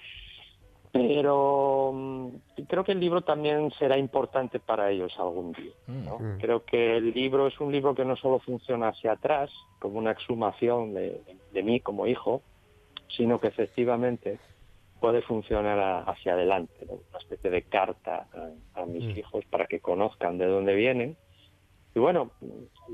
Pero 0.93 1.93
mm, 1.95 2.29
creo 2.69 2.85
que 2.85 2.93
el 2.93 3.01
libro 3.01 3.23
también 3.23 3.71
será 3.79 3.97
importante 3.99 4.59
para 4.61 4.91
ellos 4.91 5.15
algún 5.19 5.53
día. 5.53 5.73
¿no? 5.87 6.19
Mm. 6.19 6.39
Creo 6.39 6.65
que 6.65 6.97
el 6.97 7.13
libro 7.13 7.47
es 7.47 7.59
un 7.61 7.73
libro 7.73 7.95
que 7.95 8.05
no 8.05 8.17
solo 8.17 8.39
funciona 8.39 8.89
hacia 8.89 9.13
atrás, 9.13 9.51
como 9.79 9.99
una 9.99 10.11
exhumación 10.13 10.95
de, 10.95 11.21
de 11.53 11.63
mí 11.63 11.81
como 11.81 12.07
hijo, 12.07 12.43
sino 13.09 13.41
que 13.41 13.49
efectivamente 13.49 14.39
puede 15.01 15.23
funcionar 15.23 15.79
a- 15.79 16.01
hacia 16.03 16.33
adelante, 16.33 16.75
¿no? 16.87 16.95
una 16.95 17.19
especie 17.19 17.51
de 17.51 17.63
carta 17.63 18.27
a, 18.75 18.83
a 18.83 18.87
mis 18.87 19.17
hijos 19.17 19.45
para 19.47 19.67
que 19.67 19.81
conozcan 19.81 20.39
de 20.39 20.47
dónde 20.47 20.75
vienen. 20.75 21.17
Y 21.99 22.01
bueno, 22.01 22.31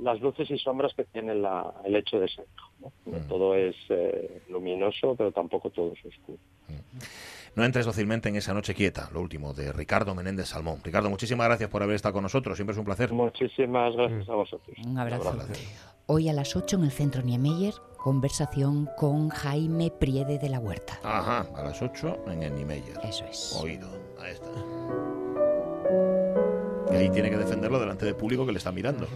las 0.02 0.18
luces 0.22 0.50
y 0.50 0.56
sombras 0.56 0.94
que 0.94 1.04
tiene 1.04 1.34
la- 1.34 1.74
el 1.84 1.94
hecho 1.94 2.18
de 2.18 2.26
ser 2.26 2.46
hijo. 2.56 2.70
¿no? 2.80 3.12
No 3.12 3.18
todo 3.26 3.54
es 3.54 3.76
eh, 3.90 4.40
luminoso, 4.48 5.14
pero 5.14 5.30
tampoco 5.30 5.68
todo 5.68 5.92
es 5.92 6.02
oscuro. 6.06 6.38
No 7.54 7.64
entres 7.66 7.84
dócilmente 7.84 8.30
en 8.30 8.36
esa 8.36 8.54
noche 8.54 8.74
quieta, 8.74 9.10
lo 9.12 9.20
último, 9.20 9.52
de 9.52 9.72
Ricardo 9.74 10.14
Menéndez 10.14 10.48
Salmón. 10.48 10.80
Ricardo, 10.82 11.10
muchísimas 11.10 11.46
gracias 11.48 11.68
por 11.68 11.82
haber 11.82 11.96
estado 11.96 12.14
con 12.14 12.22
nosotros. 12.22 12.56
Siempre 12.56 12.72
es 12.72 12.78
un 12.78 12.86
placer. 12.86 13.12
Muchísimas 13.12 13.94
gracias 13.94 14.26
a 14.26 14.34
vosotros. 14.36 14.74
Un 14.86 14.96
abrazo. 14.98 15.30
Un 15.32 15.40
abrazo. 15.40 15.52
Hoy 16.06 16.30
a 16.30 16.32
las 16.32 16.56
8 16.56 16.76
en 16.76 16.84
el 16.84 16.90
Centro 16.90 17.20
Niemeyer, 17.20 17.74
conversación 17.98 18.88
con 18.96 19.28
Jaime 19.28 19.90
Priede 19.90 20.38
de 20.38 20.48
la 20.48 20.60
Huerta. 20.60 20.98
Ajá, 21.02 21.46
a 21.54 21.62
las 21.62 21.82
8 21.82 22.24
en 22.28 22.42
el 22.42 22.54
Niemeyer. 22.54 22.98
Eso 23.04 23.26
es. 23.26 23.54
Oído. 23.62 23.86
Ahí 24.18 24.32
está. 24.32 24.50
Porque 26.94 27.04
ahí 27.06 27.10
tiene 27.12 27.30
que 27.30 27.36
defenderlo 27.36 27.80
delante 27.80 28.06
de 28.06 28.14
público 28.14 28.46
que 28.46 28.52
le 28.52 28.58
está 28.58 28.70
mirando. 28.72 29.06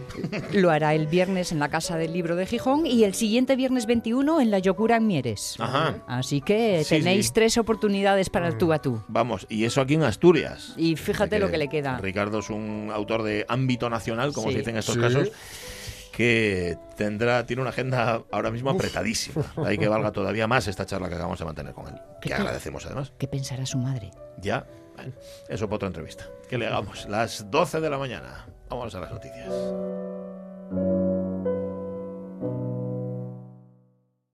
Lo 0.53 0.69
hará 0.69 0.93
el 0.93 1.07
viernes 1.07 1.51
en 1.51 1.59
la 1.59 1.69
Casa 1.69 1.97
del 1.97 2.13
Libro 2.13 2.35
de 2.35 2.45
Gijón 2.45 2.85
y 2.85 3.03
el 3.03 3.13
siguiente 3.13 3.55
viernes 3.55 3.85
21 3.85 4.41
en 4.41 4.51
la 4.51 4.59
Yocura 4.59 4.97
en 4.97 5.07
Mieres. 5.07 5.55
Ajá. 5.59 5.95
Así 6.07 6.41
que 6.41 6.83
Sí, 6.83 6.97
tenéis 6.97 7.27
sí. 7.27 7.31
tres 7.33 7.57
oportunidades 7.57 8.29
para 8.29 8.47
el 8.47 8.57
tú 8.57 8.73
a 8.73 8.79
tú. 8.79 9.01
Vamos, 9.07 9.45
y 9.49 9.63
eso 9.65 9.81
aquí 9.81 9.93
en 9.95 10.03
Asturias. 10.03 10.73
Y 10.77 10.95
fíjate 10.95 11.37
Que 11.37 11.39
lo 11.39 11.49
que 11.49 11.57
le 11.57 11.69
queda. 11.69 11.97
Ricardo 11.99 12.39
es 12.39 12.49
un 12.49 12.89
autor 12.93 13.23
de 13.23 13.45
ámbito 13.47 13.89
nacional, 13.89 14.33
como 14.33 14.47
Sí. 14.47 14.53
se 14.53 14.59
dice 14.59 14.69
en 14.71 14.77
estos 14.77 14.95
Sí. 14.95 15.01
casos, 15.01 15.31
que 16.11 16.77
tendrá, 16.97 17.45
tiene 17.45 17.61
una 17.61 17.69
agenda 17.69 18.23
ahora 18.31 18.51
mismo 18.51 18.69
apretadísima. 18.71 19.45
Hay 19.65 19.77
que 19.77 19.87
valga 19.87 20.11
todavía 20.11 20.47
más 20.47 20.67
esta 20.67 20.85
charla 20.85 21.07
que 21.07 21.15
acabamos 21.15 21.39
de 21.39 21.45
mantener 21.45 21.73
con 21.73 21.87
él. 21.87 21.95
Que 22.21 22.29
¿Qué? 22.29 22.35
agradecemos 22.35 22.85
además. 22.85 23.13
¿Qué 23.17 23.27
pensará 23.27 23.65
su 23.65 23.77
madre? 23.77 24.11
Ya, 24.41 24.65
eso 25.47 25.67
para 25.67 25.75
otra 25.75 25.87
entrevista. 25.87 26.25
¿Qué 26.49 26.57
le 26.57 26.67
hagamos? 26.67 27.07
Las 27.07 27.49
12 27.49 27.81
de 27.81 27.89
la 27.89 27.97
mañana. 27.97 28.47
Vamos 28.69 28.93
a 28.95 28.99
las 28.99 29.11
noticias. 29.11 29.53